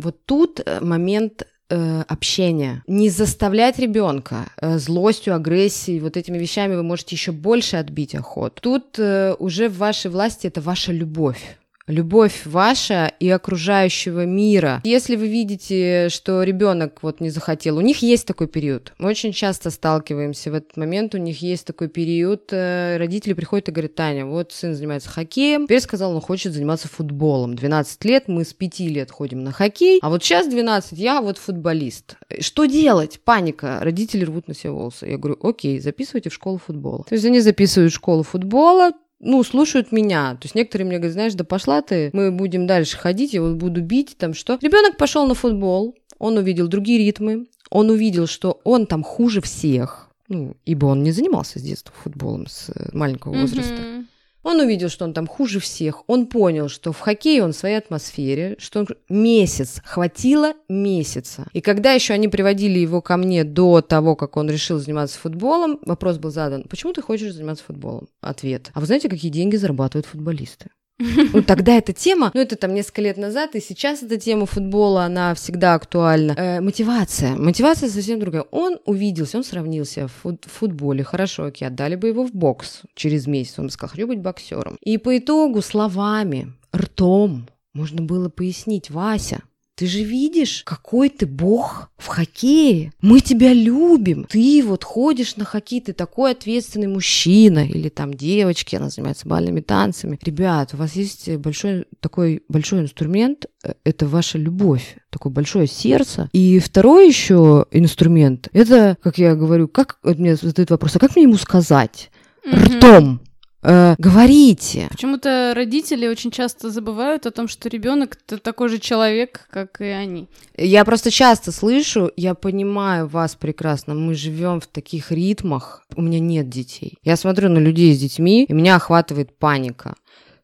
вот 0.00 0.24
тут 0.26 0.60
момент 0.80 1.46
э, 1.74 2.04
общения. 2.08 2.82
Не 2.86 3.10
заставлять 3.10 3.78
ребенка 3.78 4.46
э, 4.60 4.78
злостью, 4.78 5.34
агрессией, 5.34 6.00
вот 6.00 6.16
этими 6.16 6.38
вещами 6.38 6.74
вы 6.74 6.82
можете 6.82 7.16
еще 7.16 7.32
больше 7.32 7.76
отбить 7.76 8.14
охоту. 8.14 8.60
Тут 8.60 8.98
э, 8.98 9.34
уже 9.38 9.68
в 9.68 9.78
вашей 9.78 10.10
власти 10.10 10.46
это 10.46 10.60
ваша 10.60 10.92
любовь 10.92 11.58
любовь 11.86 12.42
ваша 12.46 13.12
и 13.20 13.28
окружающего 13.28 14.24
мира. 14.24 14.80
Если 14.84 15.16
вы 15.16 15.28
видите, 15.28 16.08
что 16.08 16.42
ребенок 16.42 17.02
вот 17.02 17.20
не 17.20 17.30
захотел, 17.30 17.76
у 17.76 17.80
них 17.80 18.02
есть 18.02 18.26
такой 18.26 18.48
период. 18.48 18.92
Мы 18.98 19.10
очень 19.10 19.32
часто 19.32 19.70
сталкиваемся 19.70 20.50
в 20.50 20.54
этот 20.54 20.76
момент, 20.76 21.14
у 21.14 21.18
них 21.18 21.42
есть 21.42 21.66
такой 21.66 21.88
период. 21.88 22.52
Э, 22.52 22.96
родители 22.96 23.34
приходят 23.34 23.68
и 23.68 23.72
говорят, 23.72 23.94
Таня, 23.94 24.26
вот 24.26 24.52
сын 24.52 24.74
занимается 24.74 25.08
хоккеем, 25.10 25.66
теперь 25.66 25.80
сказал, 25.80 26.14
он 26.14 26.20
хочет 26.20 26.52
заниматься 26.52 26.88
футболом. 26.88 27.54
12 27.54 28.04
лет, 28.04 28.28
мы 28.28 28.44
с 28.44 28.52
5 28.52 28.80
лет 28.80 29.10
ходим 29.10 29.44
на 29.44 29.52
хоккей, 29.52 29.98
а 30.02 30.08
вот 30.08 30.22
сейчас 30.22 30.48
12, 30.48 30.98
я 30.98 31.20
вот 31.20 31.38
футболист. 31.38 32.16
Что 32.40 32.64
делать? 32.64 33.20
Паника. 33.24 33.78
Родители 33.80 34.24
рвут 34.24 34.48
на 34.48 34.54
себе 34.54 34.70
волосы. 34.70 35.06
Я 35.06 35.18
говорю, 35.18 35.38
окей, 35.42 35.80
записывайте 35.80 36.30
в 36.30 36.34
школу 36.34 36.58
футбола. 36.58 37.04
То 37.04 37.14
есть 37.14 37.24
они 37.24 37.40
записывают 37.40 37.92
в 37.92 37.96
школу 37.96 38.22
футбола, 38.22 38.92
ну, 39.24 39.42
слушают 39.42 39.90
меня. 39.90 40.32
То 40.34 40.44
есть 40.44 40.54
некоторые 40.54 40.86
мне 40.86 40.98
говорят, 40.98 41.14
знаешь, 41.14 41.34
да 41.34 41.44
пошла 41.44 41.82
ты, 41.82 42.10
мы 42.12 42.30
будем 42.30 42.66
дальше 42.66 42.96
ходить, 42.96 43.32
я 43.32 43.42
вот 43.42 43.56
буду 43.56 43.80
бить, 43.80 44.16
там 44.18 44.34
что. 44.34 44.58
Ребенок 44.60 44.96
пошел 44.96 45.26
на 45.26 45.34
футбол, 45.34 45.96
он 46.18 46.36
увидел 46.36 46.68
другие 46.68 46.98
ритмы, 46.98 47.46
он 47.70 47.90
увидел, 47.90 48.26
что 48.26 48.60
он 48.64 48.86
там 48.86 49.02
хуже 49.02 49.40
всех, 49.40 50.08
ну, 50.28 50.54
ибо 50.64 50.86
он 50.86 51.02
не 51.02 51.10
занимался 51.10 51.58
с 51.58 51.62
детства 51.62 51.92
футболом 52.02 52.46
с 52.46 52.70
э, 52.70 52.90
маленького 52.92 53.34
возраста. 53.34 53.74
Mm-hmm. 53.74 54.04
Он 54.44 54.60
увидел, 54.60 54.88
что 54.90 55.04
он 55.04 55.14
там 55.14 55.26
хуже 55.26 55.58
всех. 55.58 56.04
Он 56.06 56.26
понял, 56.26 56.68
что 56.68 56.92
в 56.92 57.00
хоккее 57.00 57.42
он 57.42 57.52
в 57.52 57.56
своей 57.56 57.76
атмосфере, 57.76 58.56
что 58.58 58.80
он... 58.80 58.88
месяц, 59.08 59.80
хватило 59.84 60.52
месяца. 60.68 61.46
И 61.52 61.60
когда 61.60 61.92
еще 61.92 62.14
они 62.14 62.28
приводили 62.28 62.78
его 62.78 63.00
ко 63.00 63.16
мне 63.16 63.42
до 63.42 63.80
того, 63.80 64.14
как 64.14 64.36
он 64.36 64.50
решил 64.50 64.78
заниматься 64.78 65.18
футболом, 65.18 65.80
вопрос 65.86 66.18
был 66.18 66.30
задан, 66.30 66.64
почему 66.68 66.92
ты 66.92 67.02
хочешь 67.02 67.32
заниматься 67.32 67.64
футболом? 67.64 68.06
Ответ. 68.20 68.70
А 68.74 68.80
вы 68.80 68.86
знаете, 68.86 69.08
какие 69.08 69.30
деньги 69.30 69.56
зарабатывают 69.56 70.06
футболисты? 70.06 70.70
Ну, 70.98 71.42
тогда 71.42 71.76
эта 71.76 71.92
тема, 71.92 72.30
ну, 72.34 72.40
это 72.40 72.56
там 72.56 72.72
несколько 72.74 73.02
лет 73.02 73.16
назад, 73.16 73.54
и 73.54 73.60
сейчас 73.60 74.02
эта 74.02 74.16
тема 74.18 74.46
футбола, 74.46 75.04
она 75.04 75.34
всегда 75.34 75.74
актуальна. 75.74 76.32
Э, 76.36 76.60
мотивация. 76.60 77.36
Мотивация 77.36 77.88
совсем 77.88 78.20
другая. 78.20 78.44
Он 78.50 78.78
увиделся, 78.84 79.38
он 79.38 79.44
сравнился 79.44 80.08
в 80.08 80.36
футболе. 80.42 81.02
Хорошо, 81.02 81.44
окей, 81.44 81.66
отдали 81.66 81.96
бы 81.96 82.08
его 82.08 82.24
в 82.24 82.32
бокс 82.32 82.82
через 82.94 83.26
месяц. 83.26 83.58
Он 83.58 83.66
бы 83.66 83.72
сказал, 83.72 83.90
хочу 83.90 84.06
быть 84.06 84.20
боксером. 84.20 84.76
И 84.80 84.98
по 84.98 85.16
итогу 85.18 85.62
словами, 85.62 86.52
ртом 86.74 87.48
можно 87.72 88.02
было 88.02 88.28
пояснить, 88.28 88.90
Вася, 88.90 89.42
ты 89.76 89.86
же 89.86 90.02
видишь, 90.02 90.62
какой 90.64 91.08
ты 91.08 91.26
бог 91.26 91.90
в 91.96 92.06
хоккее. 92.06 92.92
Мы 93.00 93.20
тебя 93.20 93.52
любим. 93.52 94.24
Ты 94.28 94.62
вот 94.64 94.84
ходишь 94.84 95.36
на 95.36 95.44
хоккей, 95.44 95.80
ты 95.80 95.92
такой 95.92 96.32
ответственный 96.32 96.86
мужчина. 96.86 97.66
Или 97.66 97.88
там 97.88 98.14
девочки, 98.14 98.76
она 98.76 98.88
занимается 98.88 99.28
бальными 99.28 99.60
танцами. 99.60 100.18
Ребят, 100.22 100.74
у 100.74 100.76
вас 100.76 100.94
есть 100.94 101.28
большой 101.36 101.86
такой 102.00 102.42
большой 102.48 102.80
инструмент. 102.80 103.46
Э, 103.64 103.74
это 103.84 104.06
ваша 104.06 104.38
любовь. 104.38 104.96
Такое 105.10 105.32
большое 105.32 105.66
сердце. 105.66 106.28
И 106.32 106.60
второй 106.60 107.08
еще 107.08 107.66
инструмент, 107.70 108.48
это, 108.52 108.96
как 109.02 109.18
я 109.18 109.34
говорю, 109.34 109.68
как, 109.68 109.98
вот 110.02 110.18
мне 110.18 110.36
задают 110.36 110.70
вопрос, 110.70 110.96
а 110.96 110.98
как 110.98 111.16
мне 111.16 111.24
ему 111.24 111.36
сказать? 111.36 112.10
Ртом 112.46 113.20
э, 113.64 113.94
говорите. 113.98 114.88
Почему-то 114.90 115.52
родители 115.54 116.06
очень 116.06 116.30
часто 116.30 116.70
забывают 116.70 117.26
о 117.26 117.30
том, 117.30 117.48
что 117.48 117.68
ребенок 117.68 118.16
это 118.26 118.38
такой 118.38 118.68
же 118.68 118.78
человек, 118.78 119.46
как 119.50 119.80
и 119.80 119.86
они. 119.86 120.28
Я 120.56 120.84
просто 120.84 121.10
часто 121.10 121.50
слышу, 121.50 122.12
я 122.16 122.34
понимаю 122.34 123.08
вас 123.08 123.34
прекрасно, 123.34 123.94
мы 123.94 124.14
живем 124.14 124.60
в 124.60 124.66
таких 124.66 125.10
ритмах, 125.10 125.84
у 125.96 126.02
меня 126.02 126.20
нет 126.20 126.48
детей. 126.48 126.98
Я 127.02 127.16
смотрю 127.16 127.48
на 127.48 127.58
людей 127.58 127.94
с 127.94 127.98
детьми, 127.98 128.44
и 128.44 128.52
меня 128.52 128.76
охватывает 128.76 129.36
паника. 129.38 129.94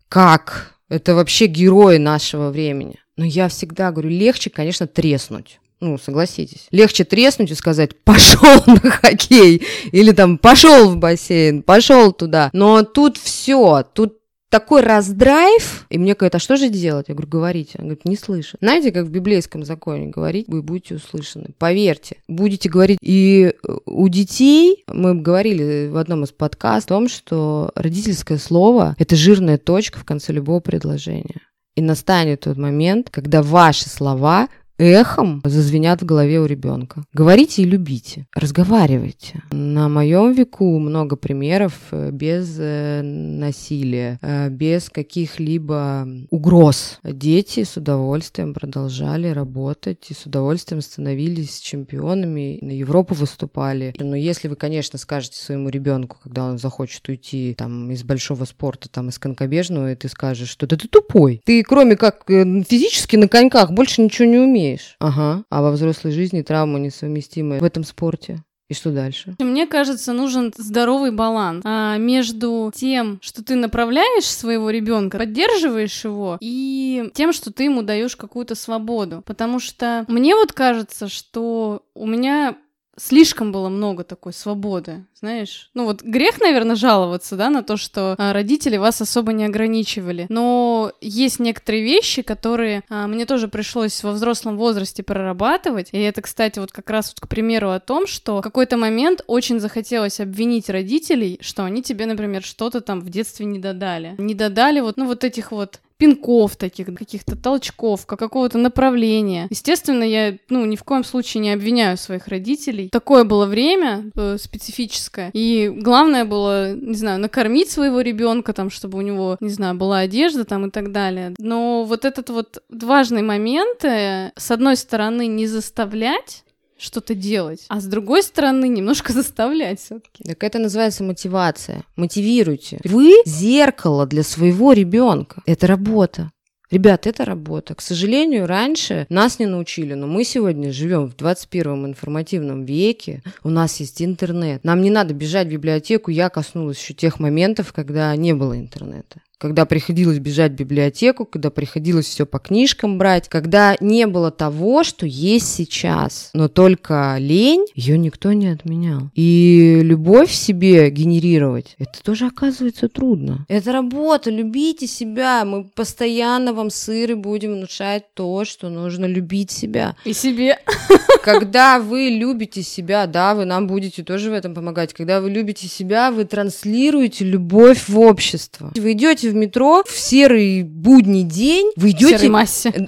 Как? 0.08 0.74
Это 0.88 1.14
вообще 1.14 1.46
герои 1.46 1.98
нашего 1.98 2.50
времени. 2.50 2.96
Но 3.16 3.24
я 3.24 3.48
всегда 3.48 3.92
говорю, 3.92 4.08
легче, 4.08 4.50
конечно, 4.50 4.86
треснуть. 4.86 5.59
Ну, 5.80 5.96
согласитесь. 5.98 6.66
Легче 6.70 7.04
треснуть 7.04 7.50
и 7.50 7.54
сказать 7.54 7.96
«пошел 8.04 8.62
на 8.66 8.90
хоккей» 8.90 9.62
или 9.92 10.12
там 10.12 10.36
«пошел 10.38 10.90
в 10.90 10.96
бассейн», 10.96 11.62
«пошел 11.62 12.12
туда». 12.12 12.50
Но 12.52 12.82
тут 12.82 13.16
все, 13.16 13.82
тут 13.94 14.20
такой 14.50 14.82
раздрайв, 14.82 15.86
и 15.88 15.96
мне 15.96 16.14
говорят, 16.14 16.34
а 16.34 16.38
что 16.38 16.56
же 16.56 16.68
делать? 16.68 17.06
Я 17.08 17.14
говорю, 17.14 17.30
говорите. 17.30 17.78
Он 17.78 17.84
говорит, 17.84 18.04
не 18.04 18.16
слышу. 18.16 18.58
Знаете, 18.60 18.92
как 18.92 19.06
в 19.06 19.10
библейском 19.10 19.64
законе 19.64 20.08
говорить, 20.08 20.46
вы 20.48 20.60
будете 20.60 20.96
услышаны. 20.96 21.50
Поверьте, 21.56 22.16
будете 22.28 22.68
говорить. 22.68 22.98
И 23.00 23.54
у 23.86 24.08
детей, 24.08 24.84
мы 24.88 25.14
говорили 25.14 25.88
в 25.88 25.96
одном 25.96 26.24
из 26.24 26.32
подкастов 26.32 26.90
о 26.90 26.94
том, 26.94 27.08
что 27.08 27.70
родительское 27.76 28.38
слово– 28.38 28.96
это 28.98 29.14
жирная 29.14 29.58
точка 29.58 29.98
в 29.98 30.04
конце 30.04 30.32
любого 30.32 30.60
предложения. 30.60 31.40
И 31.76 31.82
настанет 31.82 32.40
тот 32.40 32.56
момент, 32.56 33.10
когда 33.10 33.42
ваши 33.42 33.88
слова 33.88 34.48
эхом 34.80 35.42
зазвенят 35.44 36.02
в 36.02 36.06
голове 36.06 36.40
у 36.40 36.46
ребенка. 36.46 37.04
Говорите 37.12 37.62
и 37.62 37.66
любите, 37.66 38.26
разговаривайте. 38.34 39.42
На 39.50 39.88
моем 39.88 40.32
веку 40.32 40.78
много 40.78 41.16
примеров 41.16 41.74
э, 41.90 42.10
без 42.10 42.56
э, 42.58 43.02
насилия, 43.02 44.18
э, 44.22 44.48
без 44.48 44.88
каких-либо 44.88 46.08
угроз. 46.30 46.98
Дети 47.04 47.64
с 47.64 47.76
удовольствием 47.76 48.54
продолжали 48.54 49.28
работать 49.28 50.06
и 50.10 50.14
с 50.14 50.26
удовольствием 50.26 50.80
становились 50.80 51.60
чемпионами, 51.60 52.58
на 52.62 52.72
Европу 52.72 53.14
выступали. 53.14 53.94
Но 53.98 54.16
если 54.16 54.48
вы, 54.48 54.56
конечно, 54.56 54.98
скажете 54.98 55.36
своему 55.38 55.68
ребенку, 55.68 56.16
когда 56.22 56.44
он 56.44 56.58
захочет 56.58 57.06
уйти 57.08 57.54
там 57.56 57.90
из 57.90 58.02
большого 58.02 58.44
спорта, 58.44 58.88
там 58.88 59.10
из 59.10 59.18
конькобежного, 59.18 59.92
и 59.92 59.96
ты 59.96 60.08
скажешь, 60.08 60.48
что 60.48 60.66
да 60.66 60.76
ты 60.76 60.88
тупой, 60.88 61.42
ты 61.44 61.62
кроме 61.62 61.96
как 61.96 62.24
физически 62.26 63.16
на 63.16 63.28
коньках 63.28 63.72
больше 63.72 64.00
ничего 64.02 64.26
не 64.26 64.38
умеешь 64.38 64.69
умеешь. 64.70 64.96
Ага. 64.98 65.44
А 65.50 65.62
во 65.62 65.70
взрослой 65.70 66.12
жизни 66.12 66.42
травма 66.42 66.78
несовместимая 66.78 67.60
в 67.60 67.64
этом 67.64 67.84
спорте. 67.84 68.42
И 68.68 68.74
что 68.74 68.92
дальше? 68.92 69.34
Мне 69.40 69.66
кажется, 69.66 70.12
нужен 70.12 70.52
здоровый 70.56 71.10
баланс 71.10 71.62
а, 71.64 71.96
между 71.96 72.70
тем, 72.72 73.18
что 73.20 73.42
ты 73.42 73.56
направляешь 73.56 74.24
своего 74.24 74.70
ребенка, 74.70 75.18
поддерживаешь 75.18 76.04
его, 76.04 76.38
и 76.40 77.10
тем, 77.12 77.32
что 77.32 77.52
ты 77.52 77.64
ему 77.64 77.82
даешь 77.82 78.14
какую-то 78.14 78.54
свободу. 78.54 79.24
Потому 79.26 79.58
что 79.58 80.04
мне 80.06 80.36
вот 80.36 80.52
кажется, 80.52 81.08
что 81.08 81.82
у 81.94 82.06
меня 82.06 82.56
слишком 83.00 83.50
было 83.50 83.68
много 83.68 84.04
такой 84.04 84.32
свободы, 84.32 85.04
знаешь. 85.14 85.70
Ну 85.74 85.86
вот 85.86 86.02
грех, 86.02 86.40
наверное, 86.40 86.76
жаловаться, 86.76 87.36
да, 87.36 87.50
на 87.50 87.62
то, 87.62 87.76
что 87.76 88.14
а, 88.18 88.32
родители 88.32 88.76
вас 88.76 89.00
особо 89.00 89.32
не 89.32 89.44
ограничивали. 89.44 90.26
Но 90.28 90.92
есть 91.00 91.40
некоторые 91.40 91.82
вещи, 91.82 92.22
которые 92.22 92.82
а, 92.88 93.06
мне 93.06 93.24
тоже 93.24 93.48
пришлось 93.48 94.02
во 94.02 94.12
взрослом 94.12 94.56
возрасте 94.56 95.02
прорабатывать. 95.02 95.88
И 95.92 95.98
это, 95.98 96.20
кстати, 96.22 96.58
вот 96.58 96.72
как 96.72 96.90
раз 96.90 97.10
вот 97.10 97.20
к 97.20 97.28
примеру 97.28 97.70
о 97.70 97.80
том, 97.80 98.06
что 98.06 98.38
в 98.38 98.42
какой-то 98.42 98.76
момент 98.76 99.22
очень 99.26 99.60
захотелось 99.60 100.20
обвинить 100.20 100.68
родителей, 100.68 101.38
что 101.40 101.64
они 101.64 101.82
тебе, 101.82 102.06
например, 102.06 102.42
что-то 102.42 102.80
там 102.80 103.00
в 103.00 103.08
детстве 103.08 103.46
не 103.46 103.58
додали. 103.58 104.14
Не 104.18 104.34
додали 104.34 104.80
вот, 104.80 104.96
ну, 104.96 105.06
вот 105.06 105.24
этих 105.24 105.52
вот 105.52 105.80
пинков 106.00 106.56
таких, 106.56 106.86
каких-то 106.94 107.36
толчков, 107.36 108.06
какого-то 108.06 108.56
направления. 108.56 109.46
Естественно, 109.50 110.02
я, 110.02 110.36
ну, 110.48 110.64
ни 110.64 110.76
в 110.76 110.82
коем 110.82 111.04
случае 111.04 111.42
не 111.42 111.52
обвиняю 111.52 111.98
своих 111.98 112.26
родителей. 112.26 112.88
Такое 112.88 113.24
было 113.24 113.44
время 113.44 114.10
э, 114.16 114.38
специфическое. 114.38 115.30
И 115.34 115.70
главное 115.70 116.24
было, 116.24 116.72
не 116.74 116.94
знаю, 116.94 117.20
накормить 117.20 117.70
своего 117.70 118.00
ребенка, 118.00 118.54
там, 118.54 118.70
чтобы 118.70 118.96
у 118.96 119.02
него, 119.02 119.36
не 119.40 119.50
знаю, 119.50 119.74
была 119.74 119.98
одежда 119.98 120.44
там 120.44 120.66
и 120.66 120.70
так 120.70 120.90
далее. 120.90 121.34
Но 121.38 121.84
вот 121.84 122.06
этот 122.06 122.30
вот 122.30 122.62
важный 122.70 123.22
момент, 123.22 123.84
э, 123.84 124.32
с 124.36 124.50
одной 124.50 124.76
стороны, 124.76 125.26
не 125.26 125.46
заставлять 125.46 126.44
что-то 126.80 127.14
делать, 127.14 127.64
а 127.68 127.80
с 127.80 127.84
другой 127.84 128.22
стороны 128.22 128.68
немножко 128.68 129.12
заставлять 129.20 129.80
все-таки. 129.80 130.24
Так 130.24 130.42
это 130.42 130.58
называется 130.58 131.04
мотивация. 131.04 131.84
Мотивируйте. 131.96 132.80
Вы 132.84 133.22
зеркало 133.24 134.06
для 134.06 134.22
своего 134.22 134.72
ребенка. 134.72 135.42
Это 135.46 135.66
работа. 135.66 136.30
Ребят, 136.70 137.08
это 137.08 137.24
работа. 137.24 137.74
К 137.74 137.80
сожалению, 137.80 138.46
раньше 138.46 139.06
нас 139.08 139.40
не 139.40 139.46
научили, 139.46 139.94
но 139.94 140.06
мы 140.06 140.22
сегодня 140.22 140.72
живем 140.72 141.08
в 141.08 141.16
21 141.16 141.86
информативном 141.86 142.64
веке, 142.64 143.24
у 143.42 143.50
нас 143.50 143.80
есть 143.80 144.00
интернет. 144.00 144.62
Нам 144.62 144.80
не 144.80 144.90
надо 144.90 145.12
бежать 145.12 145.48
в 145.48 145.50
библиотеку, 145.50 146.12
я 146.12 146.28
коснулась 146.28 146.78
еще 146.78 146.94
тех 146.94 147.18
моментов, 147.18 147.72
когда 147.72 148.14
не 148.14 148.34
было 148.34 148.56
интернета 148.56 149.20
когда 149.40 149.64
приходилось 149.64 150.18
бежать 150.18 150.52
в 150.52 150.56
библиотеку, 150.56 151.24
когда 151.24 151.50
приходилось 151.50 152.06
все 152.06 152.26
по 152.26 152.38
книжкам 152.38 152.98
брать, 152.98 153.28
когда 153.28 153.74
не 153.80 154.06
было 154.06 154.30
того, 154.30 154.84
что 154.84 155.06
есть 155.06 155.48
сейчас, 155.48 156.30
но 156.34 156.48
только 156.48 157.16
лень, 157.18 157.66
ее 157.74 157.96
никто 157.96 158.34
не 158.34 158.48
отменял. 158.48 159.10
И 159.14 159.80
любовь 159.82 160.30
в 160.30 160.34
себе 160.34 160.90
генерировать, 160.90 161.74
это 161.78 162.02
тоже 162.02 162.26
оказывается 162.26 162.88
трудно. 162.88 163.46
Это 163.48 163.72
работа, 163.72 164.30
любите 164.30 164.86
себя, 164.86 165.46
мы 165.46 165.64
постоянно 165.64 166.52
вам 166.52 166.68
сыры 166.68 167.16
будем 167.16 167.54
внушать 167.54 168.12
то, 168.12 168.44
что 168.44 168.68
нужно 168.68 169.06
любить 169.06 169.50
себя. 169.50 169.96
И 170.04 170.12
себе. 170.12 170.58
Когда 171.24 171.80
вы 171.80 172.10
любите 172.10 172.62
себя, 172.62 173.06
да, 173.06 173.34
вы 173.34 173.46
нам 173.46 173.66
будете 173.66 174.02
тоже 174.02 174.30
в 174.30 174.34
этом 174.34 174.54
помогать. 174.54 174.92
Когда 174.92 175.20
вы 175.20 175.30
любите 175.30 175.66
себя, 175.66 176.10
вы 176.10 176.24
транслируете 176.24 177.24
любовь 177.24 177.88
в 177.88 177.98
общество. 177.98 178.72
Вы 178.76 178.92
идете 178.92 179.29
в 179.30 179.34
метро 179.34 179.82
в 179.86 179.96
серый 179.96 180.62
будний 180.62 181.22
день, 181.22 181.70
вы 181.76 181.90
идете, 181.90 182.28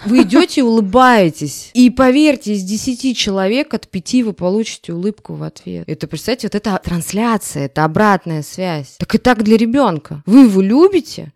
вы 0.07 0.22
идете 0.22 0.61
и 0.61 0.64
улыбаетесь. 0.64 1.70
И 1.74 1.90
поверьте, 1.90 2.55
из 2.55 2.62
10 2.62 3.16
человек 3.16 3.74
от 3.74 3.88
5 3.88 4.14
вы 4.24 4.32
получите 4.32 4.93
улыбку 4.93 5.34
в 5.34 5.43
ответ. 5.43 5.84
Это, 5.86 6.07
представьте, 6.07 6.47
вот 6.47 6.55
это 6.55 6.80
трансляция, 6.82 7.66
это 7.66 7.84
обратная 7.84 8.43
связь. 8.43 8.97
Так 8.99 9.14
и 9.14 9.18
так 9.18 9.43
для 9.43 9.57
ребенка. 9.57 10.22
Вы 10.26 10.45
его 10.45 10.61
любите, 10.61 11.32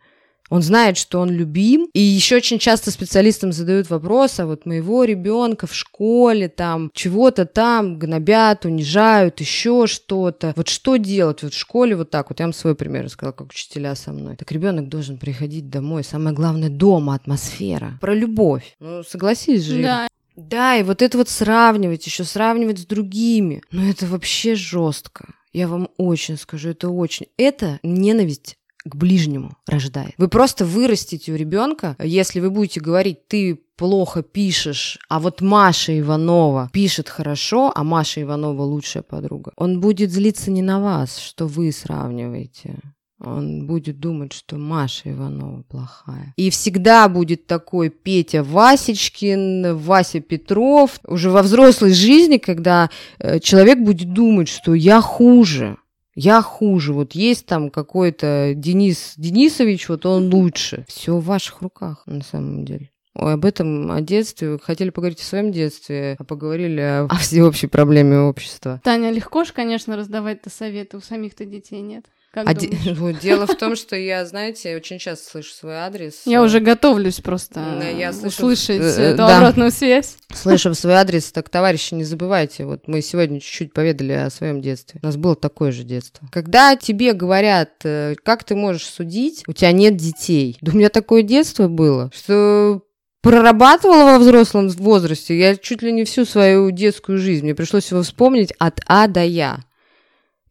он 0.48 0.62
знает, 0.62 0.96
что 0.96 1.20
он 1.20 1.30
любим. 1.30 1.88
И 1.92 2.00
еще 2.00 2.36
очень 2.36 2.58
часто 2.58 2.90
специалистам 2.90 3.52
задают 3.52 3.90
вопрос, 3.90 4.38
а 4.40 4.46
вот 4.46 4.66
моего 4.66 5.04
ребенка 5.04 5.66
в 5.66 5.74
школе 5.74 6.48
там 6.48 6.90
чего-то 6.94 7.46
там 7.46 7.98
гнобят, 7.98 8.64
унижают, 8.64 9.40
еще 9.40 9.86
что-то. 9.86 10.52
Вот 10.56 10.68
что 10.68 10.96
делать? 10.96 11.42
Вот 11.42 11.54
в 11.54 11.58
школе 11.58 11.96
вот 11.96 12.10
так 12.10 12.30
вот. 12.30 12.40
Я 12.40 12.46
вам 12.46 12.52
свой 12.52 12.74
пример 12.74 13.04
рассказала, 13.04 13.32
как 13.32 13.48
учителя 13.48 13.94
со 13.94 14.12
мной. 14.12 14.36
Так 14.36 14.50
ребенок 14.52 14.88
должен 14.88 15.18
приходить 15.18 15.68
домой. 15.70 16.04
Самое 16.04 16.34
главное 16.34 16.68
дома 16.68 17.14
атмосфера. 17.14 17.98
Про 18.00 18.14
любовь. 18.14 18.76
Ну, 18.80 19.02
согласись 19.02 19.64
же. 19.64 19.82
Да. 19.82 20.08
Да, 20.36 20.76
и 20.76 20.82
вот 20.82 21.00
это 21.00 21.16
вот 21.16 21.30
сравнивать, 21.30 22.04
еще 22.06 22.22
сравнивать 22.22 22.80
с 22.80 22.84
другими. 22.84 23.62
Ну, 23.72 23.88
это 23.88 24.06
вообще 24.06 24.54
жестко. 24.54 25.30
Я 25.54 25.66
вам 25.66 25.88
очень 25.96 26.36
скажу, 26.36 26.68
это 26.68 26.90
очень. 26.90 27.28
Это 27.38 27.80
ненависть 27.82 28.58
к 28.86 28.96
ближнему 28.96 29.56
рождает. 29.66 30.14
Вы 30.18 30.28
просто 30.28 30.64
вырастите 30.64 31.32
у 31.32 31.36
ребенка, 31.36 31.96
если 32.02 32.40
вы 32.40 32.50
будете 32.50 32.80
говорить, 32.80 33.28
ты 33.28 33.60
плохо 33.76 34.22
пишешь, 34.22 34.98
а 35.08 35.20
вот 35.20 35.40
Маша 35.40 35.98
Иванова 35.98 36.70
пишет 36.72 37.08
хорошо, 37.08 37.72
а 37.74 37.84
Маша 37.84 38.22
Иванова 38.22 38.62
лучшая 38.62 39.02
подруга. 39.02 39.52
Он 39.56 39.80
будет 39.80 40.10
злиться 40.10 40.50
не 40.50 40.62
на 40.62 40.80
вас, 40.80 41.18
что 41.18 41.46
вы 41.46 41.72
сравниваете. 41.72 42.76
Он 43.18 43.66
будет 43.66 43.98
думать, 43.98 44.34
что 44.34 44.56
Маша 44.56 45.10
Иванова 45.10 45.62
плохая. 45.62 46.34
И 46.36 46.50
всегда 46.50 47.08
будет 47.08 47.46
такой 47.46 47.88
Петя 47.88 48.42
Васечкин, 48.42 49.74
Вася 49.76 50.20
Петров. 50.20 51.00
Уже 51.06 51.30
во 51.30 51.42
взрослой 51.42 51.94
жизни, 51.94 52.36
когда 52.36 52.90
э, 53.18 53.40
человек 53.40 53.78
будет 53.78 54.12
думать, 54.12 54.48
что 54.48 54.74
я 54.74 55.00
хуже, 55.00 55.78
я 56.16 56.40
хуже, 56.40 56.94
вот 56.94 57.12
есть 57.12 57.46
там 57.46 57.70
какой-то 57.70 58.54
Денис 58.56 59.12
Денисович, 59.16 59.90
вот 59.90 60.06
он 60.06 60.32
лучше. 60.32 60.84
Все 60.88 61.16
в 61.16 61.24
ваших 61.24 61.60
руках, 61.60 62.02
на 62.06 62.22
самом 62.22 62.64
деле. 62.64 62.90
Ой, 63.14 63.34
об 63.34 63.44
этом, 63.44 63.90
о 63.90 64.00
детстве. 64.00 64.58
Хотели 64.60 64.90
поговорить 64.90 65.20
о 65.20 65.24
своем 65.24 65.52
детстве, 65.52 66.16
а 66.18 66.24
поговорили 66.24 66.80
о, 66.80 67.04
о 67.10 67.16
всеобщей 67.16 67.66
проблеме 67.66 68.18
общества. 68.18 68.80
Таня, 68.82 69.10
легко 69.10 69.44
же, 69.44 69.52
конечно, 69.52 69.96
раздавать-то 69.96 70.50
советы, 70.50 70.96
у 70.96 71.00
самих-то 71.00 71.44
детей 71.44 71.80
нет. 71.80 72.06
Как 72.36 72.46
а 72.46 72.52
де- 72.52 72.68
дело 73.22 73.46
в 73.46 73.54
том, 73.54 73.76
что 73.76 73.96
я, 73.96 74.26
знаете, 74.26 74.76
очень 74.76 74.98
часто 74.98 75.30
слышу 75.30 75.54
свой 75.54 75.76
адрес. 75.76 76.20
Я 76.26 76.42
уже 76.42 76.60
готовлюсь 76.60 77.18
просто 77.20 77.62
я 77.96 78.12
слышу, 78.12 78.36
услышать 78.36 78.82
э, 78.82 79.02
эту 79.02 79.16
да. 79.16 79.38
обратную 79.38 79.70
связь. 79.70 80.18
Слышу 80.34 80.74
свой 80.74 80.92
адрес, 80.96 81.32
так, 81.32 81.48
товарищи, 81.48 81.94
не 81.94 82.04
забывайте, 82.04 82.66
вот 82.66 82.88
мы 82.88 83.00
сегодня 83.00 83.40
чуть-чуть 83.40 83.72
поведали 83.72 84.12
о 84.12 84.28
своем 84.28 84.60
детстве. 84.60 85.00
У 85.02 85.06
нас 85.06 85.16
было 85.16 85.34
такое 85.34 85.72
же 85.72 85.82
детство. 85.82 86.28
Когда 86.30 86.76
тебе 86.76 87.14
говорят, 87.14 87.70
э, 87.84 88.16
как 88.22 88.44
ты 88.44 88.54
можешь 88.54 88.84
судить, 88.84 89.42
у 89.46 89.54
тебя 89.54 89.72
нет 89.72 89.96
детей. 89.96 90.58
Да 90.60 90.72
у 90.72 90.76
меня 90.76 90.90
такое 90.90 91.22
детство 91.22 91.68
было, 91.68 92.10
что 92.14 92.82
прорабатывала 93.22 94.10
во 94.10 94.18
взрослом 94.18 94.68
возрасте. 94.68 95.38
Я 95.38 95.56
чуть 95.56 95.80
ли 95.80 95.90
не 95.90 96.04
всю 96.04 96.26
свою 96.26 96.70
детскую 96.70 97.16
жизнь. 97.16 97.44
Мне 97.44 97.54
пришлось 97.54 97.90
его 97.90 98.02
вспомнить 98.02 98.52
от 98.58 98.82
А 98.86 99.06
до 99.06 99.24
Я. 99.24 99.64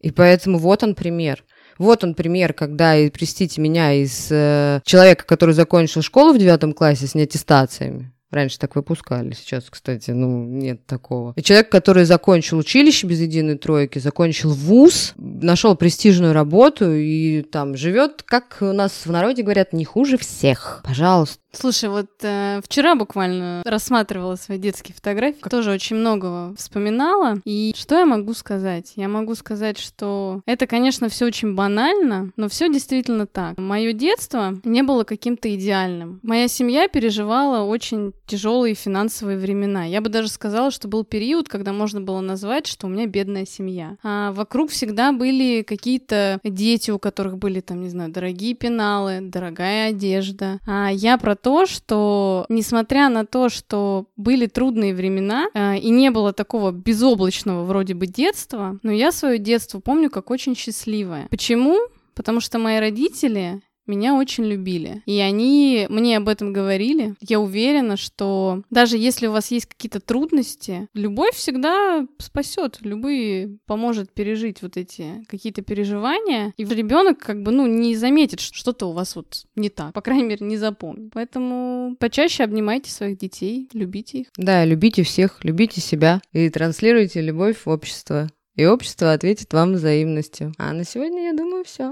И 0.00 0.10
поэтому 0.10 0.58
вот 0.58 0.82
он 0.82 0.96
пример. 0.96 1.44
Вот 1.78 2.04
он 2.04 2.14
пример, 2.14 2.52
когда, 2.52 2.96
и 2.96 3.10
простите 3.10 3.60
меня, 3.60 3.92
из 3.92 4.28
э, 4.30 4.80
человека, 4.84 5.24
который 5.26 5.54
закончил 5.54 6.02
школу 6.02 6.32
в 6.32 6.38
девятом 6.38 6.72
классе 6.72 7.06
с 7.06 7.14
неаттестациями, 7.14 8.12
Раньше 8.32 8.58
так 8.58 8.74
выпускали, 8.74 9.32
сейчас, 9.34 9.66
кстати, 9.70 10.10
ну, 10.10 10.44
нет 10.44 10.84
такого. 10.84 11.32
И 11.36 11.42
человек, 11.42 11.70
который 11.70 12.04
закончил 12.04 12.58
училище 12.58 13.06
без 13.06 13.20
единой 13.20 13.56
тройки, 13.56 14.00
закончил 14.00 14.50
вуз, 14.50 15.14
нашел 15.16 15.76
престижную 15.76 16.32
работу 16.32 16.92
и 16.92 17.42
там 17.42 17.76
живет, 17.76 18.24
как 18.24 18.58
у 18.60 18.72
нас 18.72 19.06
в 19.06 19.10
народе 19.12 19.44
говорят, 19.44 19.72
не 19.72 19.84
хуже 19.84 20.18
всех. 20.18 20.82
Пожалуйста. 20.84 21.38
Слушай, 21.58 21.88
вот 21.88 22.10
э, 22.22 22.60
вчера 22.62 22.94
буквально 22.94 23.62
рассматривала 23.64 24.36
свои 24.36 24.58
детские 24.58 24.94
фотографии, 24.94 25.40
тоже 25.48 25.70
очень 25.70 25.96
многого 25.96 26.54
вспоминала. 26.56 27.38
И 27.44 27.72
что 27.74 27.98
я 27.98 28.04
могу 28.04 28.34
сказать? 28.34 28.92
Я 28.96 29.08
могу 29.08 29.34
сказать, 29.34 29.78
что 29.78 30.42
это, 30.44 30.66
конечно, 30.66 31.08
все 31.08 31.24
очень 31.24 31.54
банально, 31.54 32.32
но 32.36 32.48
все 32.48 32.70
действительно 32.70 33.26
так. 33.26 33.56
Мое 33.56 33.94
детство 33.94 34.54
не 34.64 34.82
было 34.82 35.04
каким-то 35.04 35.54
идеальным. 35.54 36.20
Моя 36.22 36.46
семья 36.48 36.88
переживала 36.88 37.64
очень 37.64 38.12
тяжелые 38.26 38.74
финансовые 38.74 39.38
времена. 39.38 39.84
Я 39.84 40.02
бы 40.02 40.10
даже 40.10 40.28
сказала, 40.28 40.70
что 40.70 40.88
был 40.88 41.04
период, 41.04 41.48
когда 41.48 41.72
можно 41.72 42.02
было 42.02 42.20
назвать, 42.20 42.66
что 42.66 42.86
у 42.86 42.90
меня 42.90 43.06
бедная 43.06 43.46
семья. 43.46 43.96
А 44.02 44.32
вокруг 44.32 44.70
всегда 44.70 45.12
были 45.12 45.62
какие-то 45.62 46.38
дети, 46.44 46.90
у 46.90 46.98
которых 46.98 47.38
были 47.38 47.60
там, 47.60 47.80
не 47.80 47.88
знаю, 47.88 48.10
дорогие 48.12 48.54
пеналы, 48.54 49.20
дорогая 49.22 49.90
одежда. 49.90 50.58
А 50.66 50.90
я 50.90 51.16
про 51.16 51.34
то, 51.46 51.64
что 51.64 52.44
несмотря 52.48 53.08
на 53.08 53.24
то, 53.24 53.48
что 53.48 54.06
были 54.16 54.46
трудные 54.46 54.92
времена 54.92 55.46
э, 55.54 55.78
и 55.78 55.90
не 55.90 56.10
было 56.10 56.32
такого 56.32 56.72
безоблачного 56.72 57.62
вроде 57.62 57.94
бы 57.94 58.08
детства, 58.08 58.80
но 58.82 58.90
я 58.90 59.12
свое 59.12 59.38
детство 59.38 59.78
помню 59.78 60.10
как 60.10 60.32
очень 60.32 60.56
счастливое. 60.56 61.28
Почему? 61.30 61.78
Потому 62.16 62.40
что 62.40 62.58
мои 62.58 62.80
родители 62.80 63.62
меня 63.86 64.14
очень 64.14 64.44
любили. 64.44 65.02
И 65.06 65.18
они 65.20 65.86
мне 65.88 66.16
об 66.16 66.28
этом 66.28 66.52
говорили. 66.52 67.14
Я 67.20 67.40
уверена, 67.40 67.96
что 67.96 68.62
даже 68.70 68.96
если 68.96 69.26
у 69.26 69.32
вас 69.32 69.50
есть 69.50 69.66
какие-то 69.66 70.00
трудности, 70.00 70.88
любовь 70.94 71.34
всегда 71.34 72.06
спасет, 72.18 72.78
любые 72.80 73.58
поможет 73.66 74.12
пережить 74.12 74.62
вот 74.62 74.76
эти 74.76 75.24
какие-то 75.28 75.62
переживания. 75.62 76.52
И 76.56 76.64
ребенок 76.64 77.18
как 77.18 77.42
бы, 77.42 77.50
ну, 77.50 77.66
не 77.66 77.96
заметит, 77.96 78.40
что 78.40 78.56
что-то 78.56 78.86
у 78.86 78.92
вас 78.92 79.14
вот 79.14 79.44
не 79.54 79.68
так. 79.68 79.92
По 79.92 80.00
крайней 80.00 80.24
мере, 80.24 80.44
не 80.44 80.56
запомнит. 80.56 81.12
Поэтому 81.12 81.96
почаще 82.00 82.42
обнимайте 82.42 82.90
своих 82.90 83.18
детей, 83.18 83.68
любите 83.72 84.18
их. 84.18 84.28
Да, 84.36 84.64
любите 84.64 85.02
всех, 85.02 85.44
любите 85.44 85.80
себя 85.80 86.20
и 86.32 86.50
транслируйте 86.50 87.20
любовь 87.20 87.58
в 87.64 87.68
общество. 87.68 88.28
И 88.56 88.64
общество 88.64 89.12
ответит 89.12 89.52
вам 89.52 89.74
взаимностью. 89.74 90.54
А 90.56 90.72
на 90.72 90.84
сегодня, 90.84 91.26
я 91.26 91.34
думаю, 91.34 91.64
все. 91.64 91.84